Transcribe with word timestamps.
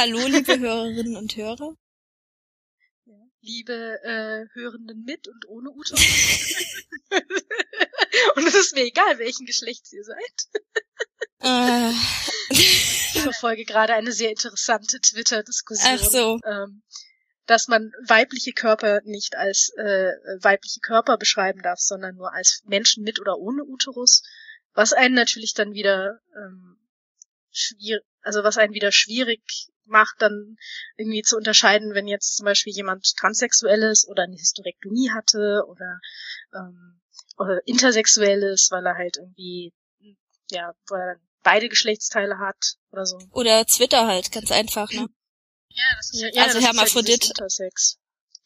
Hallo, 0.00 0.26
liebe 0.28 0.58
Hörerinnen 0.58 1.14
und 1.14 1.36
Hörer. 1.36 1.76
Liebe 3.42 4.00
äh, 4.02 4.46
Hörenden 4.54 5.04
mit 5.04 5.28
und 5.28 5.46
ohne 5.46 5.68
Uterus. 5.72 6.00
und 8.36 8.46
es 8.46 8.54
ist 8.54 8.74
mir 8.74 8.84
egal, 8.84 9.18
welchen 9.18 9.44
Geschlechts 9.44 9.92
ihr 9.92 10.02
seid. 10.02 10.62
Äh, 11.42 11.92
Ich 12.48 13.20
verfolge 13.20 13.66
gerade 13.66 13.92
eine 13.92 14.12
sehr 14.12 14.30
interessante 14.30 15.00
Twitter-Diskussion. 15.00 15.98
ach 16.00 16.02
so. 16.02 16.40
ähm, 16.46 16.82
dass 17.44 17.68
man 17.68 17.92
weibliche 18.02 18.52
Körper 18.52 19.02
nicht 19.04 19.36
als 19.36 19.70
äh, 19.76 20.12
weibliche 20.40 20.80
Körper 20.80 21.18
beschreiben 21.18 21.60
darf, 21.60 21.78
sondern 21.78 22.14
nur 22.14 22.32
als 22.32 22.62
Menschen 22.64 23.04
mit 23.04 23.20
oder 23.20 23.36
ohne 23.36 23.64
Uterus, 23.64 24.22
was 24.72 24.94
einen 24.94 25.14
natürlich 25.14 25.52
dann 25.52 25.74
wieder 25.74 26.20
ähm, 26.34 26.78
schwierig, 27.50 28.02
also 28.22 28.42
was 28.44 28.56
einen 28.56 28.72
wieder 28.72 28.92
schwierig 28.92 29.69
macht, 29.90 30.16
dann 30.18 30.56
irgendwie 30.96 31.22
zu 31.22 31.36
unterscheiden, 31.36 31.94
wenn 31.94 32.08
jetzt 32.08 32.36
zum 32.36 32.44
Beispiel 32.44 32.72
jemand 32.72 33.14
transsexuell 33.16 33.82
ist 33.82 34.08
oder 34.08 34.22
eine 34.24 34.36
Hysterektomie 34.36 35.10
hatte 35.10 35.64
oder, 35.68 36.00
ähm, 36.54 37.00
oder 37.36 37.60
intersexuell 37.66 38.42
ist, 38.42 38.70
weil 38.70 38.86
er 38.86 38.96
halt 38.96 39.16
irgendwie 39.18 39.72
ja, 40.50 40.74
weil 40.88 41.00
er 41.00 41.16
beide 41.42 41.68
Geschlechtsteile 41.68 42.38
hat 42.38 42.76
oder 42.90 43.06
so. 43.06 43.18
Oder 43.32 43.64
Twitter 43.66 44.06
halt, 44.06 44.32
ganz 44.32 44.50
einfach, 44.50 44.90
ne? 44.92 45.08
Ja, 45.70 45.84
das 45.96 46.12
ist 46.12 46.36
Also 46.36 46.60
Hermaphrodit. 46.60 47.22
Halt 47.22 47.30
Intersex. 47.30 47.98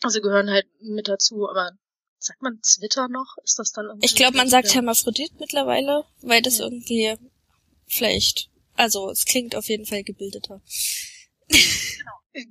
Also 0.02 0.20
gehören 0.20 0.50
halt 0.50 0.66
mit 0.80 1.08
dazu, 1.08 1.48
aber 1.48 1.72
sagt 2.18 2.42
man 2.42 2.60
Twitter 2.60 3.08
noch? 3.08 3.36
Ist 3.42 3.58
das 3.58 3.72
dann 3.72 3.86
irgendwie 3.86 4.06
Ich 4.06 4.14
glaube, 4.14 4.36
man 4.36 4.48
sagt 4.48 4.68
ja. 4.68 4.74
Hermaphrodit 4.74 5.32
mittlerweile, 5.40 6.04
weil 6.20 6.42
das 6.42 6.58
Ja. 6.58 6.64
irgendwie 6.64 7.16
vielleicht, 7.86 8.50
also 8.74 9.10
es 9.10 9.24
klingt 9.24 9.56
auf 9.56 9.68
jeden 9.68 9.86
Fall 9.86 10.04
gebildeter. 10.04 10.60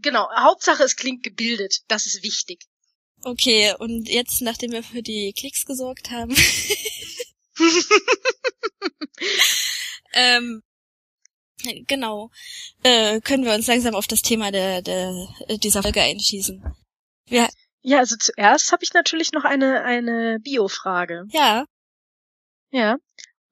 Genau, 0.01 0.29
Hauptsache 0.33 0.83
es 0.83 0.95
klingt 0.95 1.23
gebildet. 1.23 1.81
Das 1.87 2.05
ist 2.05 2.23
wichtig. 2.23 2.65
Okay, 3.23 3.73
und 3.79 4.07
jetzt, 4.07 4.41
nachdem 4.41 4.71
wir 4.71 4.83
für 4.83 5.01
die 5.01 5.33
Klicks 5.33 5.65
gesorgt 5.65 6.11
haben, 6.11 6.35
ähm, 10.13 10.61
genau, 11.87 12.29
äh, 12.83 13.21
können 13.21 13.45
wir 13.45 13.53
uns 13.53 13.67
langsam 13.67 13.95
auf 13.95 14.07
das 14.07 14.21
Thema 14.21 14.51
der, 14.51 14.81
der 14.81 15.13
dieser 15.61 15.83
Folge 15.83 16.01
einschießen. 16.01 16.63
Wir, 17.27 17.49
Ja, 17.81 17.99
also 17.99 18.15
zuerst 18.17 18.71
habe 18.71 18.83
ich 18.83 18.93
natürlich 18.93 19.31
noch 19.31 19.45
eine, 19.45 19.83
eine 19.83 20.39
Bio-Frage. 20.41 21.25
ja, 21.31 21.65
Ja. 22.71 22.97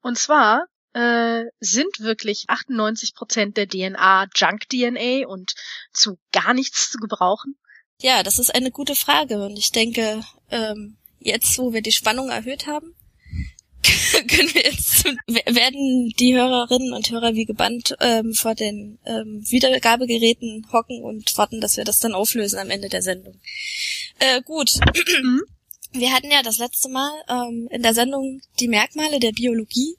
Und 0.02 0.18
zwar 0.18 0.66
äh, 0.94 1.44
sind 1.60 2.00
wirklich 2.00 2.44
98 2.48 3.14
Prozent 3.14 3.56
der 3.56 3.68
DNA 3.68 4.28
Junk-DNA 4.34 5.26
und 5.26 5.54
zu 5.92 6.18
gar 6.32 6.54
nichts 6.54 6.90
zu 6.90 6.98
gebrauchen? 6.98 7.56
ja, 8.02 8.22
das 8.22 8.38
ist 8.38 8.54
eine 8.54 8.70
gute 8.70 8.94
Frage 8.94 9.44
und 9.44 9.58
ich 9.58 9.70
denke, 9.70 10.22
ähm, 10.50 10.96
jetzt, 11.20 11.56
wo 11.58 11.72
wir 11.72 11.82
die 11.82 11.92
Spannung 11.92 12.28
erhöht 12.30 12.66
haben, 12.66 12.94
können 14.28 14.54
wir 14.54 14.62
jetzt 14.62 15.04
werden 15.04 16.12
die 16.18 16.34
Hörerinnen 16.34 16.92
und 16.92 17.10
Hörer 17.10 17.34
wie 17.34 17.44
gebannt 17.44 17.96
ähm, 18.00 18.34
vor 18.34 18.54
den 18.54 18.98
ähm, 19.06 19.42
Wiedergabegeräten 19.48 20.66
hocken 20.72 21.02
und 21.02 21.36
warten, 21.38 21.60
dass 21.60 21.76
wir 21.76 21.84
das 21.84 22.00
dann 22.00 22.14
auflösen 22.14 22.58
am 22.58 22.70
Ende 22.70 22.88
der 22.88 23.02
Sendung. 23.02 23.40
Äh, 24.18 24.42
gut. 24.42 24.78
Wir 25.92 26.12
hatten 26.12 26.30
ja 26.30 26.42
das 26.42 26.58
letzte 26.58 26.88
Mal 26.88 27.10
ähm, 27.28 27.68
in 27.70 27.82
der 27.82 27.94
Sendung 27.94 28.40
die 28.60 28.68
Merkmale 28.68 29.20
der 29.20 29.32
Biologie 29.32 29.96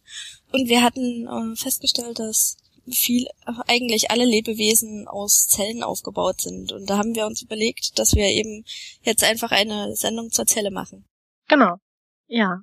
und 0.54 0.70
wir 0.70 0.84
hatten 0.84 1.28
äh, 1.28 1.56
festgestellt, 1.56 2.20
dass 2.20 2.58
viel 2.90 3.28
eigentlich 3.68 4.12
alle 4.12 4.26
Lebewesen 4.26 5.08
aus 5.08 5.48
Zellen 5.48 5.84
aufgebaut 5.84 6.42
sind 6.42 6.72
und 6.72 6.90
da 6.90 6.98
haben 6.98 7.16
wir 7.16 7.26
uns 7.26 7.42
überlegt, 7.42 7.98
dass 7.98 8.14
wir 8.14 8.26
eben 8.26 8.66
jetzt 9.02 9.24
einfach 9.24 9.52
eine 9.52 9.96
Sendung 9.96 10.31
zur 10.31 10.46
Zelle 10.46 10.72
machen. 10.72 11.06
Genau. 11.48 11.78
Ja. 12.28 12.62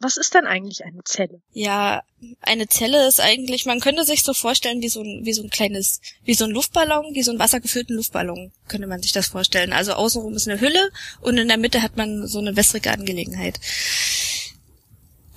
Was 0.00 0.16
ist 0.16 0.34
denn 0.34 0.46
eigentlich 0.46 0.84
eine 0.84 1.02
Zelle? 1.04 1.42
Ja, 1.50 2.02
eine 2.40 2.68
Zelle 2.68 3.08
ist 3.08 3.20
eigentlich, 3.20 3.66
man 3.66 3.80
könnte 3.80 4.04
sich 4.04 4.22
so 4.22 4.32
vorstellen 4.32 4.80
wie 4.80 4.88
so 4.88 5.00
ein, 5.00 5.24
wie 5.24 5.32
so 5.32 5.42
ein 5.42 5.50
kleines, 5.50 6.00
wie 6.22 6.34
so 6.34 6.44
ein 6.44 6.52
Luftballon, 6.52 7.14
wie 7.14 7.24
so 7.24 7.32
ein 7.32 7.40
wassergefüllten 7.40 7.96
Luftballon, 7.96 8.52
könnte 8.68 8.86
man 8.86 9.02
sich 9.02 9.10
das 9.10 9.26
vorstellen. 9.26 9.72
Also 9.72 9.94
außenrum 9.94 10.34
ist 10.34 10.48
eine 10.48 10.60
Hülle 10.60 10.92
und 11.20 11.36
in 11.36 11.48
der 11.48 11.58
Mitte 11.58 11.82
hat 11.82 11.96
man 11.96 12.28
so 12.28 12.38
eine 12.38 12.54
wässrige 12.54 12.92
Angelegenheit. 12.92 13.58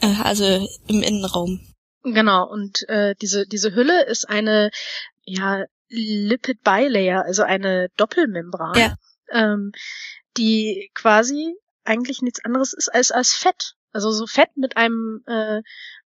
Äh, 0.02 0.22
Also 0.24 0.68
im 0.88 1.02
Innenraum. 1.04 1.60
Genau, 2.04 2.48
und 2.50 2.88
äh, 2.90 3.16
diese, 3.22 3.46
diese 3.46 3.76
Hülle 3.76 4.06
ist 4.06 4.28
eine 4.28 4.72
ja, 5.24 5.66
Lipid 5.90 6.64
Bilayer, 6.64 7.24
also 7.26 7.44
eine 7.44 7.90
Doppelmembran, 7.98 8.76
Ja. 8.78 8.96
ähm, 9.32 9.72
die 10.38 10.90
quasi 10.96 11.54
eigentlich 11.84 12.22
nichts 12.22 12.44
anderes 12.44 12.74
ist 12.74 12.90
als 12.90 13.12
als 13.12 13.34
Fett. 13.34 13.74
Also 13.92 14.12
so 14.12 14.26
Fett 14.26 14.50
mit 14.56 14.78
einem 14.78 15.22
äh, 15.28 15.62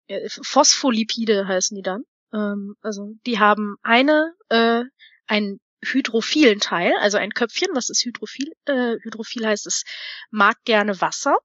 äh, 0.08 0.28
Phospholipide 0.30 1.48
heißen 1.48 1.75
die 1.75 1.84
dann. 1.84 2.04
Ähm, 2.34 2.75
also 2.81 3.12
die 3.25 3.40
haben 3.40 3.75
eine 3.84 4.34
äh, 4.50 4.84
einen 5.28 5.59
hydrophilen 5.86 6.59
Teil, 6.59 6.94
also 7.00 7.18
ein 7.18 7.31
Köpfchen, 7.31 7.69
was 7.75 7.90
ist 7.90 8.04
hydrophil? 8.04 8.52
Äh, 8.66 8.96
hydrophil 9.04 9.46
heißt, 9.46 9.68
es 9.68 9.84
mag 10.31 10.58
gerne 10.66 11.00
Wasser 11.00 11.38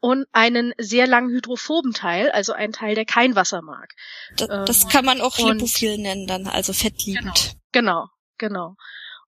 und 0.00 0.26
einen 0.32 0.72
sehr 0.78 1.06
langen 1.06 1.30
hydrophoben 1.30 1.92
Teil, 1.92 2.30
also 2.30 2.52
einen 2.52 2.72
Teil, 2.72 2.94
der 2.94 3.04
kein 3.04 3.36
Wasser 3.36 3.62
mag. 3.62 3.92
Da, 4.36 4.64
das 4.64 4.84
Ähm, 4.84 4.88
kann 4.90 5.04
man 5.04 5.20
auch 5.20 5.38
lipophil 5.38 5.98
nennen 5.98 6.26
dann, 6.26 6.46
also 6.46 6.72
fettliebend. 6.72 7.56
Genau, 7.72 8.08
genau. 8.38 8.76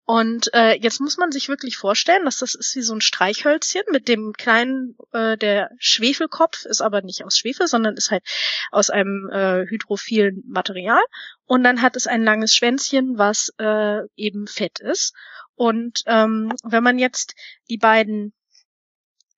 Und 0.08 0.54
äh, 0.54 0.78
jetzt 0.80 1.02
muss 1.02 1.18
man 1.18 1.32
sich 1.32 1.50
wirklich 1.50 1.78
vorstellen, 1.78 2.26
dass 2.26 2.38
das 2.38 2.54
ist 2.54 2.76
wie 2.76 2.84
so 2.84 2.94
ein 2.94 3.02
Streichhölzchen 3.02 3.82
mit 3.92 4.08
dem 4.08 4.34
kleinen, 4.34 4.96
äh, 5.14 5.36
der 5.36 5.72
Schwefelkopf 5.80 6.66
ist 6.66 6.82
aber 6.82 7.02
nicht 7.02 7.26
aus 7.26 7.40
Schwefel, 7.40 7.66
sondern 7.68 7.96
ist 7.96 8.12
halt 8.12 8.24
aus 8.72 8.92
einem 8.92 9.28
äh, 9.32 9.66
hydrophilen 9.68 10.44
Material. 10.46 11.02
Und 11.46 11.64
dann 11.64 11.82
hat 11.82 11.96
es 11.96 12.06
ein 12.06 12.24
langes 12.24 12.56
Schwänzchen, 12.56 13.18
was 13.18 13.52
äh, 13.58 14.02
eben 14.16 14.46
fett 14.46 14.80
ist. 14.80 15.16
Und 15.56 16.04
ähm, 16.06 16.54
wenn 16.64 16.84
man 16.84 17.00
jetzt 17.00 17.34
die 17.72 17.78
beiden 17.78 18.34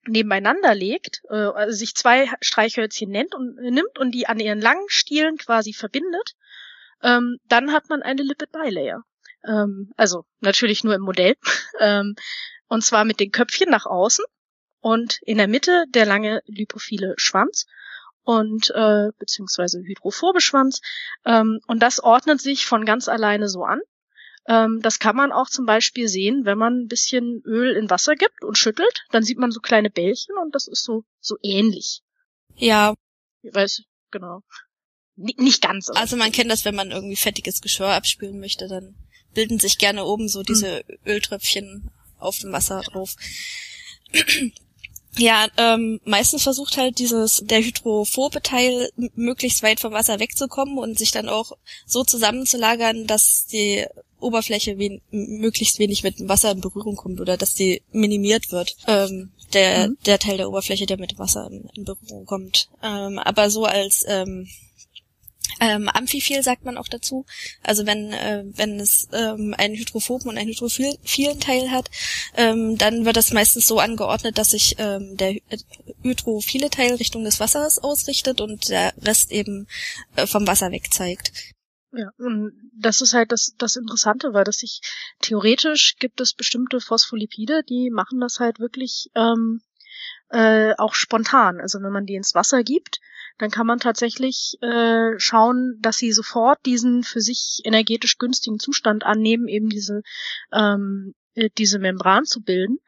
nebeneinander 0.08 0.74
legt, 0.74 1.22
äh, 1.30 1.34
also 1.34 1.76
sich 1.76 1.94
zwei 1.94 2.30
Streichhölzchen 2.40 3.10
nennt 3.10 3.34
und, 3.34 3.58
äh, 3.58 3.70
nimmt 3.70 3.98
und 3.98 4.12
die 4.12 4.26
an 4.26 4.40
ihren 4.40 4.60
langen 4.60 4.86
Stielen 4.88 5.36
quasi 5.36 5.72
verbindet, 5.72 6.34
ähm, 7.02 7.38
dann 7.48 7.72
hat 7.72 7.88
man 7.88 8.02
eine 8.02 8.22
Lipid 8.22 8.50
Bilayer. 8.52 9.02
Ähm, 9.46 9.92
also 9.96 10.24
natürlich 10.40 10.84
nur 10.84 10.94
im 10.94 11.02
Modell. 11.02 11.36
ähm, 11.80 12.14
und 12.68 12.84
zwar 12.84 13.04
mit 13.04 13.20
den 13.20 13.30
Köpfchen 13.30 13.70
nach 13.70 13.86
außen 13.86 14.24
und 14.80 15.18
in 15.22 15.38
der 15.38 15.48
Mitte 15.48 15.84
der 15.88 16.06
lange 16.06 16.42
lipophile 16.46 17.14
Schwanz 17.16 17.66
und 18.22 18.70
äh, 18.74 19.08
beziehungsweise 19.18 19.80
hydrophobe 19.80 20.40
Schwanz. 20.40 20.80
Ähm, 21.24 21.60
und 21.66 21.82
das 21.82 22.00
ordnet 22.00 22.40
sich 22.40 22.66
von 22.66 22.84
ganz 22.84 23.08
alleine 23.08 23.48
so 23.48 23.64
an. 23.64 23.80
Ähm, 24.48 24.80
das 24.82 24.98
kann 24.98 25.14
man 25.14 25.30
auch 25.30 25.50
zum 25.50 25.66
Beispiel 25.66 26.08
sehen, 26.08 26.46
wenn 26.46 26.56
man 26.56 26.80
ein 26.80 26.88
bisschen 26.88 27.42
Öl 27.44 27.76
in 27.76 27.90
Wasser 27.90 28.16
gibt 28.16 28.42
und 28.42 28.56
schüttelt, 28.56 29.04
dann 29.10 29.22
sieht 29.22 29.38
man 29.38 29.52
so 29.52 29.60
kleine 29.60 29.90
Bällchen 29.90 30.34
und 30.42 30.54
das 30.54 30.66
ist 30.66 30.84
so 30.84 31.04
so 31.20 31.36
ähnlich. 31.42 32.00
Ja, 32.56 32.94
Ich 33.42 33.54
weiß, 33.54 33.82
genau. 34.10 34.40
N 35.18 35.32
nicht 35.36 35.62
ganz. 35.62 35.90
also 35.90 36.16
man 36.16 36.32
kennt 36.32 36.50
das, 36.50 36.64
wenn 36.64 36.74
man 36.74 36.90
irgendwie 36.90 37.16
fettiges 37.16 37.60
Geschirr 37.60 37.88
abspülen 37.88 38.40
möchte, 38.40 38.68
dann 38.68 38.96
bilden 39.34 39.58
sich 39.58 39.76
gerne 39.78 40.04
oben 40.04 40.28
so 40.28 40.42
diese 40.42 40.82
Öltröpfchen 41.06 41.90
auf 42.18 42.38
dem 42.38 42.50
Wasser 42.52 42.80
drauf. 42.80 43.16
Ja, 45.18 45.48
ähm, 45.56 46.00
meistens 46.04 46.44
versucht 46.44 46.76
halt 46.76 46.98
dieses 46.98 47.42
der 47.44 47.60
hydrophobe 47.60 48.40
Teil 48.40 48.90
möglichst 49.14 49.62
weit 49.62 49.80
vom 49.80 49.92
Wasser 49.92 50.20
wegzukommen 50.20 50.78
und 50.78 50.98
sich 50.98 51.10
dann 51.10 51.28
auch 51.28 51.52
so 51.86 52.04
zusammenzulagern, 52.04 53.06
dass 53.06 53.46
die 53.46 53.84
Oberfläche 54.20 54.78
wen 54.78 55.00
möglichst 55.10 55.78
wenig 55.78 56.02
mit 56.02 56.18
dem 56.18 56.28
Wasser 56.28 56.50
in 56.50 56.60
Berührung 56.60 56.96
kommt 56.96 57.20
oder 57.20 57.36
dass 57.36 57.54
die 57.54 57.82
minimiert 57.92 58.50
wird. 58.50 58.76
Ähm, 58.86 59.30
der, 59.52 59.88
Mhm. 59.88 59.98
der 60.06 60.18
Teil 60.18 60.36
der 60.36 60.48
Oberfläche, 60.48 60.86
der 60.86 60.98
mit 60.98 61.12
dem 61.12 61.18
Wasser 61.18 61.48
in, 61.50 61.68
in 61.74 61.84
Berührung 61.84 62.26
kommt. 62.26 62.68
Ähm, 62.82 63.18
aber 63.18 63.50
so 63.50 63.64
als 63.64 64.04
ähm, 64.08 64.48
ähm, 65.60 65.88
Amphiphil 65.88 66.42
sagt 66.42 66.64
man 66.64 66.78
auch 66.78 66.88
dazu. 66.88 67.26
Also 67.62 67.86
wenn 67.86 68.12
äh, 68.12 68.44
wenn 68.46 68.80
es 68.80 69.08
ähm, 69.12 69.54
einen 69.56 69.76
hydrophoben 69.76 70.28
und 70.28 70.38
einen 70.38 70.50
hydrophilen 70.50 71.40
Teil 71.40 71.70
hat, 71.70 71.90
ähm, 72.36 72.78
dann 72.78 73.04
wird 73.04 73.16
das 73.16 73.32
meistens 73.32 73.66
so 73.66 73.78
angeordnet, 73.78 74.38
dass 74.38 74.50
sich 74.50 74.76
ähm, 74.78 75.16
der 75.16 75.32
hy- 75.32 75.42
hydrophile 76.02 76.70
Teil 76.70 76.94
Richtung 76.94 77.24
des 77.24 77.40
Wassers 77.40 77.78
ausrichtet 77.78 78.40
und 78.40 78.68
der 78.68 78.92
Rest 79.02 79.32
eben 79.32 79.66
äh, 80.16 80.26
vom 80.26 80.46
Wasser 80.46 80.70
weg 80.70 80.92
zeigt. 80.92 81.32
Ja, 81.90 82.10
und 82.18 82.52
das 82.78 83.00
ist 83.00 83.14
halt 83.14 83.32
das, 83.32 83.54
das 83.56 83.76
Interessante, 83.76 84.34
weil 84.34 84.44
das 84.44 84.58
sich 84.58 84.82
theoretisch 85.22 85.96
gibt 85.98 86.20
es 86.20 86.34
bestimmte 86.34 86.80
Phospholipide, 86.80 87.62
die 87.66 87.88
machen 87.90 88.20
das 88.20 88.40
halt 88.40 88.58
wirklich 88.60 89.08
ähm, 89.14 89.62
äh, 90.30 90.74
auch 90.76 90.94
spontan. 90.94 91.60
Also 91.60 91.80
wenn 91.82 91.92
man 91.92 92.06
die 92.06 92.14
ins 92.14 92.34
Wasser 92.34 92.62
gibt, 92.62 93.00
dann 93.38 93.50
kann 93.50 93.66
man 93.66 93.78
tatsächlich 93.78 94.58
äh, 94.60 95.18
schauen, 95.18 95.78
dass 95.80 95.96
sie 95.96 96.12
sofort 96.12 96.64
diesen 96.66 97.04
für 97.04 97.20
sich 97.20 97.60
energetisch 97.64 98.18
günstigen 98.18 98.58
Zustand 98.58 99.04
annehmen, 99.04 99.48
eben 99.48 99.68
diese 99.68 100.02
ähm, 100.52 101.14
äh, 101.34 101.50
diese 101.56 101.78
Membran 101.78 102.24
zu 102.24 102.42
bilden. 102.42 102.78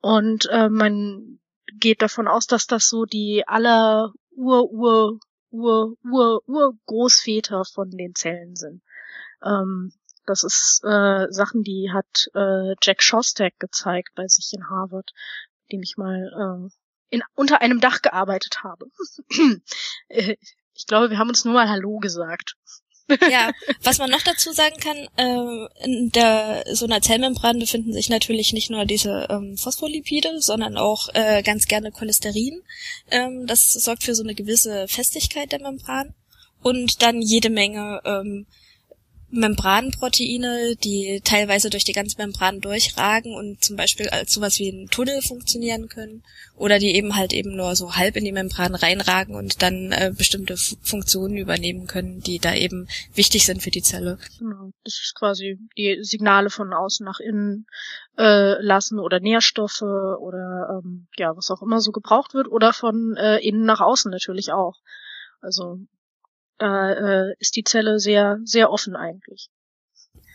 Und 0.00 0.46
äh, 0.50 0.68
man 0.68 1.40
geht 1.80 2.02
davon 2.02 2.28
aus, 2.28 2.46
dass 2.46 2.66
das 2.66 2.88
so 2.88 3.06
die 3.06 3.44
aller 3.46 4.12
Ur 4.36 4.70
Ur 4.70 5.18
Ur 5.50 5.96
Ur 6.04 6.42
Ur 6.46 6.74
Großväter 6.86 7.64
von 7.64 7.90
den 7.90 8.14
Zellen 8.14 8.56
sind. 8.56 8.82
Ähm, 9.42 9.92
das 10.26 10.42
ist 10.44 10.82
äh, 10.84 11.26
Sachen, 11.30 11.62
die 11.62 11.90
hat 11.92 12.28
äh, 12.34 12.74
Jack 12.82 13.02
Shostak 13.02 13.58
gezeigt 13.58 14.10
bei 14.14 14.26
sich 14.26 14.52
in 14.52 14.68
Harvard, 14.68 15.12
dem 15.70 15.82
ich 15.82 15.96
mal 15.96 16.68
äh, 16.68 16.70
in, 17.14 17.22
unter 17.34 17.60
einem 17.60 17.80
Dach 17.80 18.02
gearbeitet 18.02 18.58
habe. 18.62 18.86
Äh, 20.08 20.36
ich 20.76 20.86
glaube, 20.86 21.10
wir 21.10 21.18
haben 21.18 21.28
uns 21.28 21.44
nur 21.44 21.54
mal 21.54 21.68
Hallo 21.68 21.98
gesagt. 21.98 22.56
ja, 23.30 23.52
was 23.82 23.98
man 23.98 24.10
noch 24.10 24.22
dazu 24.22 24.52
sagen 24.52 24.76
kann, 24.80 24.96
äh, 25.16 25.84
in 25.84 26.10
der 26.10 26.64
so 26.72 26.86
einer 26.86 27.00
Zellmembran 27.00 27.58
befinden 27.58 27.92
sich 27.92 28.08
natürlich 28.08 28.52
nicht 28.52 28.70
nur 28.70 28.86
diese 28.86 29.26
ähm, 29.30 29.56
Phospholipide, 29.56 30.40
sondern 30.40 30.76
auch 30.76 31.08
äh, 31.14 31.42
ganz 31.42 31.66
gerne 31.66 31.92
Cholesterin. 31.92 32.62
Ähm, 33.10 33.46
das 33.46 33.72
sorgt 33.72 34.04
für 34.04 34.14
so 34.14 34.22
eine 34.22 34.34
gewisse 34.34 34.88
Festigkeit 34.88 35.52
der 35.52 35.60
Membran 35.60 36.14
und 36.62 37.02
dann 37.02 37.20
jede 37.20 37.50
Menge 37.50 38.00
ähm, 38.04 38.46
Membranproteine, 39.34 40.76
die 40.76 41.20
teilweise 41.24 41.68
durch 41.68 41.84
die 41.84 41.92
ganze 41.92 42.16
Membran 42.18 42.60
durchragen 42.60 43.34
und 43.34 43.64
zum 43.64 43.76
Beispiel 43.76 44.08
als 44.08 44.32
sowas 44.32 44.58
wie 44.58 44.68
ein 44.68 44.88
Tunnel 44.88 45.22
funktionieren 45.22 45.88
können 45.88 46.22
oder 46.56 46.78
die 46.78 46.94
eben 46.94 47.16
halt 47.16 47.32
eben 47.32 47.56
nur 47.56 47.74
so 47.74 47.96
halb 47.96 48.16
in 48.16 48.24
die 48.24 48.32
Membran 48.32 48.74
reinragen 48.74 49.34
und 49.34 49.62
dann 49.62 49.92
äh, 49.92 50.12
bestimmte 50.16 50.54
F 50.54 50.76
Funktionen 50.82 51.36
übernehmen 51.36 51.86
können, 51.86 52.20
die 52.20 52.38
da 52.38 52.54
eben 52.54 52.86
wichtig 53.14 53.44
sind 53.44 53.62
für 53.62 53.70
die 53.70 53.82
Zelle. 53.82 54.18
Genau, 54.38 54.70
das 54.84 55.00
ist 55.02 55.14
quasi 55.14 55.58
die 55.76 55.98
Signale 56.02 56.50
von 56.50 56.72
außen 56.72 57.04
nach 57.04 57.18
innen 57.18 57.66
äh, 58.16 58.62
lassen 58.62 58.98
oder 59.00 59.18
Nährstoffe 59.18 59.82
oder 59.82 60.80
ähm, 60.82 61.08
ja 61.16 61.36
was 61.36 61.50
auch 61.50 61.62
immer 61.62 61.80
so 61.80 61.90
gebraucht 61.90 62.34
wird 62.34 62.48
oder 62.48 62.72
von 62.72 63.16
äh, 63.16 63.38
innen 63.38 63.64
nach 63.64 63.80
außen 63.80 64.10
natürlich 64.10 64.52
auch. 64.52 64.76
Also 65.40 65.80
äh, 66.60 67.34
ist 67.38 67.56
die 67.56 67.64
Zelle 67.64 67.98
sehr, 67.98 68.38
sehr 68.44 68.70
offen 68.70 68.96
eigentlich. 68.96 69.50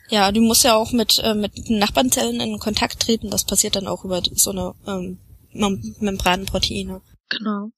Ja, 0.09 0.31
du 0.31 0.41
musst 0.41 0.63
ja 0.63 0.75
auch 0.75 0.91
mit, 0.91 1.19
äh, 1.23 1.35
mit 1.35 1.69
Nachbarnzellen 1.69 2.39
in 2.41 2.59
Kontakt 2.59 2.99
treten. 2.99 3.29
Das 3.29 3.45
passiert 3.45 3.75
dann 3.75 3.87
auch 3.87 4.03
über 4.03 4.21
so 4.33 4.51
eine 4.51 4.73
ähm, 4.87 5.19
Mem 5.51 5.95
Membranproteine. 5.99 7.01
Genau. 7.29 7.69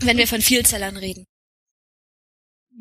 Wenn 0.00 0.18
wir 0.18 0.28
von 0.28 0.42
Vielzellern 0.42 0.96
reden. 0.96 1.26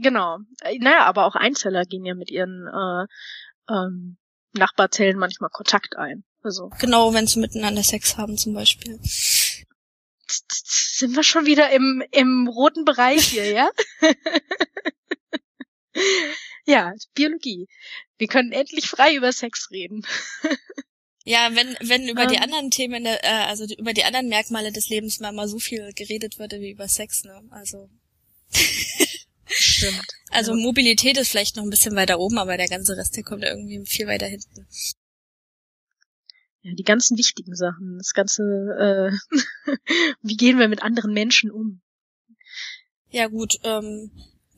Genau. 0.01 0.39
Äh, 0.61 0.77
naja, 0.79 1.05
aber 1.05 1.25
auch 1.25 1.35
Einzeller 1.35 1.85
gehen 1.85 2.05
ja 2.05 2.13
mit 2.13 2.29
ihren 2.29 2.67
äh, 2.67 3.73
ähm, 3.73 4.17
Nachbarzellen 4.53 5.17
manchmal 5.17 5.49
Kontakt 5.49 5.95
ein. 5.97 6.25
Also. 6.43 6.69
Genau, 6.79 7.13
wenn 7.13 7.27
sie 7.27 7.39
miteinander 7.39 7.83
Sex 7.83 8.17
haben 8.17 8.37
zum 8.37 8.53
Beispiel. 8.53 8.99
Sind 10.27 11.15
wir 11.15 11.23
schon 11.23 11.45
wieder 11.45 11.71
im, 11.71 12.03
im 12.11 12.47
roten 12.47 12.85
Bereich 12.85 13.29
hier, 13.29 13.49
ja? 13.51 13.69
ja, 16.65 16.93
Biologie. 17.13 17.67
Wir 18.17 18.27
können 18.27 18.51
endlich 18.51 18.87
frei 18.87 19.15
über 19.15 19.31
Sex 19.31 19.69
reden. 19.71 20.05
Ja, 21.25 21.51
wenn, 21.53 21.75
wenn 21.81 22.07
über 22.07 22.23
um, 22.23 22.27
die 22.27 22.37
ähm. 22.37 22.43
anderen 22.43 22.71
Themen, 22.71 23.05
äh, 23.05 23.19
also 23.21 23.65
über 23.77 23.93
die 23.93 24.03
anderen 24.03 24.29
Merkmale 24.29 24.71
des 24.71 24.89
Lebens 24.89 25.19
mal, 25.19 25.31
mal 25.31 25.47
so 25.47 25.59
viel 25.59 25.91
geredet 25.93 26.39
würde 26.39 26.59
wie 26.59 26.71
über 26.71 26.87
Sex, 26.87 27.23
ne? 27.23 27.41
Also. 27.51 27.89
Stimmt. 29.47 30.07
Also 30.31 30.51
ja. 30.51 30.57
Mobilität 30.57 31.17
ist 31.17 31.29
vielleicht 31.29 31.55
noch 31.55 31.63
ein 31.63 31.71
bisschen 31.71 31.95
weiter 31.95 32.19
oben, 32.19 32.37
aber 32.37 32.55
der 32.55 32.67
ganze 32.67 32.95
Rest, 32.95 33.15
der 33.15 33.23
kommt 33.23 33.43
irgendwie 33.43 33.83
viel 33.83 34.05
weiter 34.05 34.27
hinten. 34.27 34.67
Ja, 36.61 36.71
die 36.75 36.83
ganzen 36.83 37.17
wichtigen 37.17 37.55
Sachen, 37.55 37.97
das 37.97 38.13
ganze, 38.13 38.43
äh, 38.43 39.37
wie 40.21 40.37
gehen 40.37 40.59
wir 40.59 40.67
mit 40.67 40.83
anderen 40.83 41.13
Menschen 41.13 41.49
um? 41.49 41.81
Ja 43.09 43.25
gut, 43.25 43.55
ähm, 43.63 44.11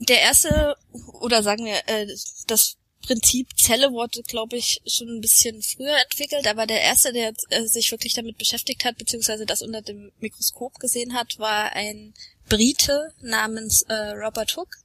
der 0.07 0.21
erste, 0.21 0.75
oder 1.19 1.43
sagen 1.43 1.65
wir, 1.65 1.87
äh, 1.87 2.07
das 2.47 2.77
Prinzip 3.01 3.47
Zelle 3.57 3.91
wurde, 3.91 4.21
glaube 4.23 4.57
ich, 4.57 4.81
schon 4.85 5.07
ein 5.09 5.21
bisschen 5.21 5.61
früher 5.61 5.97
entwickelt, 6.03 6.47
aber 6.47 6.67
der 6.67 6.81
erste, 6.81 7.11
der 7.11 7.33
äh, 7.49 7.65
sich 7.65 7.91
wirklich 7.91 8.13
damit 8.13 8.37
beschäftigt 8.37 8.85
hat, 8.85 8.97
beziehungsweise 8.97 9.45
das 9.45 9.61
unter 9.61 9.81
dem 9.81 10.11
Mikroskop 10.19 10.79
gesehen 10.79 11.13
hat, 11.13 11.39
war 11.39 11.73
ein 11.73 12.13
Brite 12.47 13.13
namens 13.21 13.83
äh, 13.83 13.93
Robert 13.93 14.55
Hooke. 14.55 14.77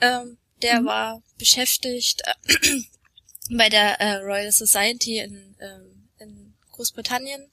Ähm, 0.00 0.38
der 0.62 0.80
mhm. 0.80 0.86
war 0.86 1.22
beschäftigt 1.38 2.22
äh, 2.24 2.78
bei 3.56 3.68
der 3.68 4.00
äh, 4.00 4.16
Royal 4.16 4.52
Society 4.52 5.18
in, 5.18 5.56
ähm, 5.60 5.91
in 5.91 5.91
Großbritannien 6.72 7.46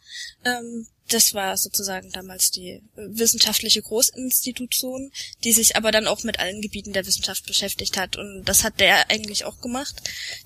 ähm, 0.46 0.88
das 1.12 1.34
war 1.34 1.58
sozusagen 1.58 2.12
damals 2.12 2.52
die 2.52 2.70
äh, 2.70 2.82
wissenschaftliche 2.96 3.82
Großinstitution, 3.82 5.12
die 5.44 5.52
sich 5.52 5.76
aber 5.76 5.92
dann 5.92 6.08
auch 6.08 6.24
mit 6.24 6.40
allen 6.40 6.62
Gebieten 6.62 6.94
der 6.94 7.06
Wissenschaft 7.06 7.46
beschäftigt 7.46 7.98
hat. 7.98 8.18
Und 8.18 8.46
das 8.46 8.64
hat 8.64 8.80
der 8.80 9.10
eigentlich 9.10 9.46
auch 9.46 9.60
gemacht. 9.62 9.96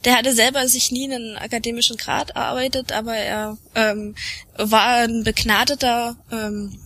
Der 0.05 0.17
hatte 0.17 0.33
selber 0.33 0.67
sich 0.67 0.91
nie 0.91 1.11
einen 1.11 1.37
akademischen 1.37 1.97
Grad 1.97 2.31
erarbeitet, 2.31 2.91
aber 2.91 3.15
er 3.15 3.57
ähm, 3.75 4.15
war 4.55 5.03
ein 5.03 5.23
begnadeter 5.23 6.17
ähm, 6.31 6.79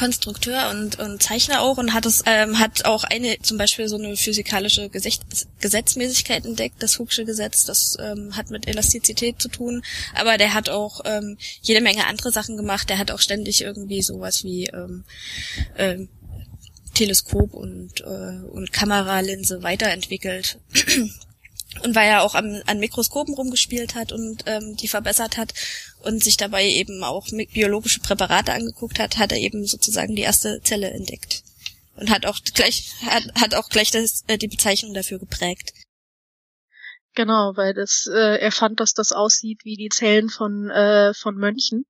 Konstrukteur 0.00 0.70
und, 0.70 0.98
und 0.98 1.22
Zeichner 1.22 1.60
auch 1.60 1.76
und 1.76 1.92
hat 1.92 2.06
es 2.06 2.22
ähm, 2.24 2.58
hat 2.58 2.86
auch 2.86 3.04
eine 3.04 3.38
zum 3.42 3.58
Beispiel 3.58 3.86
so 3.86 3.96
eine 3.96 4.16
physikalische 4.16 4.88
Gesetz 4.88 5.46
Gesetzmäßigkeit 5.60 6.46
entdeckt, 6.46 6.82
das 6.82 6.98
Hooke'sche 6.98 7.26
Gesetz, 7.26 7.66
das 7.66 7.98
ähm, 8.00 8.34
hat 8.34 8.48
mit 8.48 8.66
Elastizität 8.66 9.42
zu 9.42 9.48
tun, 9.48 9.82
aber 10.14 10.38
der 10.38 10.54
hat 10.54 10.70
auch 10.70 11.02
ähm, 11.04 11.36
jede 11.60 11.82
Menge 11.82 12.06
andere 12.06 12.32
Sachen 12.32 12.56
gemacht, 12.56 12.88
der 12.88 12.96
hat 12.96 13.10
auch 13.10 13.20
ständig 13.20 13.60
irgendwie 13.60 14.00
sowas 14.00 14.42
wie 14.42 14.68
ähm, 14.68 15.04
ähm, 15.76 16.08
Teleskop 16.94 17.52
und, 17.52 18.00
äh, 18.00 18.40
und 18.50 18.72
Kameralinse 18.72 19.62
weiterentwickelt. 19.62 20.58
und 21.82 21.94
weil 21.94 22.08
er 22.08 22.22
auch 22.22 22.34
am, 22.34 22.60
an 22.66 22.78
Mikroskopen 22.78 23.34
rumgespielt 23.34 23.94
hat 23.94 24.12
und 24.12 24.44
ähm, 24.46 24.76
die 24.76 24.88
verbessert 24.88 25.36
hat 25.36 25.54
und 26.02 26.22
sich 26.22 26.36
dabei 26.36 26.66
eben 26.66 27.04
auch 27.04 27.26
biologische 27.52 28.00
Präparate 28.00 28.52
angeguckt 28.52 28.98
hat, 28.98 29.18
hat 29.18 29.32
er 29.32 29.38
eben 29.38 29.64
sozusagen 29.64 30.16
die 30.16 30.22
erste 30.22 30.60
Zelle 30.62 30.90
entdeckt 30.90 31.42
und 31.96 32.10
hat 32.10 32.26
auch 32.26 32.38
gleich 32.54 32.92
hat, 33.06 33.24
hat 33.40 33.54
auch 33.54 33.68
gleich 33.68 33.90
das, 33.90 34.24
äh, 34.26 34.36
die 34.36 34.48
Bezeichnung 34.48 34.94
dafür 34.94 35.18
geprägt. 35.18 35.72
Genau, 37.14 37.52
weil 37.56 37.74
das 37.74 38.08
äh, 38.12 38.38
er 38.38 38.52
fand, 38.52 38.80
dass 38.80 38.94
das 38.94 39.12
aussieht 39.12 39.60
wie 39.64 39.76
die 39.76 39.88
Zellen 39.88 40.28
von 40.28 40.70
äh, 40.70 41.14
von 41.14 41.36
Mönchen 41.36 41.84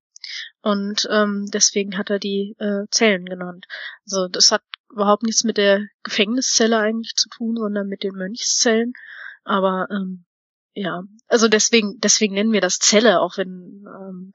und 0.61 1.07
ähm, 1.11 1.49
deswegen 1.51 1.97
hat 1.97 2.09
er 2.09 2.19
die 2.19 2.55
äh, 2.59 2.85
Zellen 2.91 3.25
genannt. 3.25 3.65
Also 4.05 4.27
das 4.27 4.51
hat 4.51 4.61
überhaupt 4.91 5.23
nichts 5.23 5.43
mit 5.43 5.57
der 5.57 5.87
Gefängniszelle 6.03 6.77
eigentlich 6.77 7.15
zu 7.15 7.29
tun, 7.29 7.55
sondern 7.55 7.87
mit 7.87 8.03
den 8.03 8.13
Mönchszellen 8.13 8.93
aber 9.43 9.87
ähm, 9.91 10.25
ja, 10.73 11.03
also 11.27 11.47
deswegen, 11.47 11.99
deswegen 11.99 12.35
nennen 12.35 12.53
wir 12.53 12.61
das 12.61 12.79
Zelle, 12.79 13.19
auch 13.19 13.37
wenn, 13.37 13.83
ähm, 13.87 14.33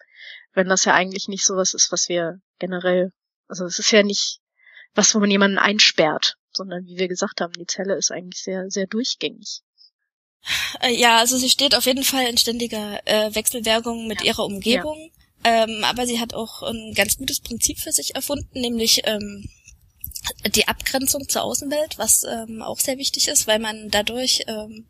wenn 0.52 0.68
das 0.68 0.84
ja 0.84 0.94
eigentlich 0.94 1.28
nicht 1.28 1.46
sowas 1.46 1.75
ist, 1.75 1.90
was 1.92 2.08
wir 2.08 2.40
generell, 2.58 3.10
also 3.48 3.64
es 3.64 3.78
ist 3.78 3.90
ja 3.90 4.02
nicht 4.02 4.40
was, 4.94 5.14
wo 5.14 5.20
man 5.20 5.30
jemanden 5.30 5.58
einsperrt, 5.58 6.36
sondern 6.52 6.84
wie 6.86 6.98
wir 6.98 7.08
gesagt 7.08 7.40
haben, 7.40 7.52
die 7.52 7.66
Zelle 7.66 7.96
ist 7.96 8.10
eigentlich 8.10 8.42
sehr, 8.42 8.70
sehr 8.70 8.86
durchgängig. 8.86 9.60
Äh, 10.80 10.94
ja, 10.94 11.18
also 11.18 11.36
sie 11.38 11.50
steht 11.50 11.75
auf 11.75 11.86
jeden 11.86 12.04
Fall 12.04 12.26
in 12.26 12.38
ständiger 12.38 13.00
äh, 13.06 13.34
Wechselwirkung 13.34 14.06
mit 14.06 14.20
ja. 14.20 14.28
ihrer 14.28 14.44
Umgebung, 14.44 15.10
ja. 15.44 15.64
ähm, 15.64 15.84
aber 15.84 16.06
sie 16.06 16.20
hat 16.20 16.34
auch 16.34 16.62
ein 16.62 16.92
ganz 16.94 17.16
gutes 17.16 17.40
Prinzip 17.40 17.78
für 17.78 17.92
sich 17.92 18.14
erfunden, 18.14 18.60
nämlich 18.60 19.02
ähm, 19.04 19.48
die 20.54 20.68
Abgrenzung 20.68 21.28
zur 21.28 21.42
Außenwelt, 21.42 21.98
was 21.98 22.25
ähm, 22.25 22.62
auch 22.62 22.78
sehr 22.78 22.98
wichtig 22.98 23.28
ist, 23.28 23.46
weil 23.46 23.58
man 23.58 23.90
dadurch 23.90 24.42
ähm, 24.46 24.86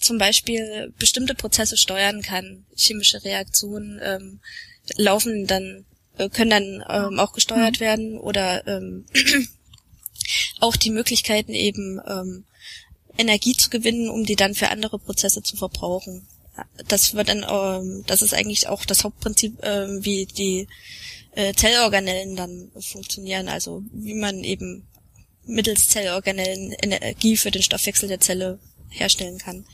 zum 0.00 0.18
Beispiel 0.18 0.92
bestimmte 0.98 1.34
Prozesse 1.34 1.76
steuern 1.76 2.22
kann. 2.22 2.64
Chemische 2.76 3.24
Reaktionen 3.24 4.00
ähm, 4.02 4.40
laufen 4.96 5.46
dann, 5.46 5.84
äh, 6.18 6.28
können 6.28 6.50
dann 6.50 6.84
ähm, 6.88 7.18
auch 7.18 7.32
gesteuert 7.32 7.76
mhm. 7.76 7.80
werden 7.80 8.18
oder 8.18 8.66
ähm, 8.66 9.06
auch 10.60 10.76
die 10.76 10.90
Möglichkeiten 10.90 11.52
eben 11.52 12.00
ähm, 12.06 12.44
Energie 13.18 13.56
zu 13.56 13.70
gewinnen, 13.70 14.08
um 14.08 14.24
die 14.24 14.36
dann 14.36 14.54
für 14.54 14.68
andere 14.68 14.98
Prozesse 14.98 15.42
zu 15.42 15.56
verbrauchen. 15.56 16.26
Das 16.88 17.14
wird 17.14 17.28
dann, 17.28 17.44
ähm, 17.48 18.04
das 18.06 18.22
ist 18.22 18.34
eigentlich 18.34 18.68
auch 18.68 18.84
das 18.84 19.04
Hauptprinzip, 19.04 19.58
ähm, 19.62 20.04
wie 20.04 20.26
die 20.26 20.68
äh, 21.32 21.52
Zellorganellen 21.52 22.36
dann 22.36 22.70
funktionieren, 22.80 23.48
also 23.48 23.82
wie 23.92 24.14
man 24.14 24.42
eben 24.42 24.86
mittels 25.44 25.88
Zellorganellen 25.88 26.72
Energie 26.72 27.36
für 27.36 27.50
den 27.50 27.62
Stoffwechsel 27.62 28.08
der 28.08 28.20
Zelle 28.20 28.58
herstellen 28.90 29.38
kann. 29.38 29.66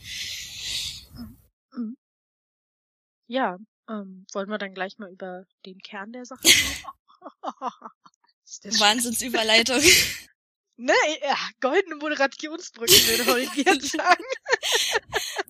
Ja, 3.27 3.57
ähm, 3.89 4.27
wollen 4.33 4.51
wir 4.51 4.59
dann 4.59 4.75
gleich 4.75 4.99
mal 4.99 5.11
über 5.11 5.45
den 5.65 5.79
Kern 5.79 6.13
der 6.13 6.27
Sache 6.27 6.45
reden? 6.45 6.85
Wahnsinnsüberleitung. 8.81 9.81
Ne, 10.77 10.95
ja, 11.21 11.37
goldene 11.61 11.95
Moderationsbrücke, 11.97 12.93
würde 12.93 13.27
Holger 13.27 13.81
sagen. 13.81 14.25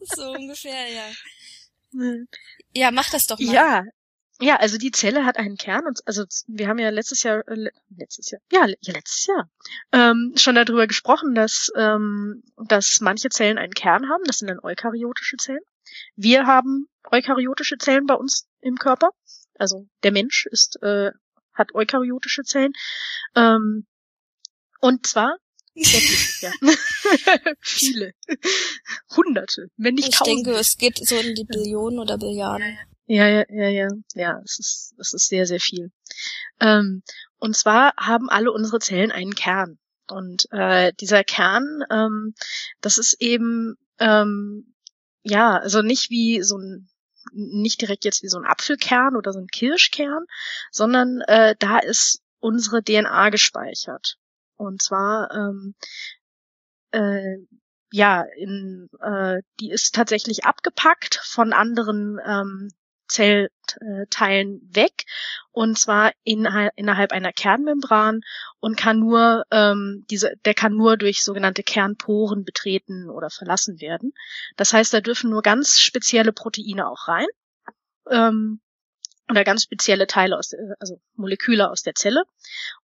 so 0.02 0.32
ungefähr, 0.32 0.88
ja. 0.88 1.10
Ja, 2.74 2.90
mach 2.90 3.08
das 3.08 3.28
doch 3.28 3.38
mal. 3.38 3.54
Ja, 3.54 3.84
ja, 4.40 4.56
also 4.56 4.78
die 4.78 4.90
Zelle 4.90 5.24
hat 5.24 5.36
einen 5.36 5.56
Kern 5.56 5.86
und 5.86 6.00
also 6.06 6.24
wir 6.46 6.68
haben 6.68 6.78
ja 6.78 6.90
letztes 6.90 7.22
Jahr, 7.22 7.46
äh, 7.48 7.70
letztes 7.96 8.30
Jahr, 8.30 8.40
ja, 8.50 8.66
ja 8.66 8.92
letztes 8.92 9.26
Jahr 9.26 9.50
ähm, 9.92 10.32
schon 10.36 10.54
darüber 10.54 10.86
gesprochen, 10.86 11.34
dass 11.34 11.70
ähm, 11.76 12.42
dass 12.56 13.00
manche 13.00 13.28
Zellen 13.28 13.58
einen 13.58 13.74
Kern 13.74 14.08
haben. 14.08 14.24
Das 14.24 14.38
sind 14.38 14.48
dann 14.48 14.60
eukaryotische 14.60 15.36
Zellen. 15.36 15.62
Wir 16.16 16.46
haben 16.46 16.88
eukaryotische 17.10 17.78
Zellen 17.78 18.06
bei 18.06 18.14
uns 18.14 18.48
im 18.60 18.76
Körper. 18.76 19.10
Also 19.58 19.86
der 20.02 20.12
Mensch 20.12 20.46
ist 20.46 20.82
äh, 20.82 21.10
hat 21.52 21.74
eukaryotische 21.74 22.42
Zellen. 22.42 22.72
Ähm, 23.36 23.86
und 24.80 25.06
zwar 25.06 25.36
ja. 25.74 26.52
viele, 27.60 28.12
hunderte, 29.16 29.70
wenn 29.76 29.94
nicht 29.94 30.08
ich 30.08 30.14
tausende. 30.16 30.40
Ich 30.40 30.44
denke, 30.44 30.60
es 30.60 30.76
geht 30.76 30.98
so 30.98 31.16
in 31.16 31.34
die 31.34 31.44
Billionen 31.44 31.98
oder 31.98 32.18
Billiarden. 32.18 32.78
Ja, 33.12 33.28
ja, 33.28 33.44
ja, 33.50 33.68
ja, 33.68 33.88
ja, 34.14 34.40
es 34.42 34.58
ist, 34.58 34.94
es 34.98 35.12
ist 35.12 35.28
sehr, 35.28 35.44
sehr 35.44 35.60
viel. 35.60 35.92
Ähm, 36.60 37.02
und 37.36 37.54
zwar 37.54 37.92
haben 37.98 38.30
alle 38.30 38.50
unsere 38.50 38.78
Zellen 38.78 39.12
einen 39.12 39.34
Kern. 39.34 39.78
Und 40.08 40.46
äh, 40.50 40.94
dieser 40.98 41.22
Kern, 41.22 41.84
ähm, 41.90 42.34
das 42.80 42.96
ist 42.96 43.20
eben, 43.20 43.76
ähm, 43.98 44.74
ja, 45.24 45.58
also 45.58 45.82
nicht 45.82 46.08
wie 46.08 46.42
so 46.42 46.56
ein, 46.56 46.88
nicht 47.32 47.82
direkt 47.82 48.06
jetzt 48.06 48.22
wie 48.22 48.28
so 48.28 48.38
ein 48.38 48.46
Apfelkern 48.46 49.14
oder 49.14 49.34
so 49.34 49.40
ein 49.40 49.48
Kirschkern, 49.48 50.24
sondern 50.70 51.20
äh, 51.28 51.54
da 51.58 51.80
ist 51.80 52.22
unsere 52.40 52.82
DNA 52.82 53.28
gespeichert. 53.28 54.16
Und 54.56 54.80
zwar, 54.80 55.30
ähm, 55.34 55.74
äh, 56.92 57.36
ja, 57.90 58.24
in, 58.38 58.88
äh, 59.02 59.42
die 59.60 59.70
ist 59.70 59.94
tatsächlich 59.94 60.46
abgepackt 60.46 61.20
von 61.22 61.52
anderen 61.52 62.18
ähm, 62.24 62.70
Zellteilen 63.12 64.60
weg 64.72 65.04
und 65.50 65.78
zwar 65.78 66.12
in, 66.24 66.48
innerhalb 66.76 67.12
einer 67.12 67.32
Kernmembran 67.32 68.22
und 68.60 68.76
kann 68.76 68.98
nur 68.98 69.44
ähm, 69.50 70.04
diese 70.10 70.34
der 70.44 70.54
kann 70.54 70.74
nur 70.76 70.96
durch 70.96 71.22
sogenannte 71.22 71.62
Kernporen 71.62 72.44
betreten 72.44 73.10
oder 73.10 73.28
verlassen 73.30 73.80
werden. 73.80 74.12
Das 74.56 74.72
heißt, 74.72 74.94
da 74.94 75.00
dürfen 75.00 75.30
nur 75.30 75.42
ganz 75.42 75.78
spezielle 75.78 76.32
Proteine 76.32 76.88
auch 76.88 77.06
rein 77.06 77.26
ähm, 78.10 78.60
oder 79.30 79.44
ganz 79.44 79.62
spezielle 79.64 80.06
Teile 80.06 80.38
aus 80.38 80.48
der, 80.48 80.76
also 80.80 81.00
Moleküle 81.14 81.70
aus 81.70 81.82
der 81.82 81.94
Zelle 81.94 82.24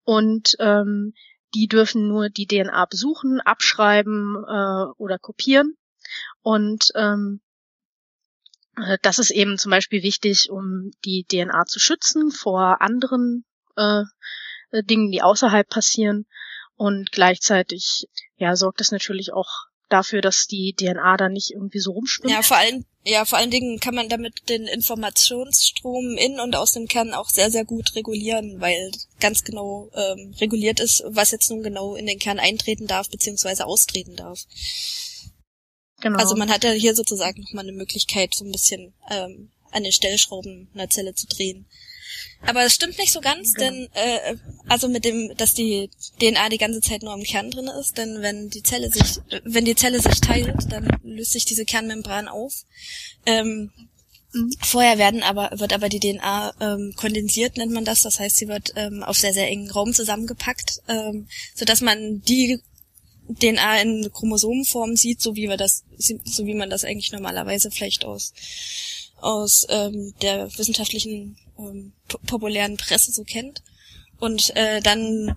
und 0.04 0.56
ähm, 0.60 1.14
die 1.54 1.68
dürfen 1.68 2.08
nur 2.08 2.28
die 2.28 2.46
DNA 2.46 2.84
besuchen, 2.84 3.40
abschreiben 3.40 4.36
äh, 4.46 4.92
oder 4.98 5.18
kopieren 5.18 5.76
und 6.42 6.90
ähm, 6.94 7.40
äh, 7.40 7.47
das 9.02 9.18
ist 9.18 9.30
eben 9.30 9.58
zum 9.58 9.70
Beispiel 9.70 10.02
wichtig, 10.02 10.50
um 10.50 10.90
die 11.04 11.24
DNA 11.24 11.64
zu 11.66 11.78
schützen 11.78 12.30
vor 12.30 12.80
anderen 12.80 13.44
äh, 13.76 14.02
äh, 14.70 14.82
Dingen, 14.82 15.10
die 15.10 15.22
außerhalb 15.22 15.68
passieren. 15.68 16.26
Und 16.76 17.10
gleichzeitig 17.10 18.06
ja, 18.36 18.54
sorgt 18.54 18.80
es 18.80 18.92
natürlich 18.92 19.32
auch 19.32 19.48
dafür, 19.88 20.20
dass 20.20 20.46
die 20.46 20.74
DNA 20.78 21.16
dann 21.16 21.32
nicht 21.32 21.50
irgendwie 21.52 21.80
so 21.80 21.92
rumschwimmt. 21.92 22.30
Ja, 22.30 22.42
vor 22.42 22.58
allem, 22.58 22.84
ja, 23.04 23.24
vor 23.24 23.38
allen 23.38 23.50
Dingen 23.50 23.80
kann 23.80 23.94
man 23.94 24.08
damit 24.08 24.48
den 24.48 24.66
Informationsstrom 24.66 26.16
in 26.18 26.40
und 26.40 26.54
aus 26.56 26.72
dem 26.72 26.86
Kern 26.86 27.14
auch 27.14 27.28
sehr, 27.30 27.50
sehr 27.50 27.64
gut 27.64 27.94
regulieren, 27.94 28.60
weil 28.60 28.92
ganz 29.18 29.44
genau 29.44 29.90
ähm, 29.94 30.34
reguliert 30.40 30.78
ist, 30.78 31.02
was 31.06 31.30
jetzt 31.30 31.50
nun 31.50 31.62
genau 31.62 31.96
in 31.96 32.06
den 32.06 32.18
Kern 32.18 32.38
eintreten 32.38 32.86
darf, 32.86 33.08
beziehungsweise 33.08 33.66
austreten 33.66 34.14
darf. 34.14 34.40
Genau. 36.00 36.18
Also 36.18 36.36
man 36.36 36.50
hat 36.50 36.64
ja 36.64 36.70
hier 36.70 36.94
sozusagen 36.94 37.42
nochmal 37.42 37.64
eine 37.64 37.76
Möglichkeit, 37.76 38.34
so 38.34 38.44
ein 38.44 38.52
bisschen 38.52 38.92
ähm, 39.10 39.50
an 39.70 39.82
den 39.82 39.92
Stellschrauben 39.92 40.68
einer 40.74 40.88
Zelle 40.88 41.14
zu 41.14 41.26
drehen. 41.26 41.66
Aber 42.42 42.64
es 42.64 42.74
stimmt 42.74 42.98
nicht 42.98 43.12
so 43.12 43.20
ganz, 43.20 43.52
genau. 43.52 43.70
denn 43.70 43.88
äh, 43.94 44.36
also 44.68 44.88
mit 44.88 45.04
dem, 45.04 45.36
dass 45.36 45.54
die 45.54 45.90
DNA 46.20 46.48
die 46.48 46.58
ganze 46.58 46.80
Zeit 46.80 47.02
nur 47.02 47.14
im 47.14 47.24
Kern 47.24 47.50
drin 47.50 47.68
ist, 47.80 47.98
denn 47.98 48.22
wenn 48.22 48.48
die 48.48 48.62
Zelle 48.62 48.90
sich, 48.90 49.18
wenn 49.44 49.64
die 49.64 49.74
Zelle 49.74 50.00
sich 50.00 50.20
teilt, 50.20 50.54
dann 50.70 50.88
löst 51.02 51.32
sich 51.32 51.44
diese 51.44 51.64
Kernmembran 51.64 52.28
auf. 52.28 52.64
Ähm, 53.26 53.72
mhm. 54.32 54.52
Vorher 54.60 54.98
werden 54.98 55.22
aber 55.22 55.50
wird 55.58 55.72
aber 55.72 55.88
die 55.88 56.00
DNA 56.00 56.54
ähm, 56.60 56.94
kondensiert, 56.96 57.56
nennt 57.56 57.72
man 57.72 57.84
das. 57.84 58.02
Das 58.02 58.20
heißt, 58.20 58.36
sie 58.36 58.48
wird 58.48 58.72
ähm, 58.76 59.02
auf 59.02 59.18
sehr 59.18 59.32
sehr 59.32 59.48
engen 59.48 59.70
Raum 59.70 59.92
zusammengepackt, 59.92 60.80
ähm, 60.88 61.26
so 61.54 61.64
dass 61.64 61.80
man 61.80 62.22
die 62.22 62.60
DNA 63.28 63.80
in 63.82 64.10
Chromosomenform 64.12 64.96
sieht, 64.96 65.20
so 65.20 65.36
wie 65.36 65.48
wir 65.48 65.56
das, 65.56 65.84
so 65.96 66.46
wie 66.46 66.54
man 66.54 66.70
das 66.70 66.84
eigentlich 66.84 67.12
normalerweise 67.12 67.70
vielleicht 67.70 68.04
aus 68.04 68.32
aus 69.20 69.66
ähm, 69.68 70.14
der 70.22 70.46
wissenschaftlichen 70.58 71.36
ähm, 71.58 71.92
populären 72.26 72.76
Presse 72.76 73.12
so 73.12 73.24
kennt. 73.24 73.62
Und 74.18 74.54
äh, 74.56 74.80
dann 74.80 75.36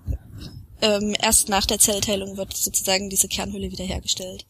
ähm, 0.80 1.14
erst 1.20 1.48
nach 1.48 1.66
der 1.66 1.78
Zellteilung 1.78 2.36
wird 2.36 2.56
sozusagen 2.56 3.10
diese 3.10 3.28
Kernhülle 3.28 3.70
wiederhergestellt. 3.70 4.46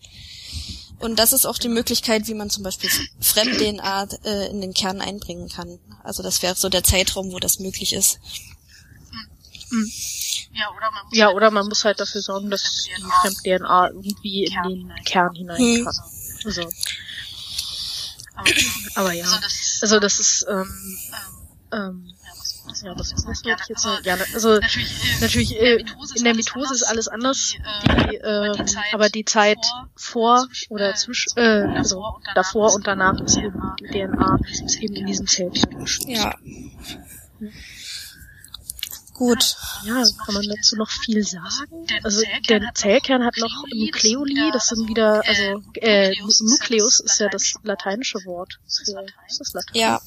Und 0.99 1.19
das 1.19 1.33
ist 1.33 1.47
auch 1.47 1.59
die 1.59 1.69
Möglichkeit, 1.69 2.29
wie 2.29 2.35
man 2.35 2.49
zum 2.49 2.63
Beispiel 2.63 2.89
Fremd-DNA 3.21 4.09
äh, 4.25 4.51
in 4.51 4.61
den 4.61 4.73
Kern 4.73 5.01
einbringen 5.01 5.49
kann. 5.49 5.79
Also 6.05 6.23
das 6.23 6.43
wäre 6.43 6.55
so 6.55 6.69
der 6.69 6.85
Zeitraum, 6.85 7.33
wo 7.33 7.39
das 7.39 7.59
möglich 7.59 7.93
ist. 7.93 8.21
Mhm. 9.73 9.91
Ja, 10.55 10.71
oder 10.71 10.91
man 10.91 11.07
muss, 11.07 11.17
ja, 11.17 11.27
halt, 11.27 11.37
oder 11.37 11.51
man 11.51 11.67
muss 11.67 11.85
halt 11.85 11.99
dafür 11.99 12.21
sorgen, 12.21 12.51
dass 12.51 12.85
die 12.85 13.03
Fremd-DNA 13.03 13.89
irgendwie 13.89 14.45
in 14.45 14.63
den 14.63 14.93
Kern 15.05 15.35
hinein 15.35 15.59
hm. 15.59 15.85
kann. 15.85 15.95
Also. 16.45 16.63
Aber 18.95 19.13
ja, 19.13 19.27
also 19.83 20.01
das 20.01 20.21
ist, 20.21 20.47
ähm, 20.49 20.99
ähm, 21.73 22.15
ja, 22.83 22.99
was, 22.99 23.13
was 23.13 23.45
wollte 23.45 23.63
ich 23.63 23.69
jetzt 23.69 23.85
noch? 23.85 24.03
Ja, 24.05 24.17
also 24.35 24.59
natürlich, 25.21 25.55
äh, 25.61 25.85
in 26.17 26.25
der 26.25 26.35
Mitose 26.35 26.75
ist 26.75 26.83
alles 26.83 27.09
anders, 27.09 27.55
die, 27.85 28.17
äh, 28.17 28.55
aber 28.93 29.09
die 29.09 29.25
Zeit 29.25 29.59
vor 29.95 30.47
oder 30.69 30.95
zwischen, 30.95 31.37
äh, 31.37 31.67
also 31.77 32.03
davor 32.35 32.75
und 32.75 32.87
danach 32.87 33.21
ist 33.21 33.37
eben 33.37 33.61
die 33.81 33.87
DNA 33.87 34.39
eben 34.81 34.95
in 34.95 35.07
diesem 35.07 35.27
Zellkern 35.27 35.87
Ja. 36.07 36.35
Gut. 39.23 39.57
Ja, 39.85 40.03
kann 40.25 40.35
man 40.35 40.49
dazu 40.49 40.75
noch 40.75 40.91
viel 40.91 41.23
sagen? 41.23 41.87
Also 42.03 42.23
der 42.49 42.75
Zellkern 42.75 43.25
hat 43.25 43.37
noch 43.37 43.65
Nukleoli, 43.73 44.51
das 44.53 44.67
sind 44.67 44.89
wieder, 44.89 45.23
also 45.25 45.63
äh, 45.75 46.13
Nukleus 46.41 46.99
ist 46.99 47.21
ja 47.21 47.29
das 47.29 47.55
lateinische 47.63 48.19
Wort 48.25 48.59
für, 48.67 49.07
ist 49.29 49.39
das 49.39 49.53
Latein? 49.53 49.81
Ja. 49.81 50.01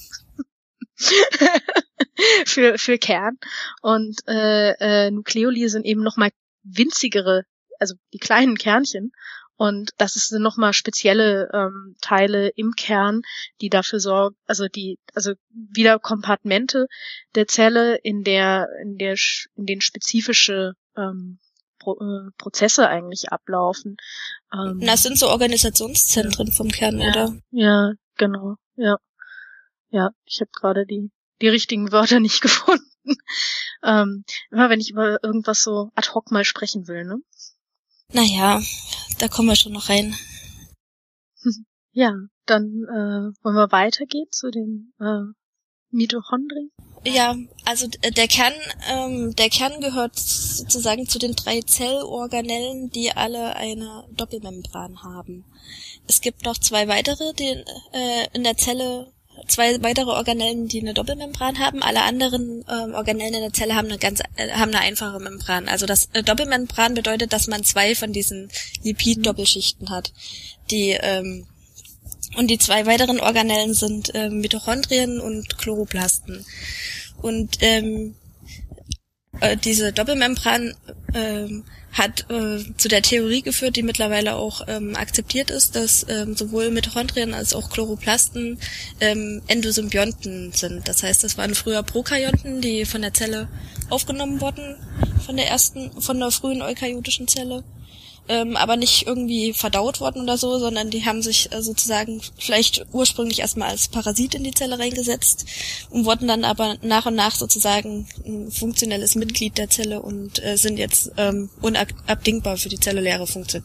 für, 2.46 2.78
für 2.78 2.98
Kern. 2.98 3.38
Und 3.82 4.20
äh, 4.28 4.72
äh, 5.06 5.12
Nukleoli 5.12 5.70
sind 5.70 5.86
eben 5.86 6.04
nochmal 6.04 6.32
winzigere, 6.64 7.46
also 7.80 7.96
die 8.12 8.20
kleinen 8.20 8.58
Kernchen. 8.58 9.14
Und 9.58 9.92
das 9.98 10.14
sind 10.14 10.42
nochmal 10.42 10.74
spezielle 10.74 11.50
ähm, 11.54 11.96
Teile 12.02 12.50
im 12.50 12.74
Kern, 12.74 13.22
die 13.62 13.70
dafür 13.70 14.00
sorgen, 14.00 14.36
also 14.46 14.68
die, 14.68 15.00
also 15.14 15.34
wieder 15.50 15.98
Kompartmente 16.00 16.88
der 17.36 17.48
Zelle, 17.48 17.96
in 17.96 18.24
der, 18.24 18.68
in 18.82 18.98
der, 18.98 19.16
in 19.56 19.66
den 19.66 19.82
spezifische 19.82 20.74
ähm, 20.98 21.40
Pro, 21.80 21.94
äh, 21.94 22.32
Prozesse 22.38 22.90
eigentlich 22.90 23.32
ablaufen. 23.32 23.96
Ähm, 24.54 24.80
das 24.82 25.04
sind 25.04 25.18
so 25.18 25.30
Organisationszentren 25.30 26.52
vom 26.52 26.70
Kern, 26.70 27.00
ja, 27.00 27.10
oder? 27.10 27.40
Ja, 27.52 27.92
genau, 28.18 28.56
ja. 28.76 28.98
Ja, 29.90 30.10
ich 30.26 30.42
habe 30.42 30.52
gerade 30.52 30.86
die, 30.86 31.12
die 31.42 31.48
richtigen 31.48 31.92
Wörter 31.92 32.20
nicht 32.20 32.42
gefunden. 32.42 32.84
ähm, 33.84 34.26
immer 34.52 34.70
wenn 34.70 34.82
ich 34.82 34.90
über 34.90 35.24
irgendwas 35.24 35.62
so 35.64 35.92
ad 35.96 36.10
hoc 36.14 36.32
mal 36.32 36.44
sprechen 36.44 36.88
will, 36.88 37.06
ne? 37.06 37.18
Naja, 38.14 38.62
da 39.20 39.28
kommen 39.28 39.50
wir 39.50 39.56
schon 39.56 39.74
noch 39.74 39.90
rein. 39.90 40.16
Ja, 41.98 42.12
dann 42.46 42.84
äh, 42.90 43.32
wollen 43.42 43.56
wir 43.56 43.72
weitergehen 43.72 44.28
zu 44.30 44.52
den 44.52 44.92
äh, 45.00 45.32
Mitochondrien. 45.92 46.70
Ja, 47.06 47.38
also 47.64 47.88
der 47.88 48.28
Kern, 48.28 48.54
ähm, 48.90 49.34
der 49.36 49.50
Kern 49.50 49.80
gehört 49.80 50.20
sozusagen 50.20 51.08
zu 51.08 51.20
den 51.20 51.36
drei 51.36 51.62
Zellorganellen, 51.62 52.90
die 52.90 53.12
alle 53.14 53.56
eine 53.56 54.06
Doppelmembran 54.12 55.04
haben. 55.04 55.46
Es 56.06 56.20
gibt 56.20 56.44
noch 56.44 56.58
zwei 56.58 56.90
weitere, 56.90 57.32
die 57.34 57.64
äh, 57.94 58.28
in 58.34 58.44
der 58.44 58.58
Zelle 58.58 59.14
zwei 59.48 59.82
weitere 59.84 60.10
Organellen, 60.10 60.68
die 60.68 60.82
eine 60.82 60.94
Doppelmembran 60.94 61.60
haben. 61.60 61.84
Alle 61.84 62.04
anderen 62.04 62.66
ähm, 62.70 62.94
Organellen 62.94 63.34
in 63.34 63.42
der 63.42 63.54
Zelle 63.54 63.76
haben 63.76 63.88
eine 63.88 63.98
ganz 63.98 64.22
äh, 64.36 64.52
haben 64.52 64.74
eine 64.74 64.80
einfache 64.80 65.20
Membran. 65.20 65.68
Also 65.68 65.86
das 65.86 66.10
äh, 66.14 66.24
Doppelmembran 66.24 66.94
bedeutet, 66.94 67.34
dass 67.34 67.48
man 67.48 67.64
zwei 67.64 67.96
von 67.96 68.14
diesen 68.14 68.50
Lipid-Doppelschichten 68.84 69.90
hat. 69.90 70.14
Die 70.72 70.92
ähm, 70.92 71.48
und 72.38 72.48
die 72.48 72.58
zwei 72.58 72.86
weiteren 72.86 73.20
Organellen 73.20 73.74
sind 73.74 74.12
ähm, 74.14 74.42
Mitochondrien 74.42 75.20
und 75.20 75.58
Chloroplasten. 75.58 76.46
Und 77.22 77.58
ähm, 77.62 78.16
äh, 79.40 79.58
diese 79.58 79.94
Doppelmembran 79.94 80.76
äh, 81.14 81.48
hat 81.96 82.30
äh, 82.30 82.60
zu 82.76 82.90
der 82.90 83.02
Theorie 83.02 83.42
geführt, 83.42 83.78
die 83.78 83.82
mittlerweile 83.82 84.36
auch 84.36 84.62
ähm, 84.68 84.96
akzeptiert 84.98 85.50
ist, 85.50 85.78
dass 85.78 86.06
ähm, 86.10 86.36
sowohl 86.36 86.70
Mitochondrien 86.70 87.34
als 87.34 87.56
auch 87.56 87.70
Chloroplasten 87.70 88.60
ähm, 89.00 89.42
Endosymbionten 89.48 90.52
sind. 90.52 90.88
Das 90.90 91.04
heißt, 91.04 91.24
das 91.24 91.38
waren 91.38 91.56
früher 91.56 91.84
Prokaryonten, 91.84 92.60
die 92.60 92.84
von 92.84 93.02
der 93.02 93.14
Zelle 93.14 93.48
aufgenommen 93.90 94.42
wurden, 94.42 94.76
von 95.26 95.38
der 95.38 95.48
ersten, 95.48 96.02
von 96.02 96.20
der 96.20 96.32
frühen 96.32 96.62
eukaryotischen 96.62 97.30
Zelle 97.30 97.64
ähm, 98.28 98.56
aber 98.56 98.76
nicht 98.76 99.06
irgendwie 99.06 99.54
verdaut 99.54 100.00
worden 100.00 100.24
oder 100.24 100.38
so, 100.38 100.58
sondern 100.58 100.90
die 100.90 101.06
haben 101.06 101.22
sich 101.22 101.52
äh, 101.52 101.62
sozusagen 101.62 102.22
vielleicht 102.38 102.86
ursprünglich 102.92 103.40
erstmal 103.40 103.70
als 103.70 103.88
Parasit 103.88 104.36
in 104.36 104.44
die 104.44 104.54
Zelle 104.54 104.80
reingesetzt 104.80 105.46
und 105.90 106.06
wurden 106.06 106.28
dann 106.28 106.44
aber 106.44 106.78
nach 106.82 107.06
und 107.06 107.16
nach 107.16 107.36
sozusagen 107.36 108.08
ein 108.26 108.52
funktionelles 108.52 109.16
Mitglied 109.16 109.58
der 109.58 109.70
Zelle 109.70 110.02
und 110.02 110.44
äh, 110.44 110.58
sind 110.58 110.78
jetzt 110.78 111.12
ähm, 111.18 111.50
unabdingbar 111.62 112.58
für 112.58 112.70
die 112.70 112.80
zelluläre 112.80 113.28
Funktion. 113.28 113.64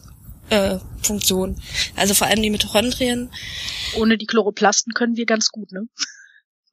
Äh, 0.49 0.79
Funktion. 1.01 1.61
Also 1.95 2.13
vor 2.13 2.27
allem 2.27 2.41
die 2.41 2.49
Mitochondrien. 2.49 3.31
Ohne 3.95 4.17
die 4.17 4.25
Chloroplasten 4.25 4.93
können 4.93 5.15
wir 5.15 5.25
ganz 5.25 5.49
gut, 5.49 5.71
ne? 5.71 5.87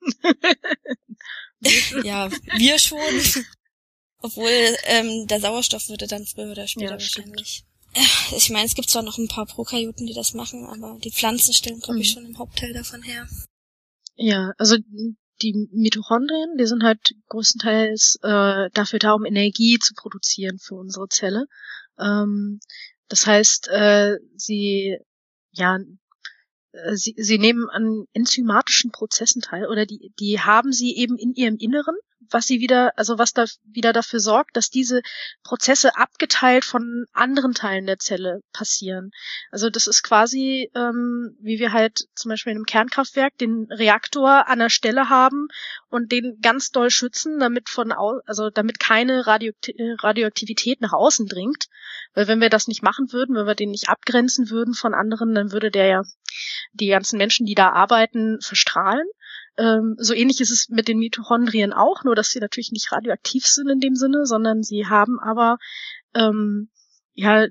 ja, 2.02 2.28
wir 2.57 2.78
schon. 2.80 2.99
Obwohl 4.21 4.50
ähm, 4.85 5.28
der 5.28 5.40
Sauerstoff 5.40 5.88
würde 5.88 6.09
dann 6.09 6.26
früher 6.26 6.50
oder 6.50 6.66
später 6.66 6.87
ja, 6.87 6.92
wahrscheinlich 6.95 7.64
ich 8.37 8.50
meine, 8.50 8.67
es 8.67 8.75
gibt 8.75 8.90
zwar 8.90 9.02
noch 9.02 9.19
ein 9.19 9.28
paar 9.28 9.47
Prokaryoten, 9.47 10.07
die 10.07 10.14
das 10.14 10.35
machen, 10.35 10.67
aber 10.67 10.99
die 11.02 11.11
Pflanzen 11.11 11.52
stellen, 11.52 11.81
glaube 11.81 12.00
ich, 12.00 12.11
mhm. 12.11 12.14
schon 12.14 12.26
im 12.26 12.38
Hauptteil 12.38 12.73
davon 12.73 13.02
her. 13.02 13.28
Ja, 14.17 14.52
also 14.59 14.76
die 15.43 15.69
Mitochondrien, 15.73 16.57
die 16.59 16.67
sind 16.67 16.83
halt 16.83 17.14
größtenteils 17.28 18.19
äh, 18.23 18.71
dafür 18.73 18.99
da, 18.99 19.12
um 19.12 19.25
Energie 19.25 19.78
zu 19.78 19.95
produzieren 19.95 20.59
für 20.59 20.75
unsere 20.75 21.09
Zelle. 21.09 21.47
Ähm, 21.99 22.61
das 23.09 23.26
heißt, 23.26 23.69
äh, 23.69 24.17
sie 24.37 24.99
ja 25.52 25.78
äh, 26.73 26.97
sie, 26.97 27.14
sie 27.17 27.38
nehmen 27.38 27.69
an 27.71 28.05
enzymatischen 28.12 28.90
Prozessen 28.90 29.43
teil 29.43 29.67
oder 29.67 29.87
die, 29.87 30.12
die 30.19 30.40
haben 30.40 30.73
sie 30.73 30.97
eben 30.97 31.17
in 31.17 31.33
ihrem 31.35 31.57
Inneren 31.57 31.97
was 32.31 32.47
sie 32.47 32.61
wieder, 32.61 32.93
also 32.97 33.19
was 33.19 33.33
da 33.33 33.45
wieder 33.65 33.93
dafür 33.93 34.21
sorgt, 34.21 34.57
dass 34.57 34.71
diese 34.71 35.03
Prozesse 35.43 35.97
abgeteilt 35.97 36.65
von 36.65 37.07
anderen 37.13 37.55
Teilen 37.55 37.87
der 37.87 37.99
Zelle 37.99 38.41
passieren. 38.53 39.11
Also 39.51 39.71
das 39.71 39.87
ist 39.87 40.03
quasi, 40.03 40.71
ähm, 40.75 41.37
wie 41.41 41.59
wir 41.59 41.73
halt 41.73 42.07
zum 42.15 42.31
Beispiel 42.31 42.53
in 42.53 42.59
einem 42.59 42.67
Kernkraftwerk 42.67 43.37
den 43.39 43.67
Reaktor 43.71 44.49
an 44.49 44.59
der 44.59 44.71
Stelle 44.71 45.09
haben 45.09 45.49
und 45.89 46.13
den 46.13 46.39
ganz 46.41 46.71
doll 46.71 46.91
schützen, 46.91 47.39
damit 47.39 47.69
von 47.69 47.93
au 47.93 48.21
also 48.27 48.51
damit 48.51 48.79
keine 48.81 49.27
Radioaktivität 49.27 50.81
nach 50.81 50.93
außen 50.93 51.27
dringt. 51.27 51.67
Weil 52.15 52.29
wenn 52.29 52.41
wir 52.41 52.51
das 52.51 52.69
nicht 52.69 52.83
machen 52.83 53.13
würden, 53.13 53.37
wenn 53.37 53.47
wir 53.47 53.55
den 53.55 53.71
nicht 53.71 53.89
abgrenzen 53.89 54.51
würden 54.51 54.75
von 54.75 54.95
anderen, 54.95 55.35
dann 55.35 55.53
würde 55.53 55.71
der 55.71 55.87
ja 55.87 56.03
die 56.73 56.89
ganzen 56.89 57.19
Menschen, 57.19 57.47
die 57.47 57.55
da 57.55 57.71
arbeiten, 57.71 58.41
verstrahlen. 58.41 59.07
Ähm, 59.59 59.97
so 59.99 60.15
ähnlich 60.15 60.41
ist 60.41 60.50
es 60.50 60.69
mit 60.69 60.88
den 60.88 60.99
Mitochondrien 60.99 61.73
auch, 61.73 62.05
nur 62.05 62.15
dass 62.15 62.31
sie 62.31 62.38
natürlich 62.38 62.73
nicht 62.73 62.93
radioaktiv 62.93 63.47
sind 63.47 63.69
in 63.69 63.81
dem 63.81 63.97
Sinne, 63.97 64.25
sondern 64.25 64.62
sie 64.62 64.87
haben 64.87 65.19
aber 65.21 65.59
ähm, 66.15 66.71
ja 67.15 67.47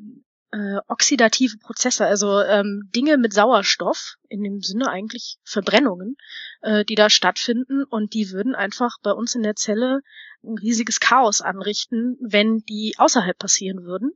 äh, 0.52 0.78
oxidative 0.88 1.58
Prozesse, 1.58 2.06
also 2.06 2.40
ähm, 2.42 2.90
Dinge 2.96 3.18
mit 3.18 3.34
Sauerstoff, 3.34 4.16
in 4.30 4.42
dem 4.44 4.62
Sinne 4.62 4.90
eigentlich 4.90 5.38
Verbrennungen, 5.44 6.16
äh, 6.62 6.86
die 6.86 6.96
da 6.96 7.10
stattfinden 7.10 7.84
und 7.84 8.14
die 8.14 8.32
würden 8.32 8.56
einfach 8.56 8.98
bei 9.04 9.12
uns 9.12 9.36
in 9.36 9.44
der 9.44 9.56
Zelle 9.56 10.02
ein 10.44 10.58
riesiges 10.58 11.00
Chaos 11.00 11.42
anrichten, 11.42 12.18
wenn 12.22 12.60
die 12.60 12.96
außerhalb 12.98 13.38
passieren 13.38 13.84
würden. 13.84 14.14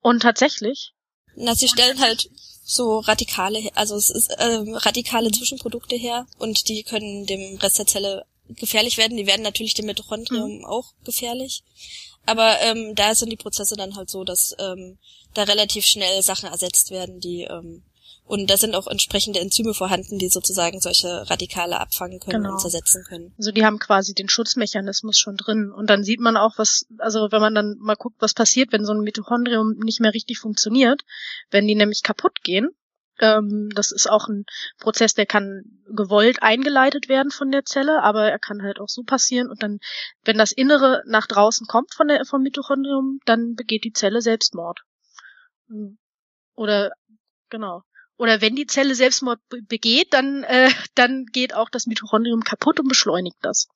Und 0.00 0.22
tatsächlich. 0.22 0.94
Na, 1.36 1.54
sie 1.54 1.68
stellen 1.68 2.00
halt 2.00 2.30
so 2.64 2.98
radikale, 2.98 3.70
also 3.74 3.94
es 3.94 4.10
ist 4.10 4.30
äh, 4.30 4.64
radikale 4.72 5.30
Zwischenprodukte 5.30 5.94
her 5.94 6.26
und 6.38 6.68
die 6.68 6.82
können 6.82 7.26
dem 7.26 7.56
Rest 7.58 7.78
der 7.78 7.86
Zelle 7.86 8.26
gefährlich 8.48 8.96
werden. 8.96 9.16
Die 9.16 9.26
werden 9.26 9.42
natürlich 9.42 9.74
dem 9.74 9.86
Mitochondrium 9.86 10.58
mhm. 10.58 10.64
auch 10.64 10.92
gefährlich. 11.04 11.62
Aber 12.26 12.60
ähm, 12.60 12.94
da 12.94 13.14
sind 13.14 13.30
die 13.30 13.36
Prozesse 13.36 13.76
dann 13.76 13.94
halt 13.94 14.10
so, 14.10 14.24
dass 14.24 14.54
ähm, 14.58 14.98
da 15.34 15.44
relativ 15.44 15.86
schnell 15.86 16.22
Sachen 16.22 16.48
ersetzt 16.48 16.90
werden, 16.90 17.20
die 17.20 17.42
ähm, 17.42 17.84
und 18.26 18.50
da 18.50 18.56
sind 18.56 18.74
auch 18.74 18.88
entsprechende 18.88 19.38
Enzyme 19.38 19.72
vorhanden, 19.72 20.18
die 20.18 20.28
sozusagen 20.28 20.80
solche 20.80 21.30
Radikale 21.30 21.78
abfangen 21.78 22.18
können 22.18 22.42
genau. 22.42 22.54
und 22.54 22.60
zersetzen 22.60 23.04
können. 23.04 23.32
Also 23.38 23.52
die 23.52 23.64
haben 23.64 23.78
quasi 23.78 24.14
den 24.14 24.28
Schutzmechanismus 24.28 25.16
schon 25.16 25.36
drin. 25.36 25.70
Und 25.70 25.90
dann 25.90 26.02
sieht 26.02 26.18
man 26.18 26.36
auch, 26.36 26.58
was, 26.58 26.86
also 26.98 27.30
wenn 27.30 27.40
man 27.40 27.54
dann 27.54 27.76
mal 27.78 27.94
guckt, 27.94 28.16
was 28.18 28.34
passiert, 28.34 28.72
wenn 28.72 28.84
so 28.84 28.92
ein 28.92 29.02
Mitochondrium 29.02 29.76
nicht 29.78 30.00
mehr 30.00 30.12
richtig 30.12 30.40
funktioniert, 30.40 31.02
wenn 31.50 31.68
die 31.68 31.76
nämlich 31.76 32.02
kaputt 32.02 32.42
gehen. 32.42 32.70
Ähm, 33.20 33.70
das 33.72 33.92
ist 33.92 34.10
auch 34.10 34.26
ein 34.26 34.44
Prozess, 34.80 35.14
der 35.14 35.26
kann 35.26 35.62
gewollt 35.94 36.42
eingeleitet 36.42 37.08
werden 37.08 37.30
von 37.30 37.52
der 37.52 37.64
Zelle, 37.64 38.02
aber 38.02 38.28
er 38.28 38.40
kann 38.40 38.62
halt 38.62 38.80
auch 38.80 38.88
so 38.88 39.04
passieren. 39.04 39.48
Und 39.48 39.62
dann, 39.62 39.78
wenn 40.24 40.36
das 40.36 40.50
Innere 40.50 41.04
nach 41.06 41.28
draußen 41.28 41.68
kommt 41.68 41.94
von 41.94 42.08
der, 42.08 42.24
vom 42.24 42.42
Mitochondrium, 42.42 43.20
dann 43.24 43.54
begeht 43.54 43.84
die 43.84 43.92
Zelle 43.92 44.20
Selbstmord. 44.20 44.80
Oder 46.56 46.90
genau 47.50 47.84
oder 48.18 48.40
wenn 48.40 48.56
die 48.56 48.66
Zelle 48.66 48.94
Selbstmord 48.94 49.40
begeht, 49.68 50.12
dann, 50.12 50.42
äh, 50.44 50.70
dann 50.94 51.26
geht 51.26 51.54
auch 51.54 51.68
das 51.68 51.86
Mitochondrium 51.86 52.42
kaputt 52.42 52.80
und 52.80 52.88
beschleunigt 52.88 53.36
das. 53.42 53.68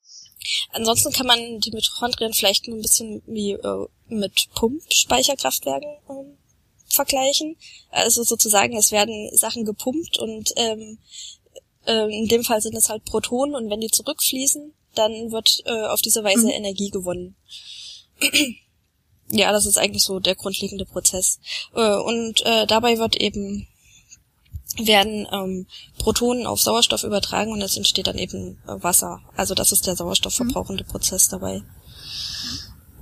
Ansonsten 0.71 1.11
kann 1.11 1.27
man 1.27 1.59
die 1.59 1.71
Mitochondrien 1.71 2.33
vielleicht 2.33 2.67
nur 2.67 2.77
ein 2.77 2.81
bisschen 2.81 3.21
wie 3.27 3.51
äh, 3.51 3.87
mit 4.07 4.47
Pumpspeicherkraftwerken 4.55 5.97
ähm, 6.09 6.37
vergleichen. 6.87 7.55
Also 7.91 8.23
sozusagen, 8.23 8.75
es 8.75 8.91
werden 8.91 9.29
Sachen 9.35 9.65
gepumpt 9.65 10.17
und 10.17 10.51
ähm, 10.55 10.97
äh, 11.85 12.11
in 12.11 12.27
dem 12.27 12.43
Fall 12.43 12.61
sind 12.61 12.75
es 12.75 12.89
halt 12.89 13.05
Protonen 13.05 13.55
und 13.55 13.69
wenn 13.69 13.81
die 13.81 13.91
zurückfließen, 13.91 14.73
dann 14.95 15.31
wird 15.31 15.61
äh, 15.65 15.85
auf 15.87 16.01
diese 16.01 16.23
Weise 16.23 16.45
mhm. 16.45 16.51
Energie 16.51 16.89
gewonnen. 16.89 17.35
ja, 19.29 19.51
das 19.51 19.65
ist 19.65 19.77
eigentlich 19.77 20.03
so 20.03 20.19
der 20.19 20.35
grundlegende 20.35 20.85
Prozess. 20.85 21.39
Äh, 21.75 21.95
und 21.95 22.41
äh, 22.45 22.65
dabei 22.65 22.97
wird 22.97 23.15
eben 23.15 23.67
werden 24.77 25.27
ähm, 25.31 25.67
Protonen 25.99 26.45
auf 26.45 26.61
Sauerstoff 26.61 27.03
übertragen 27.03 27.51
und 27.51 27.61
es 27.61 27.77
entsteht 27.77 28.07
dann 28.07 28.17
eben 28.17 28.57
äh, 28.67 28.83
Wasser. 28.83 29.21
Also 29.35 29.53
das 29.53 29.71
ist 29.71 29.87
der 29.87 29.95
sauerstoffverbrauchende 29.95 30.83
Prozess 30.83 31.27
dabei. 31.27 31.63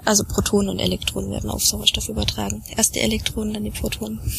Also 0.06 0.24
Protonen 0.24 0.70
und 0.70 0.80
Elektronen 0.80 1.32
werden 1.32 1.50
auf 1.50 1.64
Sauerstoff 1.64 2.10
übertragen. 2.10 2.64
Erst 2.76 2.96
die 2.96 3.02
Elektronen, 3.02 3.54
dann 3.54 3.64
die 3.64 3.72
Protonen. 3.72 4.20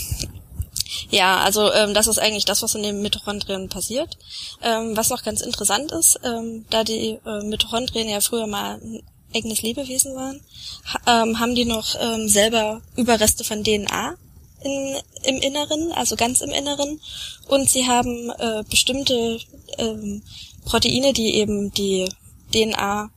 Ja, 1.08 1.38
also 1.38 1.72
ähm, 1.72 1.94
das 1.94 2.06
ist 2.06 2.18
eigentlich 2.18 2.44
das, 2.44 2.62
was 2.62 2.74
in 2.74 2.82
den 2.82 3.02
Mitochondrien 3.02 3.68
passiert. 3.68 4.16
Ähm, 4.62 4.96
was 4.96 5.10
noch 5.10 5.22
ganz 5.22 5.40
interessant 5.40 5.92
ist, 5.92 6.20
ähm, 6.24 6.66
da 6.70 6.84
die 6.84 7.18
äh, 7.24 7.42
Mitochondrien 7.42 8.08
ja 8.08 8.20
früher 8.20 8.46
mal 8.46 8.74
ein 8.74 9.02
eigenes 9.34 9.62
Lebewesen 9.62 10.14
waren, 10.14 10.40
ha 10.84 11.22
ähm, 11.22 11.38
haben 11.38 11.54
die 11.54 11.64
noch 11.64 11.94
ähm, 12.00 12.28
selber 12.28 12.82
Überreste 12.96 13.44
von 13.44 13.62
DNA 13.62 14.16
in, 14.62 14.96
im 15.24 15.36
Inneren, 15.42 15.92
also 15.92 16.16
ganz 16.16 16.40
im 16.40 16.50
Inneren. 16.50 17.00
Und 17.48 17.68
sie 17.68 17.86
haben 17.86 18.30
äh, 18.38 18.62
bestimmte 18.68 19.40
ähm, 19.78 20.22
Proteine, 20.64 21.12
die 21.12 21.34
eben 21.36 21.72
die 21.72 22.08
DNA, 22.52 23.10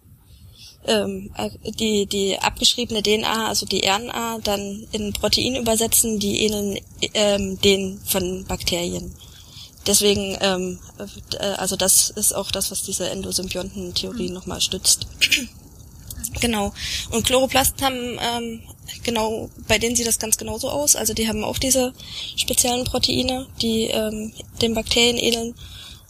ähm, 0.86 1.32
äh, 1.38 1.50
die, 1.72 2.06
die 2.06 2.40
abgeschriebene 2.40 3.02
DNA, 3.02 3.48
also 3.48 3.66
die 3.66 3.86
RNA, 3.88 4.40
dann 4.44 4.88
in 4.92 5.14
Protein 5.14 5.56
übersetzen, 5.56 6.20
die 6.20 6.46
ähneln 6.46 6.80
ähm, 7.14 7.60
den 7.62 8.00
von 8.06 8.46
Bakterien. 8.46 9.16
Deswegen, 9.86 10.38
ähm, 10.40 10.80
äh, 11.40 11.46
also 11.46 11.76
das 11.76 12.10
ist 12.10 12.34
auch 12.34 12.52
das, 12.52 12.72
was 12.72 12.84
diese 12.84 13.10
Endosymbionten-Theorie 13.10 14.30
mhm. 14.30 14.34
nochmal 14.34 14.62
stützt. 14.62 15.08
Genau. 16.40 16.74
Und 17.12 17.26
Chloroplasten 17.26 17.86
haben 17.86 18.20
ähm, 18.22 18.62
genau, 19.04 19.50
bei 19.68 19.78
denen 19.78 19.96
sieht 19.96 20.08
das 20.08 20.20
ganz 20.20 20.38
genauso 20.38 20.70
aus. 20.70 20.96
Also 20.96 21.14
die 21.14 21.28
haben 21.28 21.44
auch 21.44 21.58
diese 21.58 21.94
speziellen 22.36 22.86
Proteine, 22.86 23.48
die 23.62 23.86
ähm, 23.86 24.34
den 24.62 24.74
Bakterien 24.74 25.18
ähneln, 25.18 25.56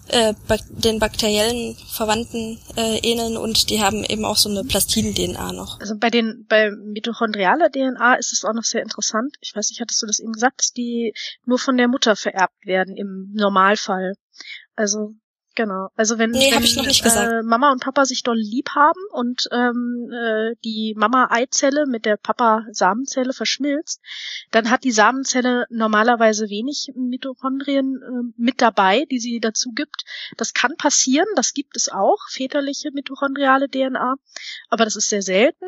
äh, 0.10 0.34
den 0.70 1.00
bakteriellen 1.00 1.76
Verwandten 1.76 2.60
äh, 2.76 2.98
ähneln 3.00 3.38
und 3.38 3.70
die 3.70 3.82
haben 3.82 4.04
eben 4.04 4.26
auch 4.26 4.36
so 4.36 4.50
eine 4.50 4.64
Plastiden-DNA 4.64 5.54
noch. 5.54 5.80
Also 5.80 5.96
bei 5.98 6.10
den 6.10 6.46
bei 6.48 6.72
mitochondrialer 6.72 7.70
DNA 7.70 8.16
ist 8.16 8.34
es 8.34 8.44
auch 8.44 8.54
noch 8.54 8.64
sehr 8.64 8.82
interessant. 8.82 9.36
Ich 9.40 9.56
weiß 9.56 9.70
nicht, 9.70 9.80
hattest 9.80 10.02
du 10.02 10.06
das 10.06 10.20
eben 10.20 10.34
gesagt, 10.34 10.60
dass 10.60 10.74
die 10.74 11.14
nur 11.46 11.58
von 11.58 11.78
der 11.78 11.88
Mutter 11.88 12.16
vererbt 12.16 12.66
werden 12.66 12.98
im 12.98 13.32
Normalfall. 13.34 14.16
Also 14.76 15.14
Genau. 15.56 15.90
Also 15.96 16.18
wenn, 16.18 16.32
nee, 16.32 16.52
wenn. 16.52 16.64
Äh, 16.64 17.44
Mama 17.44 17.72
und 17.72 17.82
Papa 17.82 18.06
sich 18.06 18.24
doll 18.24 18.38
lieb 18.38 18.72
haben 18.72 19.00
und 19.12 19.48
ähm, 19.52 20.10
äh, 20.12 20.56
die 20.64 20.96
Mama-Eizelle 20.98 21.86
mit 21.86 22.06
der 22.06 22.18
Papa-Samenzelle 22.18 23.34
verschmilzt, 23.34 24.02
dann 24.50 24.72
hat 24.72 24.84
die 24.84 24.92
Samenzelle 24.92 25.66
normalerweise 25.70 26.50
wenig 26.50 26.92
Mitochondrien 26.96 28.02
äh, 28.02 28.34
mit 28.36 28.62
dabei, 28.62 29.06
die 29.12 29.20
sie 29.20 29.40
dazu 29.40 29.72
gibt. 29.74 30.06
Das 30.38 30.54
kann 30.54 30.76
passieren, 30.76 31.28
das 31.36 31.54
gibt 31.54 31.78
es 31.78 31.88
auch, 31.90 32.18
väterliche 32.30 32.90
mitochondriale 32.92 33.70
DNA, 33.70 34.16
aber 34.70 34.86
das 34.86 34.96
ist 34.96 35.10
sehr 35.10 35.22
selten. 35.22 35.66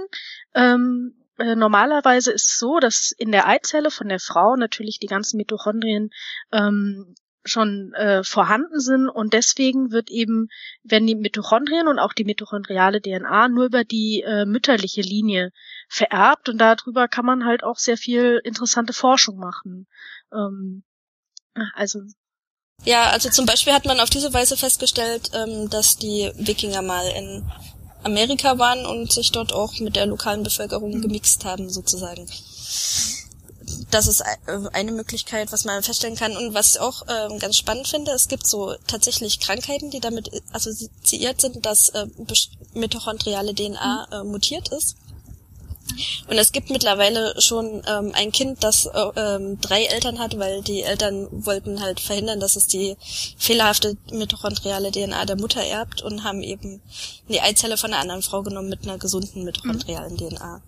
Ähm, 0.55 1.13
äh, 1.37 1.55
normalerweise 1.55 2.31
ist 2.31 2.47
es 2.47 2.57
so, 2.57 2.79
dass 2.79 3.11
in 3.11 3.31
der 3.31 3.47
Eizelle 3.47 3.91
von 3.91 4.09
der 4.09 4.19
Frau 4.19 4.55
natürlich 4.55 4.99
die 4.99 5.07
ganzen 5.07 5.37
Mitochondrien 5.37 6.09
ähm, 6.51 7.13
schon 7.45 7.93
äh, 7.93 8.23
vorhanden 8.23 8.79
sind 8.79 9.07
und 9.07 9.33
deswegen 9.33 9.91
wird 9.91 10.09
eben, 10.09 10.49
werden 10.83 11.07
die 11.07 11.15
Mitochondrien 11.15 11.87
und 11.87 11.99
auch 11.99 12.13
die 12.13 12.25
mitochondriale 12.25 13.01
DNA 13.01 13.47
nur 13.49 13.65
über 13.65 13.83
die 13.83 14.23
äh, 14.25 14.45
mütterliche 14.45 15.01
Linie 15.01 15.51
vererbt 15.87 16.49
und 16.49 16.57
darüber 16.57 17.07
kann 17.07 17.25
man 17.25 17.45
halt 17.45 17.63
auch 17.63 17.77
sehr 17.77 17.97
viel 17.97 18.41
interessante 18.43 18.93
Forschung 18.93 19.37
machen. 19.37 19.87
Ähm, 20.33 20.83
also 21.73 22.01
ja, 22.83 23.09
also 23.11 23.29
zum 23.29 23.45
Beispiel 23.45 23.73
hat 23.73 23.85
man 23.85 23.99
auf 23.99 24.09
diese 24.09 24.33
Weise 24.33 24.57
festgestellt, 24.57 25.31
ähm, 25.33 25.69
dass 25.69 25.97
die 25.97 26.31
Wikinger 26.35 26.81
mal 26.81 27.07
in 27.15 27.49
Amerika 28.03 28.59
waren 28.59 28.85
und 28.85 29.11
sich 29.11 29.31
dort 29.31 29.53
auch 29.53 29.79
mit 29.79 29.95
der 29.95 30.05
lokalen 30.05 30.43
Bevölkerung 30.43 30.97
mhm. 30.97 31.01
gemixt 31.01 31.45
haben, 31.45 31.69
sozusagen 31.69 32.27
das 33.91 34.07
ist 34.07 34.21
äh, 34.21 34.25
eine 34.73 34.91
Möglichkeit, 34.91 35.51
was 35.51 35.65
man 35.65 35.83
feststellen 35.83 36.15
kann. 36.15 36.35
Und 36.35 36.53
was 36.53 36.75
ich 36.75 36.81
auch 36.81 37.07
äh, 37.07 37.37
ganz 37.39 37.57
spannend 37.57 37.87
finde, 37.87 38.11
es 38.11 38.27
gibt 38.27 38.47
so 38.47 38.75
tatsächlich 38.87 39.39
Krankheiten, 39.39 39.91
die 39.91 39.99
damit 39.99 40.31
assoziiert 40.51 41.41
sind, 41.41 41.65
dass 41.65 41.89
äh, 41.89 42.07
mitochondriale 42.73 43.53
DNA 43.53 44.07
äh, 44.11 44.23
mutiert 44.23 44.69
ist. 44.69 44.95
Und 46.27 46.37
es 46.37 46.51
gibt 46.51 46.71
mittlerweile 46.71 47.39
schon 47.39 47.83
ähm, 47.87 48.11
ein 48.13 48.31
Kind, 48.31 48.63
das 48.63 48.87
äh, 48.87 48.99
ähm, 49.15 49.61
drei 49.61 49.85
Eltern 49.85 50.19
hat, 50.19 50.37
weil 50.39 50.61
die 50.63 50.81
Eltern 50.81 51.27
wollten 51.31 51.81
halt 51.81 51.99
verhindern, 51.99 52.39
dass 52.39 52.55
es 52.55 52.67
die 52.67 52.97
fehlerhafte 53.37 53.95
mitochondriale 54.11 54.91
DNA 54.91 55.25
der 55.25 55.37
Mutter 55.37 55.61
erbt 55.61 56.01
und 56.01 56.23
haben 56.23 56.41
eben 56.41 56.81
die 57.29 57.39
Eizelle 57.39 57.77
von 57.77 57.93
einer 57.93 58.01
anderen 58.01 58.23
Frau 58.23 58.41
genommen 58.41 58.69
mit 58.69 58.83
einer 58.83 58.97
gesunden 58.97 59.43
mitochondrialen 59.43 60.13
mhm. 60.13 60.17
DNA. 60.17 60.61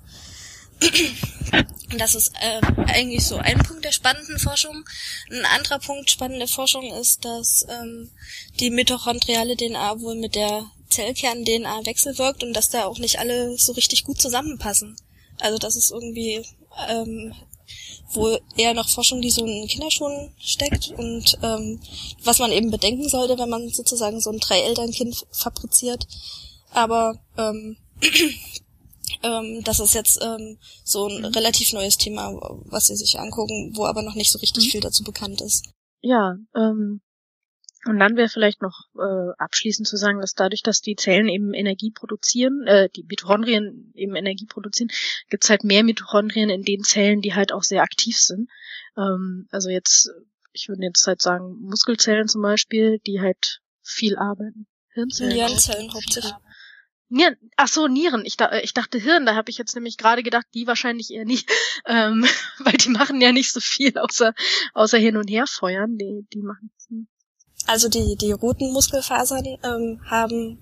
Das 1.98 2.16
ist 2.16 2.34
äh, 2.42 2.62
eigentlich 2.88 3.26
so 3.26 3.38
ein 3.38 3.58
Punkt 3.60 3.86
der 3.86 3.94
spannenden 3.94 4.38
Forschung. 4.40 4.84
Ein 5.32 5.46
anderer 5.46 5.80
Punkt 5.80 6.12
spannender 6.12 6.48
Forschung 6.48 6.92
ist, 6.94 7.24
dass 7.24 7.66
ähm, 7.70 8.12
die 8.60 8.70
mitochondriale 8.70 9.56
DNA 9.56 10.02
wohl 10.02 10.16
mit 10.16 10.36
der 10.36 10.66
Zellkern-DNA 10.90 11.86
wechselwirkt 11.86 12.44
und 12.44 12.54
dass 12.54 12.70
da 12.70 12.86
auch 12.86 13.00
nicht 13.00 13.20
alle 13.20 13.58
so 13.58 13.72
richtig 13.72 14.04
gut 14.04 14.22
zusammenpassen. 14.22 14.98
Also 15.40 15.58
das 15.58 15.78
ist 15.78 15.92
irgendwie 15.92 16.46
ähm, 16.90 17.34
wo 18.12 18.38
eher 18.56 18.74
noch 18.74 18.88
Forschung, 18.88 19.22
die 19.22 19.30
so 19.30 19.46
in 19.46 19.68
Kinderschuhen 19.68 20.34
steckt 20.40 20.90
und 20.90 21.38
ähm, 21.44 21.80
was 22.24 22.40
man 22.40 22.52
eben 22.52 22.72
bedenken 22.72 23.10
sollte, 23.10 23.38
wenn 23.38 23.50
man 23.50 23.70
sozusagen 23.70 24.22
so 24.22 24.30
ein 24.32 24.40
Drei-Eltern-Kind 24.40 25.26
fabriziert. 25.32 26.08
Aber 26.72 27.20
ähm, 27.38 27.78
ähm, 29.24 29.62
das 29.64 29.80
ist 29.80 29.94
jetzt 29.94 30.20
ähm, 30.22 30.58
so 30.84 31.08
ein 31.08 31.20
mhm. 31.20 31.26
relativ 31.26 31.74
neues 31.74 31.98
Thema, 31.98 32.32
was 32.66 32.88
sie 32.88 32.96
sich 32.96 33.20
angucken, 33.20 33.74
wo 33.76 33.86
aber 33.86 34.02
noch 34.02 34.16
nicht 34.16 34.32
so 34.32 34.40
richtig 34.40 34.66
mhm. 34.66 34.70
viel 34.70 34.82
dazu 34.82 35.04
bekannt 35.04 35.42
ist. 35.42 35.70
Ja, 36.02 36.36
ähm, 36.56 37.02
und 37.86 38.00
dann 38.00 38.18
wäre 38.18 38.28
vielleicht 38.28 38.62
noch 38.62 38.86
äh, 38.96 39.32
abschließend 39.38 39.88
zu 39.88 39.96
sagen, 39.96 40.20
dass 40.20 40.34
dadurch, 40.34 40.62
dass 40.62 40.82
die 40.82 40.96
Zellen 40.96 41.30
eben 41.30 41.54
Energie 41.54 41.92
produzieren, 41.92 42.66
äh, 42.68 42.90
die 42.96 43.04
Mitochondrien 43.04 43.94
eben 43.96 44.16
Energie 44.16 44.46
produzieren, 44.46 44.90
gibt's 45.30 45.50
halt 45.50 45.64
mehr 45.64 45.84
Mitochondrien 45.84 46.50
in 46.50 46.64
den 46.64 46.84
Zellen, 46.84 47.22
die 47.22 47.34
halt 47.34 47.54
auch 47.54 47.64
sehr 47.64 47.84
aktiv 47.84 48.18
sind. 48.18 48.50
Ähm, 48.98 49.48
also 49.52 49.70
jetzt, 49.70 50.12
ich 50.52 50.68
würde 50.68 50.84
jetzt 50.84 51.06
halt 51.08 51.22
sagen, 51.22 51.56
Muskelzellen 51.62 52.28
zum 52.28 52.42
Beispiel, 52.42 53.00
die 53.06 53.22
halt 53.22 53.62
viel 53.84 54.18
arbeiten. 54.18 54.68
Hirnzellen. 54.94 55.36
Hirnzellen 55.36 55.94
hauptsächlich. 55.94 56.34
Nieren, 57.10 57.38
ach 57.56 57.68
so, 57.68 57.88
Nieren. 57.88 58.26
Ich, 58.26 58.38
da, 58.38 58.52
ich 58.60 58.74
dachte 58.74 59.00
Hirn, 59.00 59.26
da 59.26 59.36
habe 59.36 59.50
ich 59.50 59.58
jetzt 59.58 59.76
nämlich 59.76 59.98
gerade 59.98 60.24
gedacht, 60.24 60.46
die 60.54 60.68
wahrscheinlich 60.68 61.12
eher 61.12 61.26
nicht, 61.26 61.50
ähm, 61.86 62.26
weil 62.60 62.74
die 62.74 62.90
machen 62.90 63.22
ja 63.22 63.32
nicht 63.32 63.54
so 63.54 63.60
viel 63.60 63.98
außer, 63.98 64.34
außer 64.74 64.98
hin 64.98 65.18
und 65.18 65.30
her 65.30 65.46
feuern. 65.48 65.98
Die, 65.98 66.28
die 66.34 66.42
machen. 66.42 66.72
Also 67.66 67.90
die, 67.90 68.16
die 68.16 68.32
roten 68.32 68.72
Muskelfasern 68.72 69.46
ähm, 69.64 70.02
haben 70.06 70.60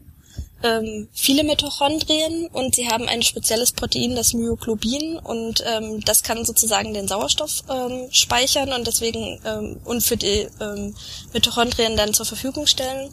ähm, 0.63 1.07
viele 1.11 1.43
Mitochondrien 1.43 2.47
und 2.47 2.75
sie 2.75 2.89
haben 2.89 3.07
ein 3.07 3.21
spezielles 3.21 3.71
Protein, 3.71 4.15
das 4.15 4.33
Myoglobin, 4.33 5.17
und 5.17 5.63
ähm, 5.65 6.01
das 6.01 6.23
kann 6.23 6.43
sozusagen 6.45 6.93
den 6.93 7.07
Sauerstoff 7.07 7.63
ähm, 7.69 8.07
speichern 8.11 8.73
und 8.73 8.87
deswegen 8.87 9.39
ähm, 9.45 9.79
und 9.85 10.01
für 10.01 10.17
die 10.17 10.47
ähm, 10.59 10.95
Mitochondrien 11.33 11.95
dann 11.97 12.13
zur 12.13 12.25
Verfügung 12.25 12.67
stellen. 12.67 13.11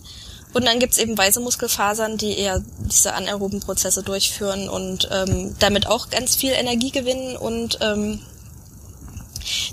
Und 0.53 0.67
dann 0.67 0.79
gibt's 0.79 0.99
eben 0.99 1.17
weiße 1.17 1.41
Muskelfasern, 1.41 2.19
die 2.19 2.37
eher 2.37 2.63
diese 2.81 3.15
anaeroben 3.15 3.61
Prozesse 3.61 4.03
durchführen 4.03 4.69
und 4.69 5.09
ähm, 5.11 5.55
damit 5.59 5.87
auch 5.87 6.11
ganz 6.11 6.37
viel 6.37 6.53
Energie 6.53 6.91
gewinnen 6.91 7.37
und 7.37 7.79
ähm, 7.81 8.21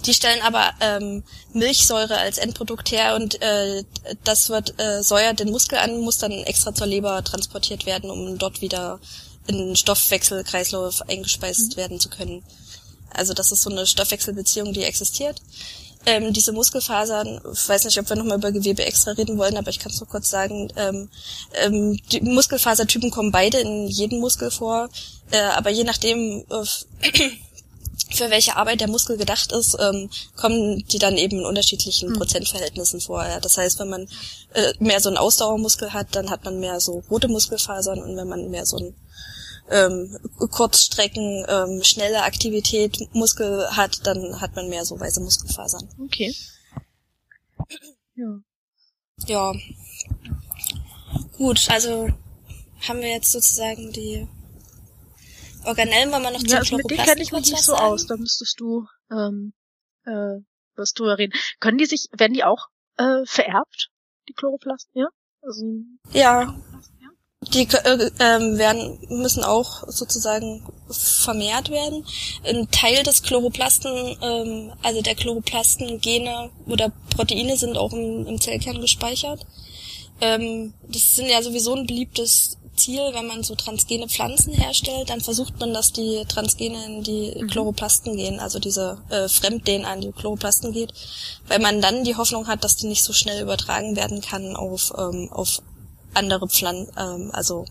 die 0.05 0.13
stellen 0.13 0.41
aber 0.41 0.71
ähm, 0.79 1.23
Milchsäure 1.53 2.17
als 2.17 2.37
Endprodukt 2.37 2.91
her 2.91 3.15
und 3.15 3.41
äh, 3.41 3.83
das 4.23 4.49
wird 4.49 4.79
äh, 4.79 5.03
säuert 5.03 5.39
den 5.39 5.51
Muskel 5.51 5.77
an, 5.77 5.99
muss 6.01 6.17
dann 6.17 6.31
extra 6.31 6.73
zur 6.73 6.87
Leber 6.87 7.23
transportiert 7.23 7.85
werden, 7.85 8.09
um 8.09 8.37
dort 8.37 8.61
wieder 8.61 8.99
in 9.47 9.75
Stoffwechselkreislauf 9.75 11.07
eingespeist 11.07 11.73
mhm. 11.73 11.77
werden 11.77 11.99
zu 11.99 12.09
können. 12.09 12.43
Also 13.11 13.33
das 13.33 13.51
ist 13.51 13.63
so 13.63 13.69
eine 13.69 13.85
Stoffwechselbeziehung, 13.85 14.73
die 14.73 14.83
existiert 14.83 15.41
ähm, 16.05 16.33
diese 16.33 16.53
Muskelfasern, 16.53 17.41
ich 17.51 17.69
weiß 17.69 17.85
nicht, 17.85 17.99
ob 17.99 18.09
wir 18.09 18.15
nochmal 18.15 18.37
über 18.37 18.51
Gewebe 18.51 18.85
extra 18.85 19.11
reden 19.11 19.37
wollen, 19.37 19.57
aber 19.57 19.69
ich 19.69 19.79
kann 19.79 19.91
es 19.91 19.99
nur 19.99 20.09
kurz 20.09 20.29
sagen, 20.29 20.71
ähm, 20.75 21.09
ähm, 21.53 21.99
die 22.11 22.21
Muskelfasertypen 22.21 23.11
kommen 23.11 23.31
beide 23.31 23.59
in 23.59 23.87
jedem 23.87 24.19
Muskel 24.19 24.49
vor, 24.49 24.89
äh, 25.31 25.39
aber 25.39 25.69
je 25.69 25.83
nachdem, 25.83 26.45
äh, 26.49 27.09
für 28.11 28.29
welche 28.29 28.55
Arbeit 28.55 28.81
der 28.81 28.87
Muskel 28.87 29.17
gedacht 29.17 29.51
ist, 29.51 29.77
ähm, 29.79 30.09
kommen 30.35 30.83
die 30.87 30.99
dann 30.99 31.17
eben 31.17 31.39
in 31.39 31.45
unterschiedlichen 31.45 32.09
mhm. 32.09 32.13
Prozentverhältnissen 32.15 33.01
vor. 33.01 33.23
Ja. 33.23 33.39
Das 33.39 33.57
heißt, 33.57 33.79
wenn 33.79 33.89
man 33.89 34.07
äh, 34.53 34.73
mehr 34.79 34.99
so 34.99 35.09
einen 35.09 35.17
Ausdauermuskel 35.17 35.93
hat, 35.93 36.07
dann 36.15 36.29
hat 36.29 36.43
man 36.43 36.59
mehr 36.59 36.79
so 36.79 37.03
rote 37.11 37.27
Muskelfasern 37.27 38.01
und 38.01 38.15
wenn 38.17 38.27
man 38.27 38.49
mehr 38.49 38.65
so 38.65 38.77
ein 38.77 38.95
ähm, 39.69 40.17
Kurzstrecken, 40.51 41.45
ähm, 41.47 41.83
schnelle 41.83 42.23
Aktivität 42.23 42.97
Muskel 43.13 43.69
hat, 43.75 44.05
dann 44.05 44.41
hat 44.41 44.55
man 44.55 44.69
mehr 44.69 44.85
so 44.85 44.99
weiße 44.99 45.21
Muskelfasern. 45.21 45.87
Okay. 45.99 46.33
Ja. 48.15 48.39
Ja. 49.27 49.53
Gut, 51.37 51.69
also 51.69 52.09
haben 52.87 53.01
wir 53.01 53.09
jetzt 53.09 53.31
sozusagen 53.31 53.91
die 53.91 54.27
Organellen, 55.65 56.11
wenn 56.11 56.21
man 56.21 56.33
noch 56.33 56.43
ja, 56.43 56.59
also 56.59 56.77
mit 56.77 56.89
denen 56.89 57.03
kenne 57.03 57.21
ich 57.21 57.31
mich 57.31 57.51
nicht 57.51 57.63
so 57.63 57.73
sagen? 57.73 57.85
aus. 57.85 58.07
Da 58.07 58.17
müsstest 58.17 58.59
du 58.59 58.87
ähm, 59.11 59.53
äh, 60.05 60.39
was 60.75 60.93
drüber 60.93 61.17
reden. 61.17 61.33
Können 61.59 61.77
die 61.77 61.85
sich, 61.85 62.07
werden 62.11 62.33
die 62.33 62.43
auch 62.43 62.67
äh, 62.97 63.25
vererbt, 63.25 63.89
die 64.27 64.33
Chloroplasten, 64.33 65.01
ja? 65.01 65.07
Also, 65.41 65.65
ja, 66.11 66.55
die 67.41 67.67
äh, 67.69 68.09
äh, 68.19 68.57
werden, 68.57 68.99
müssen 69.09 69.43
auch 69.43 69.87
sozusagen 69.87 70.61
vermehrt 70.89 71.69
werden. 71.69 72.05
Ein 72.43 72.69
Teil 72.69 73.03
des 73.03 73.23
Chloroplasten, 73.23 74.17
ähm, 74.21 74.73
also 74.83 75.01
der 75.01 75.15
Chloroplastengene 75.15 76.49
oder 76.67 76.91
Proteine 77.15 77.55
sind 77.55 77.77
auch 77.77 77.93
im, 77.93 78.27
im 78.27 78.41
Zellkern 78.41 78.81
gespeichert. 78.81 79.45
Ähm, 80.19 80.73
das 80.89 81.15
sind 81.15 81.29
ja 81.29 81.41
sowieso 81.41 81.75
ein 81.75 81.87
beliebtes 81.87 82.57
Ziel, 82.75 83.01
wenn 83.13 83.27
man 83.27 83.43
so 83.43 83.55
transgene 83.55 84.07
Pflanzen 84.07 84.53
herstellt, 84.53 85.09
dann 85.09 85.21
versucht 85.21 85.59
man, 85.59 85.73
dass 85.73 85.91
die 85.91 86.23
Transgene 86.27 86.85
in 86.85 87.03
die 87.03 87.33
mhm. 87.35 87.47
Chloroplasten 87.47 88.15
gehen, 88.15 88.39
also 88.39 88.59
diese 88.59 88.97
äh, 89.09 89.27
Fremd-DNA 89.27 89.93
in 89.93 90.01
die 90.01 90.11
Chloroplasten 90.11 90.71
geht, 90.71 90.93
weil 91.47 91.59
man 91.59 91.81
dann 91.81 92.03
die 92.03 92.15
Hoffnung 92.15 92.47
hat, 92.47 92.63
dass 92.63 92.77
die 92.77 92.87
nicht 92.87 93.03
so 93.03 93.13
schnell 93.13 93.41
übertragen 93.41 93.95
werden 93.95 94.21
kann 94.21 94.55
auf, 94.55 94.93
ähm, 94.97 95.29
auf 95.31 95.61
andere 96.13 96.47
Pflanzen, 96.47 96.91
ähm, 96.97 97.29
also 97.33 97.65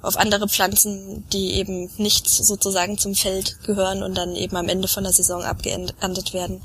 auf 0.00 0.16
andere 0.16 0.48
Pflanzen, 0.48 1.28
die 1.32 1.54
eben 1.54 1.90
nicht 1.96 2.28
sozusagen 2.28 2.98
zum 2.98 3.14
Feld 3.14 3.60
gehören 3.64 4.02
und 4.02 4.14
dann 4.14 4.36
eben 4.36 4.56
am 4.56 4.68
Ende 4.68 4.86
von 4.86 5.02
der 5.02 5.12
Saison 5.12 5.42
abgeerntet 5.42 6.32
werden. 6.32 6.62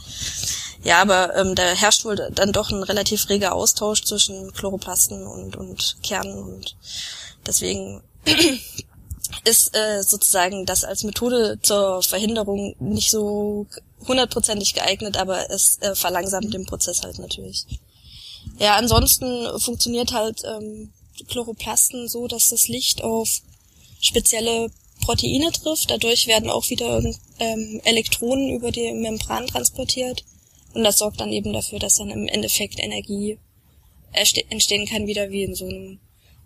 Ja, 0.84 1.01
aber 1.01 1.36
ähm, 1.36 1.56
da 1.56 1.63
herrscht 1.63 2.06
wohl 2.06 2.15
dann 2.15 2.51
doch 2.51 2.69
ein 2.69 2.84
relativ 2.84 3.29
reger 3.29 3.53
Austausch 3.56 4.03
zwischen 4.03 4.51
Chloroplasten 4.53 5.25
und, 5.25 5.56
und 5.56 5.97
Kernen 6.03 6.38
und 6.38 6.75
deswegen 7.47 8.03
ist 9.45 9.75
äh, 9.75 10.03
sozusagen 10.03 10.65
das 10.65 10.84
als 10.84 11.03
Methode 11.03 11.58
zur 11.62 12.03
Verhinderung 12.03 12.75
nicht 12.79 13.10
so 13.10 13.65
hundertprozentig 14.08 14.73
geeignet, 14.73 15.17
aber 15.17 15.49
es 15.49 15.79
äh, 15.82 15.95
verlangsamt 15.95 16.53
den 16.53 16.65
Prozess 16.65 17.01
halt 17.01 17.17
natürlich. 17.17 17.65
Ja, 18.59 18.75
ansonsten 18.75 19.47
funktioniert 19.59 20.13
halt 20.13 20.43
ähm, 20.45 20.93
Chloroplasten 21.27 22.07
so, 22.07 22.27
dass 22.27 22.49
das 22.49 22.67
Licht 22.67 23.03
auf 23.03 23.29
spezielle 23.99 24.69
Proteine 25.01 25.51
trifft. 25.51 25.89
Dadurch 25.89 26.27
werden 26.27 26.49
auch 26.49 26.69
wieder 26.69 27.01
ähm, 27.39 27.81
Elektronen 27.83 28.49
über 28.49 28.71
die 28.71 28.91
Membran 28.93 29.47
transportiert. 29.47 30.23
Und 30.73 30.83
das 30.83 30.97
sorgt 30.97 31.19
dann 31.19 31.31
eben 31.31 31.53
dafür, 31.53 31.79
dass 31.79 31.95
dann 31.95 32.09
im 32.09 32.27
Endeffekt 32.27 32.79
Energie 32.79 33.37
entstehen 34.11 34.87
kann, 34.87 35.07
wieder 35.07 35.31
wie 35.31 35.43
in 35.43 35.55
so 35.55 35.65
einem, 35.65 35.99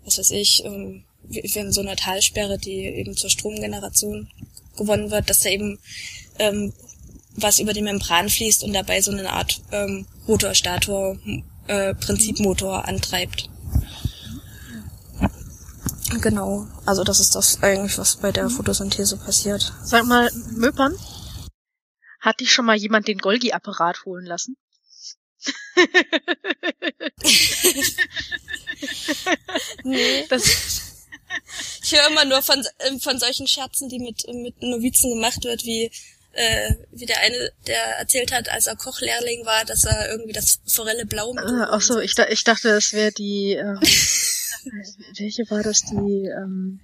was 0.04 0.18
weiß 0.18 0.30
ich, 0.32 0.64
ähm, 0.64 1.04
wie 1.24 1.40
in 1.40 1.72
so 1.72 1.80
einer 1.80 1.96
Talsperre, 1.96 2.58
die 2.58 2.84
eben 2.84 3.16
zur 3.16 3.30
Stromgeneration 3.30 4.30
gewonnen 4.76 5.10
wird, 5.10 5.28
dass 5.28 5.40
da 5.40 5.50
eben 5.50 5.78
ähm, 6.38 6.72
was 7.36 7.58
über 7.58 7.72
die 7.72 7.82
Membran 7.82 8.28
fließt 8.28 8.64
und 8.64 8.72
dabei 8.72 9.00
so 9.00 9.10
eine 9.10 9.30
Art 9.30 9.60
ähm, 9.72 10.06
Rotorstator 10.26 11.18
äh, 11.68 11.94
Prinzipmotor 11.94 12.86
antreibt. 12.86 13.48
Genau, 16.20 16.66
also 16.86 17.04
das 17.04 17.20
ist 17.20 17.34
das 17.34 17.62
eigentlich, 17.62 17.98
was 17.98 18.16
bei 18.16 18.32
der. 18.32 18.48
Photosynthese 18.48 19.18
passiert. 19.18 19.72
Sag 19.84 20.06
mal, 20.06 20.30
Möpern, 20.56 20.96
hat 22.20 22.40
dich 22.40 22.50
schon 22.50 22.64
mal 22.64 22.76
jemand 22.76 23.06
den 23.08 23.18
Golgi-Apparat 23.18 24.04
holen 24.04 24.24
lassen? 24.24 24.56
nee. 29.84 30.26
Das 30.28 30.88
ich 31.82 31.92
höre 31.92 32.08
immer 32.08 32.24
nur 32.24 32.42
von, 32.42 32.64
äh, 32.78 32.98
von 32.98 33.18
solchen 33.18 33.46
Scherzen, 33.46 33.88
die 33.88 33.98
mit, 33.98 34.26
mit 34.28 34.60
Novizen 34.62 35.14
gemacht 35.14 35.44
wird, 35.44 35.64
wie, 35.64 35.90
äh, 36.32 36.74
wie 36.92 37.06
der 37.06 37.20
eine, 37.20 37.52
der 37.66 37.98
erzählt 37.98 38.32
hat, 38.32 38.48
als 38.50 38.66
er 38.66 38.76
Kochlehrling 38.76 39.44
war, 39.44 39.64
dass 39.64 39.84
er 39.84 40.10
irgendwie 40.10 40.32
das 40.32 40.60
Forelle 40.66 41.06
Blau 41.06 41.32
mit 41.32 41.44
ah, 41.44 41.68
Ach 41.70 41.80
so, 41.80 41.98
ich, 41.98 42.16
ich 42.18 42.44
dachte, 42.44 42.70
es 42.70 42.92
wäre 42.92 43.12
die, 43.12 43.54
äh, 43.54 43.74
welche 45.18 45.50
war 45.50 45.62
das, 45.62 45.82
die, 45.82 46.26
ähm, 46.26 46.80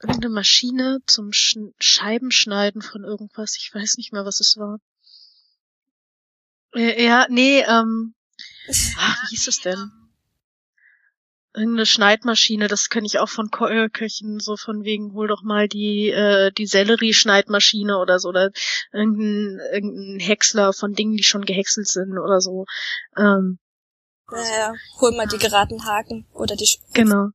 irgendeine 0.00 0.34
Maschine 0.34 0.98
zum 1.06 1.32
Sch 1.32 1.56
Scheibenschneiden 1.78 2.82
von 2.82 3.04
irgendwas. 3.04 3.56
Ich 3.58 3.74
weiß 3.74 3.96
nicht 3.96 4.12
mehr, 4.12 4.24
was 4.24 4.40
es 4.40 4.56
war. 4.56 4.78
Äh, 6.74 7.04
ja, 7.04 7.26
nee, 7.28 7.60
ähm, 7.60 8.14
ach, 8.96 9.16
wie 9.22 9.28
hieß 9.30 9.48
es 9.48 9.60
denn? 9.60 9.90
Irgendeine 11.56 11.86
Schneidmaschine, 11.86 12.68
das 12.68 12.90
kenne 12.90 13.06
ich 13.06 13.18
auch 13.18 13.30
von 13.30 13.48
äh, 13.60 13.88
Köchen, 13.88 14.40
so 14.40 14.56
von 14.56 14.84
wegen, 14.84 15.14
hol 15.14 15.26
doch 15.26 15.42
mal 15.42 15.68
die, 15.68 16.10
äh, 16.10 16.52
die 16.52 16.66
Sellerie-Schneidmaschine 16.66 17.96
oder 17.96 18.18
so, 18.18 18.28
oder 18.28 18.50
irgendein, 18.92 19.58
irgendein 19.72 20.20
Häcksler 20.20 20.74
von 20.74 20.92
Dingen, 20.92 21.16
die 21.16 21.22
schon 21.22 21.46
gehäckselt 21.46 21.88
sind 21.88 22.18
oder 22.18 22.42
so. 22.42 22.66
Ähm, 23.16 23.58
ja, 24.30 24.74
hol 25.00 25.16
mal 25.16 25.26
die 25.26 25.38
geraden 25.38 25.84
Haken 25.86 26.26
oder 26.34 26.56
die. 26.56 26.66
Sch 26.66 26.78
genau. 26.92 27.28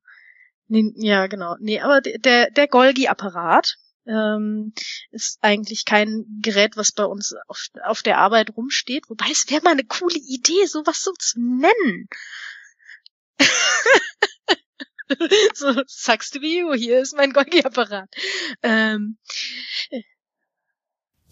Nee, 0.68 0.94
ja, 0.98 1.28
genau. 1.28 1.56
Nee, 1.60 1.80
aber 1.80 2.02
der, 2.02 2.52
der 2.52 2.68
Golgi-Apparat 2.68 3.76
ähm, 4.06 4.74
ist 5.12 5.40
eigentlich 5.42 5.86
kein 5.86 6.26
Gerät, 6.42 6.78
was 6.78 6.92
bei 6.92 7.06
uns 7.06 7.34
auf, 7.48 7.68
auf 7.84 8.02
der 8.04 8.20
Arbeit 8.20 8.56
rumsteht. 8.56 9.10
Wobei 9.10 9.28
es 9.32 9.50
wäre 9.50 9.64
mal 9.64 9.72
eine 9.72 9.84
coole 9.84 10.18
Idee, 10.18 10.66
sowas 10.66 11.02
so 11.02 11.12
zu 11.18 11.40
nennen. 11.40 12.08
So, 15.54 15.74
sagst 15.88 16.36
du 16.36 16.42
wie, 16.42 16.64
hier 16.78 17.00
ist 17.00 17.16
mein 17.16 17.34
Golgi-Apparat. 17.34 18.10
Ähm, 18.64 19.18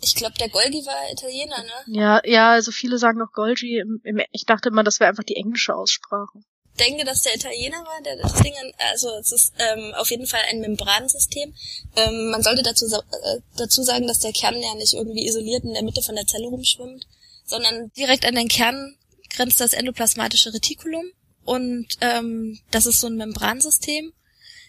ich 0.01 0.15
glaube, 0.15 0.35
der 0.39 0.49
Golgi 0.49 0.85
war 0.85 1.11
Italiener, 1.11 1.63
ne? 1.63 1.83
Ja, 1.87 2.21
ja, 2.23 2.51
also 2.51 2.71
viele 2.71 2.97
sagen 2.97 3.21
auch 3.21 3.33
Golgi. 3.33 3.83
Ich 4.31 4.45
dachte 4.45 4.69
immer, 4.69 4.83
das 4.83 4.99
wäre 4.99 5.09
einfach 5.09 5.23
die 5.23 5.35
englische 5.35 5.75
Aussprache 5.75 6.39
denke, 6.79 7.05
dass 7.05 7.21
der 7.21 7.35
Italiener 7.35 7.77
war, 7.85 8.01
der 8.03 8.17
das 8.17 8.33
Ding, 8.41 8.53
also 8.77 9.09
es 9.17 9.31
ist 9.31 9.53
ähm, 9.57 9.93
auf 9.95 10.09
jeden 10.09 10.25
Fall 10.25 10.41
ein 10.49 10.61
Membransystem. 10.61 11.53
Ähm, 11.95 12.31
man 12.31 12.41
sollte 12.41 12.63
dazu, 12.63 12.85
äh, 12.85 13.39
dazu 13.57 13.83
sagen, 13.83 14.07
dass 14.07 14.19
der 14.19 14.33
Kern 14.33 14.61
ja 14.61 14.73
nicht 14.75 14.93
irgendwie 14.93 15.27
isoliert 15.27 15.63
in 15.63 15.73
der 15.73 15.83
Mitte 15.83 16.01
von 16.01 16.15
der 16.15 16.25
Zelle 16.25 16.47
rumschwimmt, 16.47 17.05
sondern 17.45 17.91
direkt 17.97 18.25
an 18.25 18.35
den 18.35 18.47
Kern 18.47 18.95
grenzt 19.29 19.59
das 19.59 19.73
endoplasmatische 19.73 20.53
Retikulum 20.53 21.05
und 21.49 21.87
ähm, 22.01 22.59
das 22.69 22.85
ist 22.85 22.99
so 22.99 23.07
ein 23.07 23.15
Membransystem 23.15 24.13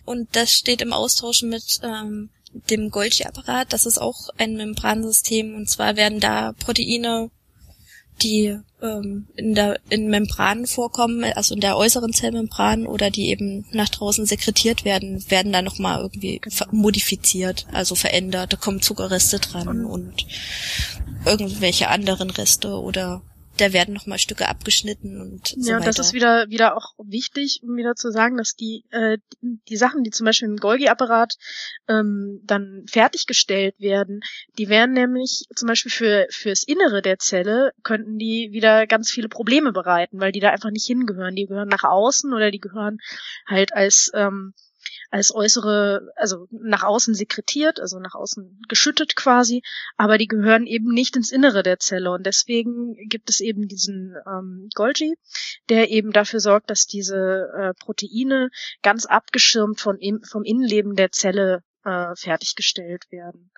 und 0.06 0.34
das 0.34 0.50
steht 0.50 0.80
im 0.80 0.94
Austausch 0.94 1.42
mit 1.42 1.78
ähm, 1.82 2.30
dem 2.70 2.90
Golgi-Apparat. 2.90 3.70
Das 3.74 3.84
ist 3.84 3.98
auch 3.98 4.30
ein 4.38 4.56
Membransystem 4.56 5.54
und 5.54 5.68
zwar 5.68 5.96
werden 5.96 6.20
da 6.20 6.52
Proteine 6.52 7.30
die 8.22 8.58
ähm, 8.82 9.26
in 9.36 9.54
der 9.54 9.78
in 9.90 10.08
Membranen 10.08 10.66
vorkommen, 10.66 11.22
also 11.34 11.54
in 11.54 11.60
der 11.60 11.76
äußeren 11.76 12.14
Zellmembran 12.14 12.86
oder 12.86 13.10
die 13.10 13.28
eben 13.28 13.66
nach 13.72 13.90
draußen 13.90 14.24
sekretiert 14.24 14.86
werden, 14.86 15.22
werden 15.30 15.52
dann 15.52 15.66
nochmal 15.66 16.00
irgendwie 16.00 16.40
modifiziert, 16.70 17.66
also 17.72 17.94
verändert. 17.94 18.54
Da 18.54 18.56
kommen 18.56 18.80
Zuckerreste 18.80 19.38
dran 19.38 19.84
und 19.84 20.26
irgendwelche 21.26 21.88
anderen 21.88 22.30
Reste 22.30 22.80
oder 22.80 23.22
da 23.60 23.72
werden 23.72 23.94
nochmal 23.94 24.18
Stücke 24.18 24.48
abgeschnitten 24.48 25.20
und 25.20 25.48
so 25.48 25.70
Ja, 25.70 25.76
weiter. 25.76 25.86
das 25.86 25.98
ist 25.98 26.12
wieder 26.12 26.48
wieder 26.48 26.76
auch 26.76 26.94
wichtig, 26.98 27.60
um 27.62 27.76
wieder 27.76 27.94
zu 27.94 28.10
sagen, 28.10 28.36
dass 28.36 28.54
die 28.54 28.84
äh, 28.90 29.18
die 29.40 29.76
Sachen, 29.76 30.02
die 30.02 30.10
zum 30.10 30.24
Beispiel 30.24 30.48
im 30.48 30.56
Golgi-Apparat 30.56 31.36
ähm, 31.88 32.40
dann 32.44 32.84
fertiggestellt 32.88 33.78
werden, 33.78 34.20
die 34.58 34.68
werden 34.68 34.92
nämlich 34.92 35.46
zum 35.54 35.68
Beispiel 35.68 35.90
für 35.90 36.26
fürs 36.30 36.62
Innere 36.62 37.02
der 37.02 37.18
Zelle 37.18 37.72
könnten 37.82 38.18
die 38.18 38.48
wieder 38.52 38.86
ganz 38.86 39.10
viele 39.10 39.28
Probleme 39.28 39.72
bereiten, 39.72 40.20
weil 40.20 40.32
die 40.32 40.40
da 40.40 40.50
einfach 40.50 40.70
nicht 40.70 40.86
hingehören. 40.86 41.34
Die 41.34 41.46
gehören 41.46 41.68
nach 41.68 41.84
außen 41.84 42.32
oder 42.32 42.50
die 42.50 42.60
gehören 42.60 42.98
halt 43.46 43.72
als 43.72 44.10
ähm, 44.14 44.54
als 45.10 45.34
äußere, 45.34 46.12
also 46.16 46.46
nach 46.50 46.84
außen 46.84 47.14
sekretiert, 47.14 47.80
also 47.80 47.98
nach 47.98 48.14
außen 48.14 48.60
geschüttet 48.68 49.16
quasi, 49.16 49.62
aber 49.96 50.18
die 50.18 50.28
gehören 50.28 50.66
eben 50.66 50.92
nicht 50.92 51.16
ins 51.16 51.32
Innere 51.32 51.62
der 51.62 51.78
Zelle 51.78 52.12
und 52.12 52.24
deswegen 52.24 52.94
gibt 53.08 53.28
es 53.28 53.40
eben 53.40 53.66
diesen 53.66 54.14
ähm, 54.26 54.68
Golgi, 54.74 55.14
der 55.68 55.90
eben 55.90 56.12
dafür 56.12 56.40
sorgt, 56.40 56.70
dass 56.70 56.86
diese 56.86 57.48
äh, 57.56 57.74
Proteine 57.74 58.50
ganz 58.82 59.04
abgeschirmt 59.04 59.80
von, 59.80 59.98
vom 60.22 60.44
Innenleben 60.44 60.94
der 60.94 61.10
Zelle 61.10 61.64
äh, 61.84 62.14
fertiggestellt 62.14 63.10
werden. 63.10 63.50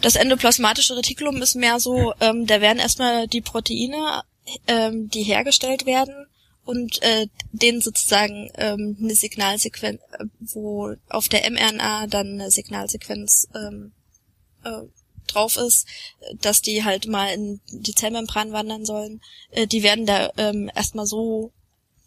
Das 0.00 0.16
endoplasmatische 0.16 0.96
Retikulum 0.96 1.40
ist 1.40 1.54
mehr 1.54 1.80
so, 1.80 2.12
ähm, 2.20 2.46
da 2.46 2.60
werden 2.60 2.78
erstmal 2.78 3.26
die 3.26 3.40
Proteine, 3.40 4.22
ähm, 4.66 5.08
die 5.08 5.22
hergestellt 5.22 5.86
werden, 5.86 6.26
und 6.64 7.02
äh, 7.02 7.26
denen 7.52 7.80
sozusagen 7.80 8.50
ähm, 8.56 8.96
eine 9.00 9.14
Signalsequenz, 9.14 10.00
wo 10.40 10.94
auf 11.08 11.28
der 11.28 11.48
mRNA 11.50 12.06
dann 12.06 12.40
eine 12.40 12.50
Signalsequenz 12.50 13.48
ähm, 13.54 13.92
äh, 14.64 14.82
drauf 15.26 15.56
ist, 15.56 15.86
dass 16.40 16.62
die 16.62 16.84
halt 16.84 17.06
mal 17.06 17.32
in 17.32 17.60
die 17.70 17.94
Zellmembran 17.94 18.52
wandern 18.52 18.84
sollen, 18.84 19.20
äh, 19.50 19.66
die 19.66 19.82
werden 19.82 20.06
da 20.06 20.30
ähm, 20.36 20.70
erstmal 20.74 21.06
so 21.06 21.52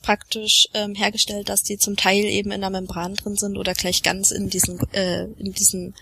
praktisch 0.01 0.67
ähm, 0.75 0.93
hergestellt, 0.93 1.49
dass 1.49 1.63
die 1.63 1.77
zum 1.77 1.95
Teil 1.95 2.25
eben 2.25 2.51
in 2.51 2.61
der 2.61 2.69
Membran 2.69 3.15
drin 3.15 3.35
sind 3.35 3.57
oder 3.57 3.73
gleich 3.73 4.03
ganz 4.03 4.29
in 4.31 4.49
diesen 4.49 4.79
äh, 4.93 5.23
in 5.23 5.51
diesen 5.51 5.95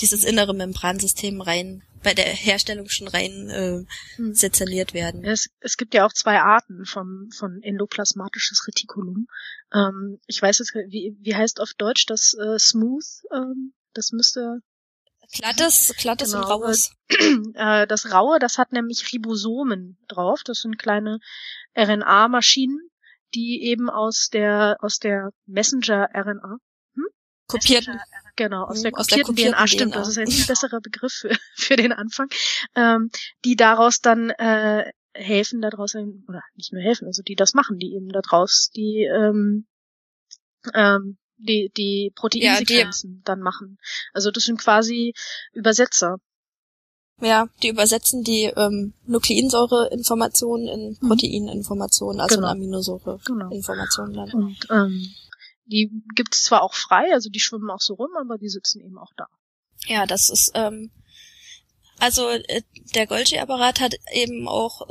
dieses 0.00 0.24
innere 0.24 0.54
Membransystem 0.54 1.40
rein 1.42 1.82
bei 2.02 2.14
der 2.14 2.26
Herstellung 2.26 2.88
schon 2.88 3.08
rein 3.08 3.48
äh, 3.48 3.84
hm. 4.16 4.34
werden. 4.34 5.24
Es, 5.24 5.50
es 5.60 5.76
gibt 5.76 5.94
ja 5.94 6.04
auch 6.04 6.12
zwei 6.12 6.40
Arten 6.40 6.84
vom, 6.84 7.30
von 7.36 7.62
endoplasmatisches 7.62 8.66
Retikulum. 8.66 9.26
Ähm, 9.72 10.18
ich 10.26 10.40
weiß 10.40 10.58
jetzt, 10.58 10.74
wie, 10.74 11.16
wie 11.20 11.34
heißt 11.34 11.60
auf 11.60 11.72
Deutsch 11.76 12.06
das 12.06 12.34
äh, 12.34 12.58
Smooth? 12.58 13.04
Ähm, 13.32 13.74
das 13.94 14.12
müsste 14.12 14.60
Glattes, 15.32 15.94
glattes 15.96 16.32
genau. 16.32 16.44
und 16.44 16.50
raues. 16.50 16.90
Äh, 17.54 17.86
das 17.86 18.10
raue, 18.12 18.38
das 18.38 18.58
hat 18.58 18.72
nämlich 18.72 19.12
Ribosomen 19.12 19.98
drauf. 20.08 20.42
Das 20.44 20.60
sind 20.60 20.78
kleine 20.78 21.18
RNA-Maschinen, 21.76 22.78
die 23.34 23.62
eben 23.62 23.90
aus 23.90 24.28
der 24.30 24.76
aus 24.80 24.98
der 24.98 25.30
Messenger-RNA 25.46 26.56
hm? 26.94 27.04
kopierten 27.46 28.00
Genau, 28.36 28.64
aus, 28.64 28.78
mhm, 28.78 28.82
der, 28.84 28.98
aus 28.98 29.06
der 29.08 29.22
kopierten 29.22 29.54
DNA, 29.54 29.66
stimmt, 29.66 29.94
das 29.94 30.08
ist 30.08 30.18
ein 30.18 30.26
viel 30.26 30.46
besserer 30.46 30.80
Begriff 30.80 31.12
für, 31.12 31.36
für 31.54 31.76
den 31.76 31.92
Anfang, 31.92 32.28
ähm, 32.74 33.10
die 33.44 33.56
daraus 33.56 34.00
dann 34.00 34.30
äh, 34.30 34.90
helfen, 35.14 35.60
daraus, 35.60 35.94
oder 35.94 36.42
nicht 36.54 36.72
nur 36.72 36.82
helfen, 36.82 37.06
also 37.06 37.22
die 37.22 37.36
das 37.36 37.52
machen, 37.52 37.78
die 37.78 37.94
eben 37.94 38.08
daraus 38.08 38.70
die, 38.74 39.04
ähm, 39.04 39.66
ähm, 40.74 41.18
die, 41.36 41.70
die 41.76 42.12
Proteinsequenzen 42.14 43.16
ja, 43.16 43.20
dann 43.24 43.40
machen. 43.40 43.78
Also 44.12 44.30
das 44.30 44.44
sind 44.44 44.58
quasi 44.58 45.12
Übersetzer. 45.52 46.18
Ja, 47.20 47.48
die 47.62 47.68
übersetzen 47.68 48.24
die 48.24 48.44
ähm, 48.44 48.94
Nukleinsäureinformationen 49.06 50.68
in 50.68 50.98
mhm. 51.00 51.08
Proteininformationen, 51.08 52.20
also 52.20 52.36
genau. 52.36 52.48
in 52.48 52.56
Aminosäureinformationen 52.56 54.14
dann. 54.14 54.30
Und 54.32 54.66
ähm, 54.70 55.14
die 55.72 55.90
gibt's 56.14 56.44
zwar 56.44 56.62
auch 56.62 56.74
frei, 56.74 57.12
also 57.12 57.30
die 57.30 57.40
schwimmen 57.40 57.70
auch 57.70 57.80
so 57.80 57.94
rum, 57.94 58.10
aber 58.20 58.38
die 58.38 58.48
sitzen 58.48 58.80
eben 58.80 58.98
auch 58.98 59.12
da. 59.16 59.26
Ja, 59.86 60.06
das 60.06 60.28
ist, 60.28 60.52
ähm, 60.54 60.92
also 61.98 62.28
äh, 62.28 62.62
der 62.94 63.06
Golgi-Apparat 63.06 63.80
hat 63.80 63.94
eben 64.12 64.46
auch, 64.48 64.86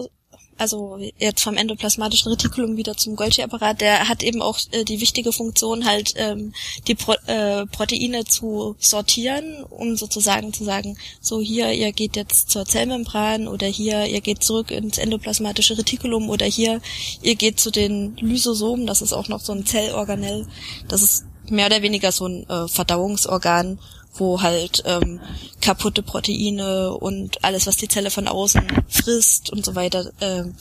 also 0.62 1.00
jetzt 1.18 1.42
vom 1.42 1.58
endoplasmatischen 1.58 2.32
Retikulum 2.32 2.78
wieder 2.78 2.96
zum 2.96 3.16
Golgi-Apparat, 3.16 3.82
der 3.82 4.08
hat 4.08 4.22
eben 4.22 4.44
auch 4.44 4.60
äh, 4.70 4.84
die 4.84 5.02
wichtige 5.02 5.32
Funktion, 5.32 5.86
halt 5.86 6.14
ähm, 6.18 6.54
die 6.88 6.94
Pro 6.94 7.14
äh, 7.26 7.66
Proteine 7.66 8.26
zu 8.26 8.76
sortieren, 8.78 9.64
um 9.64 9.96
sozusagen 9.96 10.54
zu 10.54 10.64
sagen, 10.64 11.00
so 11.20 11.42
hier, 11.42 11.72
ihr 11.72 11.92
geht 11.92 12.16
jetzt 12.16 12.52
zur 12.52 12.66
Zellmembran 12.66 13.48
oder 13.48 13.66
hier, 13.66 14.06
ihr 14.06 14.22
geht 14.22 14.44
zurück 14.44 14.70
ins 14.70 15.00
endoplasmatische 15.00 15.80
Retikulum 15.80 16.30
oder 16.30 16.46
hier, 16.46 16.80
ihr 17.24 17.34
geht 17.34 17.60
zu 17.60 17.72
den 17.72 18.16
Lysosomen, 18.18 18.86
das 18.86 19.02
ist 19.02 19.14
auch 19.14 19.30
noch 19.30 19.40
so 19.40 19.54
ein 19.54 19.66
Zellorganell, 19.66 20.46
das 20.88 21.02
ist 21.02 21.26
mehr 21.50 21.66
oder 21.66 21.82
weniger 21.82 22.12
so 22.12 22.28
ein 22.28 22.48
äh, 22.48 22.68
Verdauungsorgan 22.68 23.80
wo 24.14 24.42
halt 24.42 24.84
ähm, 24.86 25.22
kaputte 25.62 26.04
Proteine 26.04 26.94
und 26.94 27.44
alles, 27.44 27.68
was 27.68 27.78
die 27.78 27.88
Zelle 27.88 28.12
von 28.12 28.28
außen 28.28 28.86
frisst 28.90 29.52
und 29.52 29.66
so 29.66 29.76
weiter, 29.76 30.12
ähm, 30.20 30.56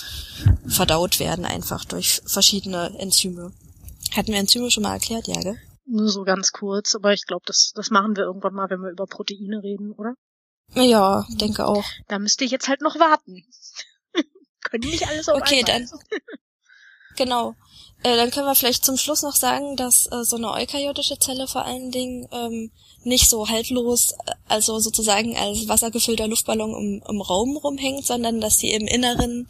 verdaut 0.66 1.18
werden 1.20 1.44
einfach 1.44 1.84
durch 1.84 2.22
verschiedene 2.26 2.92
Enzyme. 2.98 3.52
Hatten 4.12 4.32
wir 4.32 4.38
Enzyme 4.38 4.70
schon 4.70 4.84
mal 4.84 4.94
erklärt, 4.94 5.26
ja, 5.28 5.40
gell? 5.40 5.56
Nur 5.86 6.08
so 6.08 6.22
ganz 6.22 6.52
kurz, 6.52 6.94
aber 6.94 7.12
ich 7.12 7.26
glaube, 7.26 7.42
das, 7.46 7.72
das 7.74 7.90
machen 7.90 8.16
wir 8.16 8.24
irgendwann 8.24 8.54
mal, 8.54 8.70
wenn 8.70 8.80
wir 8.80 8.90
über 8.90 9.06
Proteine 9.06 9.62
reden, 9.62 9.92
oder? 9.92 10.14
Ja, 10.74 11.26
denke 11.30 11.66
auch. 11.66 11.84
Da 12.06 12.18
müsst 12.20 12.40
ihr 12.40 12.46
jetzt 12.46 12.68
halt 12.68 12.80
noch 12.80 12.98
warten. 13.00 13.44
Können 14.62 14.88
nicht 14.88 15.08
alles 15.08 15.28
auf 15.28 15.40
Okay, 15.40 15.64
einmal. 15.66 15.86
dann. 15.86 16.00
Genau. 17.16 17.54
Äh, 18.02 18.16
dann 18.16 18.30
können 18.30 18.46
wir 18.46 18.54
vielleicht 18.54 18.84
zum 18.84 18.96
Schluss 18.96 19.22
noch 19.22 19.36
sagen, 19.36 19.76
dass 19.76 20.06
äh, 20.06 20.24
so 20.24 20.36
eine 20.36 20.52
eukaryotische 20.52 21.18
Zelle 21.18 21.46
vor 21.46 21.64
allen 21.64 21.90
Dingen 21.90 22.26
ähm, 22.32 22.70
nicht 23.04 23.28
so 23.28 23.48
haltlos, 23.48 24.12
äh, 24.26 24.32
also 24.48 24.78
sozusagen 24.78 25.36
als 25.36 25.68
wassergefüllter 25.68 26.26
Luftballon 26.26 26.70
im, 26.72 27.02
im 27.06 27.20
Raum 27.20 27.56
rumhängt, 27.58 28.06
sondern 28.06 28.40
dass 28.40 28.58
sie 28.58 28.70
im 28.70 28.86
Inneren 28.86 29.48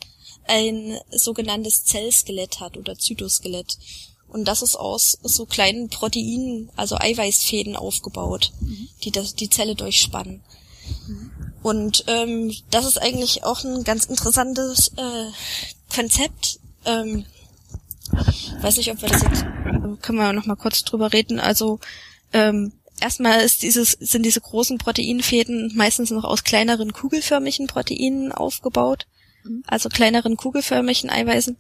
ein 0.49 0.99
sogenanntes 1.11 1.85
Zellskelett 1.85 2.59
hat 2.59 2.77
oder 2.77 2.99
Zytoskelett. 2.99 3.79
Und 4.27 4.47
das 4.47 4.63
ist 4.63 4.77
aus 4.77 5.19
so 5.23 5.47
kleinen 5.47 5.89
Proteinen, 5.89 6.71
also 6.77 6.97
Eiweißfäden 6.97 7.77
aufgebaut, 7.77 8.53
die 9.03 9.11
das, 9.11 9.35
die 9.35 9.51
Zelle 9.51 9.75
durchspannen. 9.75 10.41
Und 11.63 12.05
ähm, 12.07 12.55
das 12.71 12.87
ist 12.87 12.99
eigentlich 12.99 13.45
auch 13.45 13.65
ein 13.65 13.85
ganz 13.85 14.05
interessantes 14.05 14.93
äh, 14.97 15.31
Konzept. 15.95 16.61
Ähm, 16.85 17.27
weiß 18.61 18.77
nicht, 18.77 18.91
ob 18.91 19.01
wir 19.03 19.09
das 19.09 19.23
jetzt 19.23 19.45
können 20.03 20.19
wir 20.19 20.33
noch 20.33 20.47
mal 20.47 20.57
kurz 20.57 20.83
drüber 20.83 21.13
reden. 21.13 21.41
Also 21.41 21.79
ähm, 22.33 22.73
erstmal 23.01 23.41
ist 23.41 23.63
dieses 23.63 23.93
sind 23.93 24.25
diese 24.25 24.41
großen 24.41 24.79
Proteinfäden 24.79 25.73
meistens 25.75 26.11
noch 26.11 26.25
aus 26.25 26.45
kleineren 26.45 26.93
kugelförmigen 26.93 27.67
Proteinen 27.67 28.33
aufgebaut, 28.33 29.07
Mhm. 29.43 29.63
also 29.67 29.89
kleineren 29.89 30.37
kugelförmigen 30.37 31.09
Eiweißen 31.09 31.57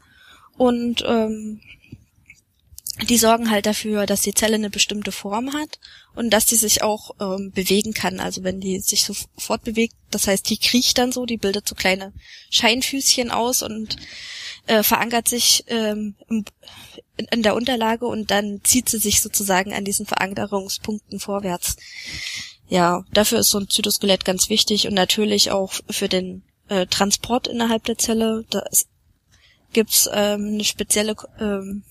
und 0.56 1.02
ähm, 1.06 1.60
die 3.08 3.16
sorgen 3.16 3.50
halt 3.50 3.64
dafür, 3.64 4.04
dass 4.04 4.20
die 4.20 4.34
Zelle 4.34 4.56
eine 4.56 4.68
bestimmte 4.68 5.12
Form 5.12 5.54
hat 5.54 5.78
und 6.14 6.30
dass 6.30 6.44
die 6.44 6.56
sich 6.56 6.82
auch 6.82 7.12
ähm, 7.18 7.50
bewegen 7.52 7.94
kann. 7.94 8.20
Also 8.20 8.44
wenn 8.44 8.60
die 8.60 8.78
sich 8.80 9.04
so 9.04 9.14
fortbewegt, 9.38 9.94
das 10.10 10.26
heißt, 10.26 10.50
die 10.50 10.58
kriecht 10.58 10.98
dann 10.98 11.10
so, 11.12 11.24
die 11.24 11.38
bildet 11.38 11.66
so 11.66 11.74
kleine 11.74 12.12
Scheinfüßchen 12.50 13.30
aus 13.30 13.62
und 13.62 13.96
äh, 14.66 14.83
verankert 14.83 15.29
sich 15.29 15.64
ähm, 15.68 16.14
im, 16.29 16.44
in, 17.31 17.42
der 17.42 17.55
Unterlage 17.55 18.07
und 18.07 18.31
dann 18.31 18.61
zieht 18.64 18.88
sie 18.88 18.99
sich 18.99 19.20
sozusagen 19.20 19.73
an 19.73 19.85
diesen 19.85 20.07
Verankerungspunkten 20.07 21.20
vorwärts. 21.20 21.77
Ja, 22.68 23.05
dafür 23.12 23.40
ist 23.40 23.51
so 23.51 23.59
ein 23.59 23.68
Zytoskelett 23.68 24.25
ganz 24.25 24.49
wichtig 24.49 24.87
und 24.87 24.94
natürlich 24.94 25.51
auch 25.51 25.73
für 25.90 26.09
den 26.09 26.42
äh, 26.68 26.87
Transport 26.87 27.49
innerhalb 27.49 27.85
der 27.85 27.99
Zelle. 27.99 28.44
Da 28.51 28.61
ist- 28.70 28.88
gibt's 29.73 30.09
ähm, 30.12 30.55
eine 30.55 30.64
spezielle 30.64 31.16
ähm, 31.38 31.83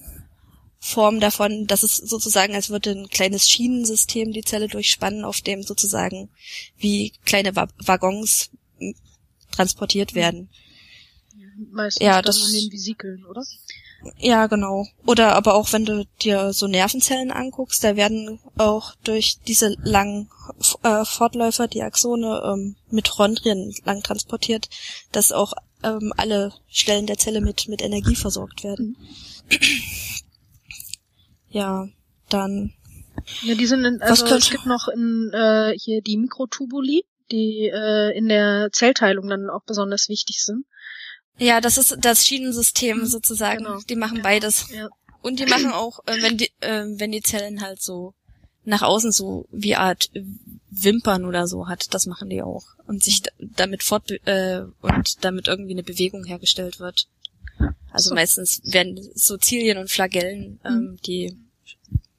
Form 0.80 1.20
davon, 1.20 1.68
dass 1.68 1.84
es 1.84 1.98
sozusagen, 1.98 2.56
als 2.56 2.70
würde 2.70 2.92
ein 2.92 3.10
kleines 3.10 3.50
Schienensystem 3.50 4.32
die 4.32 4.44
Zelle 4.44 4.70
durchspannen, 4.70 5.26
auf 5.26 5.42
dem 5.42 5.64
sozusagen 5.64 6.30
wie 6.78 7.12
kleine 7.26 7.56
Wa 7.56 7.68
Waggons 7.80 8.52
transportiert 9.52 10.16
werden. 10.16 10.50
Meistens 11.72 12.06
Ja, 12.06 12.22
das- 12.22 12.54
in 12.54 12.62
den 12.62 12.72
Vesikeln, 12.72 13.26
oder? 13.26 13.44
Ja, 14.18 14.48
genau. 14.48 14.86
Oder 15.06 15.36
aber 15.36 15.56
auch 15.56 15.74
wenn 15.74 15.84
du 15.84 16.06
dir 16.22 16.54
so 16.54 16.68
Nervenzellen 16.68 17.32
anguckst, 17.32 17.84
da 17.84 17.98
werden 17.98 18.40
auch 18.58 18.96
durch 19.04 19.40
diese 19.46 19.76
langen 19.84 20.30
äh, 20.84 21.04
Fortläufer, 21.04 21.68
die 21.68 21.82
Axone, 21.82 22.42
ähm, 22.46 22.78
Mitochondrien 22.90 23.74
lang 23.84 24.02
transportiert, 24.02 24.70
dass 25.12 25.34
auch 25.34 25.54
ähm, 25.84 26.14
alle 26.16 26.54
Stellen 26.70 27.08
der 27.08 27.18
Zelle 27.18 27.42
mit, 27.42 27.68
mit 27.68 27.82
Energie 27.82 28.16
versorgt 28.16 28.64
werden. 28.64 28.96
Ja, 31.50 31.88
dann 32.30 32.74
Ja, 33.42 33.56
die 33.56 33.66
sind 33.66 33.84
in, 33.84 34.02
also 34.02 34.26
es 34.26 34.50
gibt 34.50 34.66
noch 34.66 34.88
in, 34.88 35.32
äh, 35.34 35.74
hier 35.78 36.02
die 36.02 36.18
Mikrotubuli, 36.18 37.04
die 37.32 37.70
äh, 37.74 38.18
in 38.18 38.28
der 38.28 38.70
Zellteilung 38.72 39.28
dann 39.28 39.50
auch 39.50 39.64
besonders 39.66 40.10
wichtig 40.10 40.42
sind. 40.44 40.66
Ja, 41.40 41.62
das 41.62 41.78
ist 41.78 41.98
das 42.00 42.26
Schienensystem 42.26 43.06
sozusagen. 43.06 43.64
Genau. 43.64 43.80
Die 43.90 43.96
machen 43.96 44.22
beides. 44.22 44.68
Ja. 44.74 44.90
Und 45.22 45.40
die 45.40 45.46
machen 45.46 45.72
auch, 45.72 46.00
äh, 46.06 46.22
wenn 46.22 46.38
die, 46.38 46.52
äh, 46.62 46.86
wenn 46.98 47.12
die 47.12 47.22
Zellen 47.22 47.62
halt 47.62 47.82
so 47.82 48.14
nach 48.66 48.82
außen 48.82 49.12
so 49.12 49.48
wie 49.52 49.76
Art 49.76 50.10
Wimpern 50.70 51.26
oder 51.26 51.48
so 51.48 51.68
hat, 51.68 51.94
das 51.94 52.06
machen 52.06 52.30
die 52.30 52.42
auch. 52.42 52.66
Und 52.88 53.04
sich 53.04 53.22
da- 53.24 53.32
damit 53.40 53.84
fort 53.84 54.12
äh, 54.28 54.62
und 54.82 55.24
damit 55.24 55.48
irgendwie 55.48 55.72
eine 55.72 55.84
Bewegung 55.84 56.24
hergestellt 56.26 56.80
wird. 56.80 57.08
Also 57.92 58.10
So. 58.10 58.16
meistens 58.16 58.62
werden 58.64 59.00
so 59.16 59.38
Zilien 59.38 59.78
und 59.78 59.90
Flagellen, 59.90 60.60
ähm, 60.64 60.98
die 61.06 61.36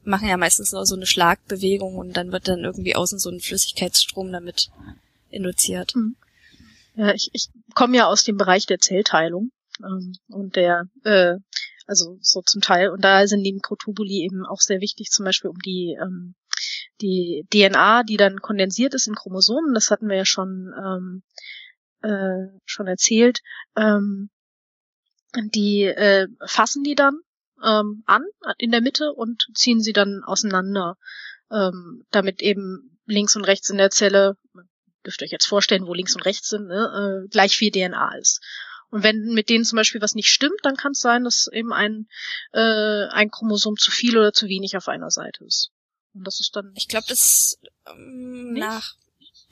machen 0.02 0.28
ja 0.28 0.36
meistens 0.36 0.72
nur 0.72 0.84
so 0.86 0.96
eine 0.96 1.06
Schlagbewegung 1.06 1.96
und 1.96 2.16
dann 2.16 2.32
wird 2.32 2.48
dann 2.48 2.64
irgendwie 2.64 2.96
außen 2.96 3.18
so 3.18 3.30
ein 3.30 3.40
Flüssigkeitsstrom 3.40 4.32
damit 4.32 4.70
induziert. 5.30 5.94
Ja, 6.94 7.14
ich, 7.14 7.30
ich 7.32 7.48
komme 7.74 7.96
ja 7.96 8.06
aus 8.06 8.24
dem 8.24 8.36
Bereich 8.36 8.66
der 8.66 8.78
Zellteilung 8.78 9.50
ähm, 9.82 10.12
und 10.28 10.56
der, 10.56 10.86
äh, 11.04 11.36
also 11.86 12.18
so 12.20 12.42
zum 12.42 12.60
Teil, 12.60 12.90
und 12.90 13.02
da 13.04 13.26
sind 13.26 13.42
die 13.42 13.52
Mikrotubuli 13.52 14.22
eben 14.24 14.44
auch 14.46 14.60
sehr 14.60 14.80
wichtig, 14.80 15.10
zum 15.10 15.24
Beispiel 15.24 15.50
um 15.50 15.58
die, 15.58 15.96
ähm, 16.00 16.34
die 17.00 17.46
DNA, 17.52 18.02
die 18.04 18.16
dann 18.16 18.40
kondensiert 18.40 18.94
ist 18.94 19.08
in 19.08 19.14
Chromosomen, 19.14 19.74
das 19.74 19.90
hatten 19.90 20.08
wir 20.08 20.16
ja 20.16 20.24
schon, 20.24 20.72
ähm, 20.76 21.22
äh, 22.02 22.58
schon 22.64 22.86
erzählt, 22.86 23.40
ähm, 23.76 24.30
die 25.34 25.84
äh, 25.84 26.28
fassen 26.44 26.82
die 26.82 26.94
dann 26.94 27.20
ähm, 27.62 28.02
an 28.06 28.22
in 28.58 28.70
der 28.70 28.80
Mitte 28.80 29.12
und 29.12 29.46
ziehen 29.54 29.80
sie 29.80 29.92
dann 29.92 30.22
auseinander, 30.24 30.96
ähm, 31.50 32.04
damit 32.10 32.42
eben 32.42 32.98
links 33.06 33.36
und 33.36 33.44
rechts 33.44 33.70
in 33.70 33.78
der 33.78 33.90
Zelle 33.90 34.36
dürft 35.04 35.22
ihr 35.22 35.26
euch 35.26 35.32
jetzt 35.32 35.46
vorstellen, 35.46 35.86
wo 35.86 35.94
links 35.94 36.14
und 36.14 36.22
rechts 36.22 36.48
sind, 36.48 36.66
ne, 36.66 37.24
äh, 37.24 37.28
gleich 37.28 37.56
viel 37.56 37.70
DNA 37.70 38.16
ist. 38.18 38.40
Und 38.90 39.04
wenn 39.04 39.32
mit 39.32 39.48
denen 39.48 39.64
zum 39.64 39.76
Beispiel 39.76 40.02
was 40.02 40.14
nicht 40.14 40.28
stimmt, 40.28 40.60
dann 40.62 40.76
kann 40.76 40.92
es 40.92 41.00
sein, 41.00 41.24
dass 41.24 41.48
eben 41.52 41.72
ein, 41.72 42.08
äh, 42.52 43.06
ein 43.10 43.30
Chromosom 43.30 43.76
zu 43.76 43.90
viel 43.90 44.18
oder 44.18 44.32
zu 44.32 44.46
wenig 44.46 44.76
auf 44.76 44.88
einer 44.88 45.10
Seite 45.10 45.44
ist. 45.44 45.70
Und 46.12 46.26
das 46.26 46.40
ist 46.40 46.56
dann 46.56 46.72
Ich 46.74 46.88
glaube, 46.88 47.06
das 47.08 47.58
ähm, 47.86 48.52
Nicht? 48.52 48.60
nach 48.60 48.94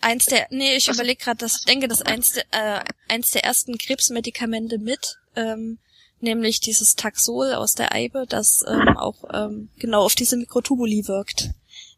eins 0.01 0.27
der, 0.27 0.47
nee, 0.51 0.77
ich 0.77 0.89
überlege 0.89 1.23
gerade, 1.23 1.39
das 1.39 1.63
denke, 1.63 1.89
das 1.89 2.03
eins 2.03 2.33
der, 2.33 2.45
äh, 2.51 2.85
eins 3.09 3.31
der 3.31 3.45
ersten 3.45 3.79
Krebsmedikamente 3.79 4.79
mit, 4.79 5.19
ähm, 5.37 5.79
nämlich 6.21 6.61
dieses 6.61 6.97
Taxol 6.97 7.55
aus 7.55 7.75
der 7.75 7.93
Eibe, 7.93 8.27
das 8.29 8.65
ähm, 8.67 8.97
auch 8.97 9.25
ähm, 9.33 9.71
genau 9.79 10.03
auf 10.03 10.15
diese 10.15 10.37
Mikrotubuli 10.37 11.07
wirkt, 11.07 11.51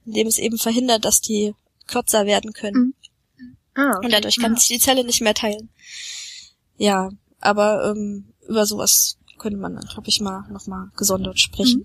indem 0.05 0.27
es 0.27 0.39
eben 0.39 0.59
verhindert, 0.59 1.05
dass 1.05 1.21
die 1.21 1.55
kürzer 1.87 2.27
werden 2.27 2.53
können. 2.53 2.95
Ah, 3.74 3.98
Und 4.02 4.12
dadurch 4.12 4.37
kann 4.37 4.56
sich 4.56 4.68
die 4.68 4.78
Zelle 4.78 5.04
nicht 5.04 5.20
mehr 5.20 5.35
teilen. 5.35 5.70
Ja, 6.76 7.11
aber 7.40 7.90
ähm, 7.90 8.33
über 8.48 8.66
sowas 8.66 9.18
könnte 9.38 9.59
man 9.59 9.74
dann, 9.74 9.87
glaube 9.87 10.09
ich, 10.09 10.20
mal 10.20 10.48
nochmal 10.50 10.90
gesondert 10.96 11.40
sprechen. 11.40 11.85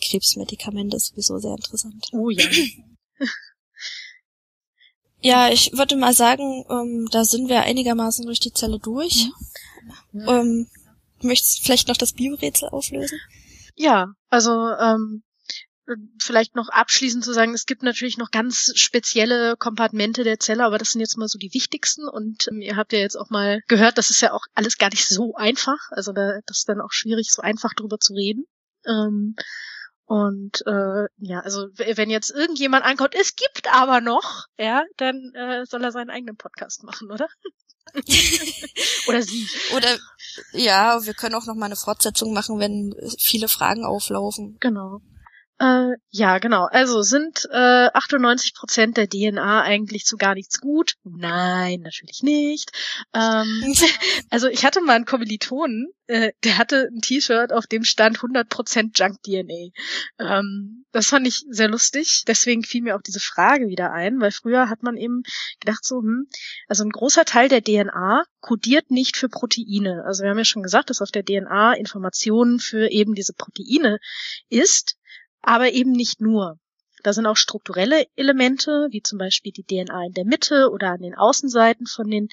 Krebsmedikamente 0.00 0.96
ist 0.96 1.06
sowieso 1.06 1.38
sehr 1.38 1.54
interessant. 1.54 2.08
Oh 2.12 2.30
ja. 2.30 2.44
Ja, 5.20 5.48
ich 5.48 5.72
würde 5.72 5.96
mal 5.96 6.12
sagen, 6.12 6.64
ähm, 6.70 7.08
da 7.10 7.24
sind 7.24 7.48
wir 7.48 7.62
einigermaßen 7.62 8.26
durch 8.26 8.38
die 8.38 8.52
Zelle 8.52 8.78
durch. 8.78 9.28
Mhm. 10.12 10.28
Ähm, 10.28 10.66
möchtest 11.22 11.58
du 11.58 11.62
vielleicht 11.64 11.88
noch 11.88 11.96
das 11.96 12.12
Biorätsel 12.12 12.68
auflösen? 12.68 13.18
Ja, 13.74 14.12
also 14.28 14.52
ähm, 14.52 15.22
vielleicht 16.20 16.56
noch 16.56 16.68
abschließend 16.68 17.24
zu 17.24 17.32
sagen, 17.32 17.54
es 17.54 17.66
gibt 17.66 17.82
natürlich 17.82 18.18
noch 18.18 18.30
ganz 18.30 18.72
spezielle 18.74 19.56
Kompartmente 19.56 20.24
der 20.24 20.38
Zelle, 20.38 20.64
aber 20.64 20.78
das 20.78 20.90
sind 20.90 21.00
jetzt 21.00 21.16
mal 21.16 21.28
so 21.28 21.38
die 21.38 21.54
wichtigsten 21.54 22.08
und 22.08 22.48
ähm, 22.48 22.60
ihr 22.60 22.76
habt 22.76 22.92
ja 22.92 22.98
jetzt 22.98 23.16
auch 23.16 23.30
mal 23.30 23.60
gehört, 23.68 23.98
das 23.98 24.10
ist 24.10 24.20
ja 24.20 24.32
auch 24.32 24.44
alles 24.54 24.78
gar 24.78 24.90
nicht 24.90 25.08
so 25.08 25.34
einfach, 25.34 25.78
also 25.90 26.12
da, 26.12 26.40
das 26.46 26.58
ist 26.58 26.68
dann 26.68 26.80
auch 26.80 26.92
schwierig, 26.92 27.30
so 27.30 27.42
einfach 27.42 27.74
drüber 27.74 27.98
zu 27.98 28.14
reden. 28.14 28.44
Ähm, 28.86 29.36
und 30.04 30.64
äh, 30.66 31.06
ja, 31.18 31.40
also 31.40 31.66
wenn 31.76 32.10
jetzt 32.10 32.30
irgendjemand 32.30 32.84
ankommt, 32.84 33.14
es 33.14 33.34
gibt 33.34 33.72
aber 33.72 34.00
noch, 34.00 34.46
ja, 34.56 34.84
dann 34.96 35.32
äh, 35.34 35.66
soll 35.66 35.82
er 35.82 35.90
seinen 35.90 36.10
eigenen 36.10 36.36
Podcast 36.36 36.84
machen, 36.84 37.10
oder? 37.10 37.28
Oder 39.08 39.22
sie. 39.22 39.48
Oder 39.74 39.96
ja, 40.52 41.04
wir 41.04 41.14
können 41.14 41.36
auch 41.36 41.46
noch 41.46 41.54
mal 41.54 41.66
eine 41.66 41.76
Fortsetzung 41.76 42.32
machen, 42.32 42.58
wenn 42.58 42.94
viele 43.18 43.48
Fragen 43.48 43.84
auflaufen. 43.84 44.56
Genau. 44.60 45.00
Äh, 45.58 45.92
ja, 46.10 46.38
genau. 46.38 46.66
Also 46.70 47.00
sind 47.00 47.48
äh, 47.50 47.88
98 47.94 48.54
Prozent 48.54 48.98
der 48.98 49.08
DNA 49.08 49.62
eigentlich 49.62 50.04
zu 50.04 50.18
gar 50.18 50.34
nichts 50.34 50.60
gut? 50.60 50.96
Nein, 51.02 51.80
natürlich 51.80 52.22
nicht. 52.22 52.72
Ähm, 53.14 53.74
also 54.30 54.48
ich 54.48 54.66
hatte 54.66 54.82
mal 54.82 54.96
einen 54.96 55.06
Kommilitonen, 55.06 55.88
äh, 56.08 56.32
der 56.44 56.58
hatte 56.58 56.90
ein 56.92 57.00
T-Shirt, 57.00 57.54
auf 57.54 57.66
dem 57.66 57.84
stand 57.84 58.16
100 58.16 58.50
Prozent 58.50 58.98
Junk 58.98 59.22
DNA. 59.22 59.70
Ähm, 60.18 60.84
das 60.92 61.06
fand 61.06 61.26
ich 61.26 61.46
sehr 61.48 61.68
lustig. 61.68 62.24
Deswegen 62.26 62.62
fiel 62.62 62.82
mir 62.82 62.94
auch 62.94 63.02
diese 63.02 63.20
Frage 63.20 63.68
wieder 63.68 63.92
ein, 63.92 64.20
weil 64.20 64.32
früher 64.32 64.68
hat 64.68 64.82
man 64.82 64.98
eben 64.98 65.22
gedacht 65.60 65.86
so, 65.86 66.00
hm, 66.00 66.28
also 66.68 66.84
ein 66.84 66.90
großer 66.90 67.24
Teil 67.24 67.48
der 67.48 67.62
DNA 67.62 68.24
kodiert 68.40 68.90
nicht 68.90 69.16
für 69.16 69.30
Proteine. 69.30 70.04
Also 70.04 70.22
wir 70.22 70.30
haben 70.30 70.38
ja 70.38 70.44
schon 70.44 70.62
gesagt, 70.62 70.90
dass 70.90 71.00
auf 71.00 71.10
der 71.10 71.24
DNA 71.24 71.72
Informationen 71.74 72.58
für 72.58 72.90
eben 72.90 73.14
diese 73.14 73.32
Proteine 73.32 73.98
ist 74.50 74.96
aber 75.46 75.72
eben 75.72 75.92
nicht 75.92 76.20
nur. 76.20 76.58
Da 77.02 77.12
sind 77.12 77.26
auch 77.26 77.36
strukturelle 77.36 78.06
Elemente, 78.16 78.88
wie 78.90 79.00
zum 79.00 79.18
Beispiel 79.18 79.52
die 79.52 79.62
DNA 79.62 80.06
in 80.06 80.12
der 80.12 80.24
Mitte 80.24 80.70
oder 80.70 80.90
an 80.90 81.00
den 81.00 81.14
Außenseiten 81.14 81.86
von 81.86 82.10
den 82.10 82.28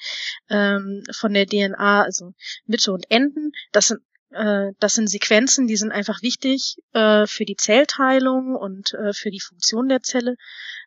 ähm, 0.50 1.04
von 1.12 1.32
der 1.32 1.46
DNA, 1.46 2.02
also 2.02 2.32
Mitte 2.66 2.92
und 2.92 3.08
Enden. 3.10 3.52
Das 3.70 3.88
sind 3.88 4.00
äh, 4.30 4.72
das 4.80 4.94
sind 4.94 5.08
Sequenzen, 5.08 5.68
die 5.68 5.76
sind 5.76 5.92
einfach 5.92 6.22
wichtig 6.22 6.76
äh, 6.92 7.26
für 7.26 7.44
die 7.44 7.54
Zellteilung 7.56 8.56
und 8.56 8.94
äh, 8.94 9.12
für 9.12 9.30
die 9.30 9.40
Funktion 9.40 9.88
der 9.88 10.02
Zelle. 10.02 10.34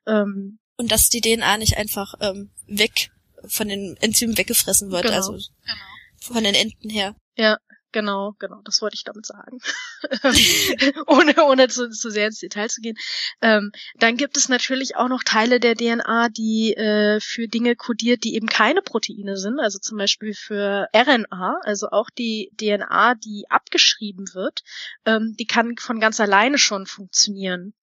Ähm, 0.06 0.60
und 0.76 0.92
dass 0.92 1.08
die 1.08 1.22
DNA 1.22 1.58
nicht 1.58 1.78
einfach 1.78 2.16
ähm, 2.20 2.52
weg 2.68 3.10
von 3.46 3.70
den 3.70 3.96
Enzymen 4.02 4.38
weggefressen 4.38 4.92
wird, 4.92 5.04
genau, 5.04 5.16
also 5.16 5.32
genau. 5.32 5.78
von 6.20 6.44
den 6.44 6.56
Enden 6.56 6.90
her. 6.90 7.16
Ja, 7.38 7.58
Genau, 7.94 8.36
genau, 8.38 8.62
das 8.64 8.82
wollte 8.82 8.96
ich 8.96 9.04
damit 9.04 9.26
sagen. 9.26 9.60
ohne 11.08 11.46
ohne 11.46 11.68
zu, 11.70 11.90
zu 11.90 12.10
sehr 12.10 12.28
ins 12.28 12.40
Detail 12.40 12.70
zu 12.70 12.82
gehen. 12.82 12.98
Ähm, 13.42 13.72
dann 13.98 14.18
gibt 14.18 14.38
es 14.38 14.50
natürlich 14.50 14.98
auch 14.98 15.08
noch 15.08 15.24
Teile 15.24 15.60
der 15.60 15.76
DNA, 15.76 16.30
die 16.30 16.76
äh, 16.76 17.20
für 17.22 17.48
Dinge 17.48 17.76
kodiert, 17.76 18.24
die 18.24 18.36
eben 18.36 18.48
keine 18.48 18.82
Proteine 18.82 19.38
sind, 19.38 19.60
also 19.60 19.78
zum 19.80 19.98
Beispiel 19.98 20.34
für 20.34 20.88
RNA, 20.94 21.62
also 21.64 21.90
auch 21.90 22.10
die 22.10 22.52
DNA, 22.60 23.16
die 23.16 23.46
abgeschrieben 23.50 24.26
wird, 24.34 24.64
ähm, 25.06 25.36
die 25.40 25.46
kann 25.46 25.78
von 25.78 26.00
ganz 26.00 26.20
alleine 26.20 26.58
schon 26.58 26.86
funktionieren. 26.86 27.74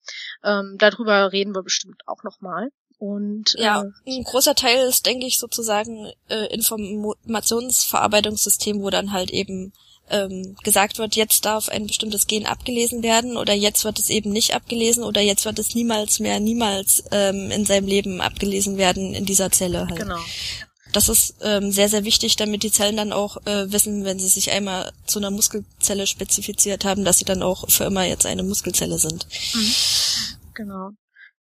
Ähm, 0.43 0.77
darüber 0.79 1.33
reden 1.33 1.55
wir 1.55 1.63
bestimmt 1.63 2.03
auch 2.07 2.23
nochmal. 2.25 2.71
Und 2.99 3.55
ja, 3.59 3.83
äh, 3.83 3.91
ein 4.07 4.25
großer 4.25 4.55
Teil 4.55 4.87
ist, 4.87 5.07
denke 5.07 5.27
ich, 5.27 5.39
sozusagen 5.39 6.13
äh, 6.29 6.47
Informationsverarbeitungssystem, 6.55 8.81
wo 8.81 8.91
dann 8.91 9.13
halt 9.13 9.31
eben 9.31 9.73
ähm, 10.11 10.57
gesagt 10.63 10.99
wird, 10.99 11.17
jetzt 11.17 11.45
darf 11.45 11.69
ein 11.69 11.87
bestimmtes 11.87 12.27
Gen 12.27 12.47
abgelesen 12.47 13.03
werden 13.03 13.37
oder 13.37 13.55
jetzt 13.55 13.85
wird 13.85 13.99
es 13.99 14.11
eben 14.11 14.31
nicht 14.31 14.55
abgelesen 14.55 15.03
oder 15.03 15.21
jetzt 15.21 15.45
wird 15.45 15.59
es 15.59 15.75
niemals 15.75 16.21
mehr, 16.21 16.41
niemals 16.41 17.05
ähm, 17.11 17.51
in 17.51 17.65
seinem 17.65 17.87
Leben 17.87 18.21
abgelesen 18.21 18.77
werden 18.77 19.15
in 19.15 19.25
dieser 19.25 19.51
Zelle 19.51 19.87
halt. 19.89 19.99
Genau. 19.99 20.21
Das 20.93 21.09
ist 21.09 21.37
ähm, 21.41 21.73
sehr, 21.73 21.89
sehr 21.89 22.05
wichtig, 22.05 22.37
damit 22.37 22.63
die 22.63 22.71
Zellen 22.71 22.97
dann 22.97 23.13
auch 23.13 23.45
äh, 23.47 23.73
wissen, 23.73 24.05
wenn 24.05 24.21
sie 24.21 24.29
sich 24.29 24.53
einmal 24.53 24.93
zu 25.07 25.19
einer 25.19 25.33
Muskelzelle 25.33 26.07
spezifiziert 26.07 26.85
haben, 26.85 27.05
dass 27.05 27.19
sie 27.19 27.25
dann 27.25 27.43
auch 27.43 27.69
für 27.69 27.85
immer 27.85 28.05
jetzt 28.05 28.27
eine 28.27 28.45
Muskelzelle 28.45 28.99
sind. 28.99 29.27
Mhm. 29.55 29.75
Genau. 30.55 30.91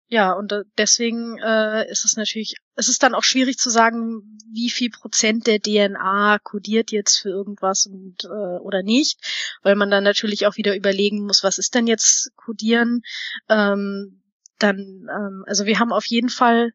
Ja, 0.08 0.34
und 0.34 0.52
äh, 0.52 0.64
deswegen 0.78 1.38
äh, 1.40 1.90
ist 1.92 2.06
es 2.06 2.16
natürlich, 2.16 2.56
es 2.76 2.90
ist 2.90 3.04
dann 3.04 3.16
auch 3.16 3.24
schwierig 3.24 3.58
zu 3.58 3.70
sagen, 3.70 4.38
wie 4.52 4.70
viel 4.70 4.90
Prozent 4.90 5.48
der 5.48 5.60
DNA 5.60 6.40
kodiert 6.40 6.92
jetzt 6.92 7.18
für 7.18 7.30
irgendwas 7.30 7.86
und 7.86 8.26
äh, 8.26 8.58
oder 8.60 8.84
nicht, 8.84 9.20
weil 9.64 9.76
man 9.76 9.90
dann 9.90 10.04
natürlich 10.04 10.46
auch 10.46 10.58
wieder 10.58 10.76
überlegen 10.76 11.26
muss, 11.26 11.44
was 11.44 11.58
ist 11.58 11.76
denn 11.76 11.88
jetzt 11.88 12.36
kodieren? 12.36 13.02
Ähm, 13.50 14.22
dann, 14.60 15.08
ähm, 15.10 15.44
also 15.48 15.66
wir 15.66 15.80
haben 15.80 15.92
auf 15.92 16.06
jeden 16.06 16.30
Fall 16.30 16.72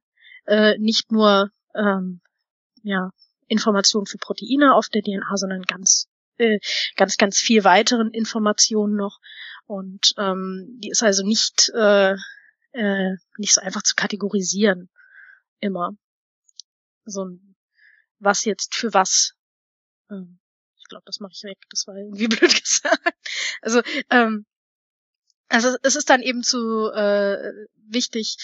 äh, 0.46 0.76
nicht 0.78 1.12
nur 1.12 1.50
ähm, 1.74 2.20
ja 2.82 3.10
Informationen 3.46 4.06
für 4.06 4.18
Proteine 4.18 4.74
auf 4.74 4.88
der 4.88 5.02
DNA, 5.02 5.36
sondern 5.36 5.62
ganz 5.62 6.08
äh, 6.38 6.58
ganz 6.96 7.16
ganz 7.16 7.38
viel 7.38 7.64
weiteren 7.64 8.10
Informationen 8.10 8.96
noch 8.96 9.18
und 9.66 10.14
ähm, 10.18 10.78
die 10.82 10.90
ist 10.90 11.02
also 11.02 11.26
nicht 11.26 11.70
äh, 11.74 12.14
äh, 12.72 13.16
nicht 13.38 13.54
so 13.54 13.60
einfach 13.60 13.82
zu 13.82 13.94
kategorisieren. 13.94 14.88
Immer. 15.60 15.90
So 17.04 17.24
ein, 17.24 17.56
was 18.18 18.44
jetzt 18.44 18.74
für 18.74 18.92
was. 18.94 19.34
Ähm, 20.10 20.38
ich 20.76 20.84
glaube, 20.88 21.04
das 21.06 21.20
mache 21.20 21.32
ich 21.34 21.42
weg. 21.44 21.58
Das 21.70 21.86
war 21.86 21.96
irgendwie 21.96 22.28
blöd 22.28 22.62
gesagt. 22.62 23.14
Also, 23.62 23.82
ähm, 24.10 24.46
also 25.48 25.76
es 25.82 25.96
ist 25.96 26.10
dann 26.10 26.22
eben 26.22 26.42
zu 26.42 26.90
äh, 26.92 27.52
wichtig, 27.88 28.36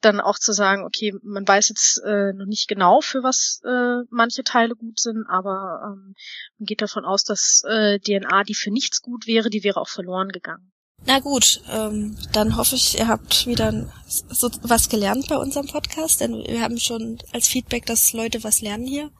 dann 0.00 0.20
auch 0.20 0.38
zu 0.38 0.52
sagen, 0.52 0.84
okay, 0.84 1.14
man 1.22 1.46
weiß 1.46 1.68
jetzt 1.68 2.02
äh, 2.04 2.32
noch 2.32 2.46
nicht 2.46 2.68
genau, 2.68 3.00
für 3.00 3.22
was 3.22 3.60
äh, 3.64 4.04
manche 4.10 4.44
Teile 4.44 4.74
gut 4.74 4.98
sind, 4.98 5.26
aber 5.28 5.82
ähm, 5.84 6.14
man 6.58 6.66
geht 6.66 6.82
davon 6.82 7.04
aus, 7.04 7.24
dass 7.24 7.62
äh, 7.66 7.98
DNA, 7.98 8.44
die 8.44 8.54
für 8.54 8.70
nichts 8.70 9.02
gut 9.02 9.26
wäre, 9.26 9.50
die 9.50 9.62
wäre 9.64 9.80
auch 9.80 9.88
verloren 9.88 10.30
gegangen. 10.30 10.72
Na 11.06 11.18
gut, 11.18 11.62
ähm, 11.70 12.16
dann 12.32 12.56
hoffe 12.56 12.76
ich, 12.76 12.98
ihr 12.98 13.08
habt 13.08 13.46
wieder 13.46 13.92
so 14.06 14.50
was 14.62 14.88
gelernt 14.88 15.28
bei 15.28 15.36
unserem 15.36 15.66
Podcast, 15.66 16.20
denn 16.20 16.34
wir 16.46 16.60
haben 16.60 16.78
schon 16.78 17.18
als 17.32 17.48
Feedback, 17.48 17.86
dass 17.86 18.12
Leute 18.12 18.44
was 18.44 18.60
lernen 18.60 18.86
hier. 18.86 19.10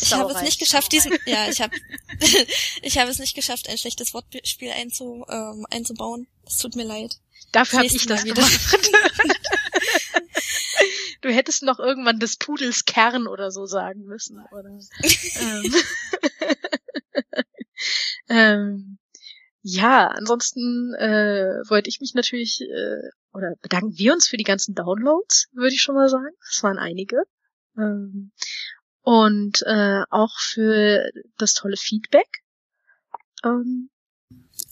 Ich 0.00 0.12
habe 0.12 0.32
es 0.32 0.42
nicht 0.42 0.58
geschafft, 0.58 0.92
diesen, 0.92 1.12
ja, 1.26 1.48
ich 1.48 1.60
habe, 1.60 1.76
ich 2.82 2.98
habe 2.98 3.10
es 3.10 3.18
nicht 3.18 3.34
geschafft, 3.34 3.68
ein 3.68 3.78
schlechtes 3.78 4.14
Wortspiel 4.14 4.70
einzu, 4.72 5.24
ähm, 5.28 5.66
einzubauen. 5.70 6.26
Es 6.46 6.58
tut 6.58 6.76
mir 6.76 6.84
leid. 6.84 7.18
Dafür 7.52 7.80
habe 7.80 7.86
ich 7.86 8.06
das 8.06 8.24
wieder. 8.24 8.42
du 11.20 11.30
hättest 11.30 11.62
noch 11.62 11.78
irgendwann 11.78 12.18
des 12.18 12.36
Pudels 12.36 12.84
Kern 12.84 13.26
oder 13.26 13.50
so 13.50 13.66
sagen 13.66 14.04
müssen, 14.04 14.42
oder? 14.50 14.70
ähm, 15.40 15.74
ähm, 18.28 18.98
ja, 19.62 20.08
ansonsten 20.08 20.92
äh, 20.94 21.62
wollte 21.68 21.88
ich 21.88 22.00
mich 22.00 22.14
natürlich 22.14 22.60
äh, 22.60 23.10
oder 23.32 23.54
bedanken 23.62 23.96
wir 23.96 24.12
uns 24.12 24.26
für 24.26 24.36
die 24.36 24.44
ganzen 24.44 24.74
Downloads, 24.74 25.48
würde 25.52 25.74
ich 25.74 25.82
schon 25.82 25.94
mal 25.94 26.08
sagen. 26.08 26.34
Es 26.50 26.62
waren 26.62 26.78
einige. 26.78 27.22
Ähm, 27.78 28.32
und 29.02 29.62
äh, 29.62 30.02
auch 30.10 30.36
für 30.38 31.10
das 31.38 31.54
tolle 31.54 31.76
Feedback. 31.76 32.42
Ähm, 33.44 33.90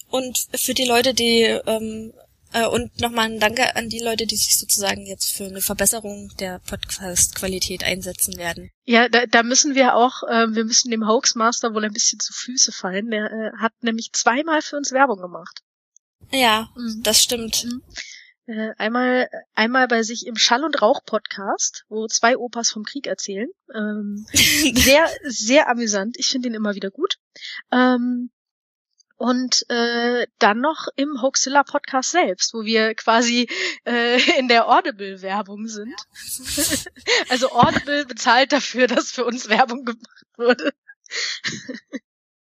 und 0.08 0.46
für 0.54 0.74
die 0.74 0.86
Leute, 0.86 1.14
die 1.14 1.42
ähm, 1.42 2.12
äh, 2.52 2.66
und 2.66 3.00
nochmal 3.00 3.26
ein 3.26 3.40
Danke 3.40 3.76
an 3.76 3.88
die 3.88 4.00
Leute, 4.00 4.26
die 4.26 4.36
sich 4.36 4.58
sozusagen 4.58 5.06
jetzt 5.06 5.32
für 5.32 5.44
eine 5.44 5.60
Verbesserung 5.60 6.32
der 6.38 6.58
Podcast-Qualität 6.60 7.84
einsetzen 7.84 8.36
werden. 8.36 8.70
Ja, 8.84 9.08
da, 9.08 9.26
da 9.26 9.42
müssen 9.42 9.74
wir 9.74 9.94
auch, 9.94 10.22
äh, 10.24 10.46
wir 10.54 10.64
müssen 10.64 10.90
dem 10.90 11.06
Hoaxmaster 11.06 11.74
wohl 11.74 11.84
ein 11.84 11.92
bisschen 11.92 12.20
zu 12.20 12.32
Füße 12.32 12.72
fallen. 12.72 13.10
Der 13.10 13.30
äh, 13.30 13.50
hat 13.58 13.72
nämlich 13.82 14.12
zweimal 14.12 14.62
für 14.62 14.76
uns 14.76 14.92
Werbung 14.92 15.20
gemacht. 15.20 15.62
Ja, 16.32 16.68
mhm. 16.76 17.02
das 17.02 17.22
stimmt. 17.22 17.64
Mhm. 17.64 17.82
Äh, 18.46 18.74
einmal, 18.78 19.28
einmal 19.54 19.86
bei 19.86 20.02
sich 20.02 20.26
im 20.26 20.34
Schall- 20.34 20.64
und 20.64 20.82
Rauch-Podcast, 20.82 21.84
wo 21.88 22.08
zwei 22.08 22.36
Opas 22.36 22.70
vom 22.70 22.82
Krieg 22.82 23.06
erzählen. 23.06 23.48
Ähm, 23.72 24.26
sehr, 24.32 25.08
sehr 25.22 25.68
amüsant. 25.68 26.16
Ich 26.18 26.26
finde 26.28 26.48
ihn 26.48 26.54
immer 26.54 26.74
wieder 26.74 26.90
gut. 26.90 27.18
Ähm, 27.70 28.30
und 29.20 29.68
äh, 29.68 30.26
dann 30.38 30.60
noch 30.60 30.88
im 30.96 31.20
Hoaxilla 31.20 31.62
Podcast 31.62 32.12
selbst, 32.12 32.54
wo 32.54 32.64
wir 32.64 32.94
quasi 32.94 33.50
äh, 33.84 34.18
in 34.38 34.48
der 34.48 34.66
Audible-Werbung 34.66 35.68
sind. 35.68 35.94
also 37.28 37.52
Audible 37.52 38.06
bezahlt 38.06 38.50
dafür, 38.50 38.86
dass 38.86 39.12
für 39.12 39.26
uns 39.26 39.50
Werbung 39.50 39.84
gemacht 39.84 40.26
wurde. 40.38 40.72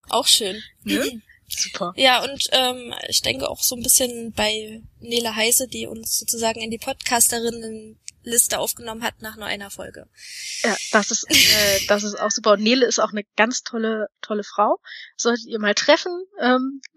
Auch 0.09 0.27
schön. 0.27 0.63
Ne? 0.85 1.21
Super. 1.47 1.93
Ja, 1.97 2.25
und 2.25 2.49
ähm, 2.53 2.95
ich 3.07 3.21
denke 3.21 3.51
auch 3.51 3.63
so 3.63 3.77
ein 3.77 3.83
bisschen 3.83 4.33
bei 4.33 4.81
Nele 4.99 5.37
Heise, 5.37 5.69
die 5.69 5.87
uns 5.87 6.19
sozusagen 6.19 6.63
in 6.63 6.71
die 6.71 6.79
Podcasterinnen 6.79 8.01
Liste 8.25 8.59
aufgenommen 8.59 9.03
hat 9.03 9.21
nach 9.21 9.37
nur 9.37 9.47
einer 9.47 9.71
Folge. 9.71 10.09
Ja, 10.63 10.77
das 10.93 11.11
ist, 11.11 11.25
äh, 11.31 11.81
das 11.89 12.05
ist 12.05 12.19
auch 12.19 12.31
super. 12.31 12.53
Und 12.53 12.63
Nele 12.63 12.87
ist 12.87 13.01
auch 13.01 13.13
eine 13.13 13.25
ganz 13.37 13.63
tolle, 13.63 14.09
tolle 14.21 14.45
Frau. 14.45 14.79
Solltet 15.17 15.47
ihr 15.47 15.59
mal 15.59 15.75
treffen, 15.75 16.25
ähm, 16.41 16.81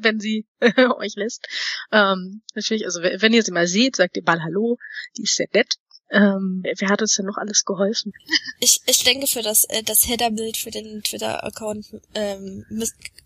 wenn 0.00 0.20
sie 0.20 0.46
euch 0.60 1.14
lässt. 1.16 1.46
Ähm, 1.92 2.42
natürlich, 2.54 2.84
also 2.84 3.02
wenn 3.02 3.32
ihr 3.32 3.42
sie 3.42 3.52
mal 3.52 3.66
seht, 3.66 3.96
sagt 3.96 4.16
ihr 4.16 4.22
mal 4.24 4.42
Hallo. 4.42 4.78
Die 5.16 5.22
ist 5.22 5.36
sehr 5.36 5.48
nett. 5.52 5.76
Ähm, 6.10 6.62
wer 6.62 6.88
hat 6.88 7.02
uns 7.02 7.16
denn 7.16 7.26
noch 7.26 7.38
alles 7.38 7.64
geholfen? 7.64 8.12
Ich, 8.60 8.80
ich 8.86 9.02
denke, 9.04 9.26
für 9.26 9.42
das, 9.42 9.64
äh, 9.64 9.82
das 9.82 10.06
Header-Bild 10.06 10.56
für 10.56 10.70
den 10.70 11.02
Twitter-Account 11.02 11.86
ähm, 12.14 12.64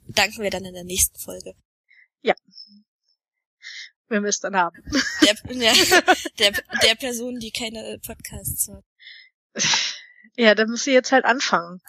danken 0.07 0.43
wir 0.43 0.51
dann 0.51 0.64
in 0.64 0.74
der 0.74 0.85
nächsten 0.85 1.18
Folge. 1.18 1.55
Ja, 2.22 2.35
wenn 4.09 4.23
wir 4.23 4.31
es 4.31 4.41
dann 4.41 4.57
haben. 4.57 4.83
Der, 5.23 5.35
ja, 5.55 5.73
der, 6.39 6.53
der 6.83 6.95
Person, 6.97 7.39
die 7.39 7.51
keine 7.51 7.99
Podcasts 8.05 8.69
hört. 8.69 8.85
Ja, 10.37 10.55
dann 10.55 10.71
muss 10.71 10.85
sie 10.85 10.93
jetzt 10.93 11.13
halt 11.13 11.25
anfangen. 11.25 11.81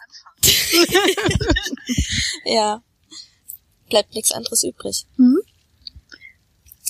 ja. 2.44 2.82
Bleibt 3.88 4.14
nichts 4.14 4.32
anderes 4.32 4.62
übrig. 4.64 5.06
Mhm. 5.16 5.38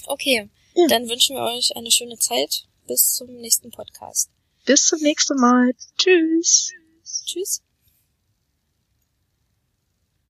Okay, 0.06 0.48
Ja. 0.74 0.86
dann 0.88 1.08
wünschen 1.08 1.36
wir 1.36 1.42
euch 1.42 1.74
eine 1.76 1.90
schöne 1.90 2.18
Zeit. 2.18 2.66
Bis 2.86 3.12
zum 3.12 3.28
nächsten 3.36 3.70
Podcast. 3.70 4.30
Bis 4.66 4.86
zum 4.86 5.00
nächsten 5.00 5.38
Mal. 5.38 5.72
Tschüss. 5.96 6.72
Tschüss. 7.26 7.62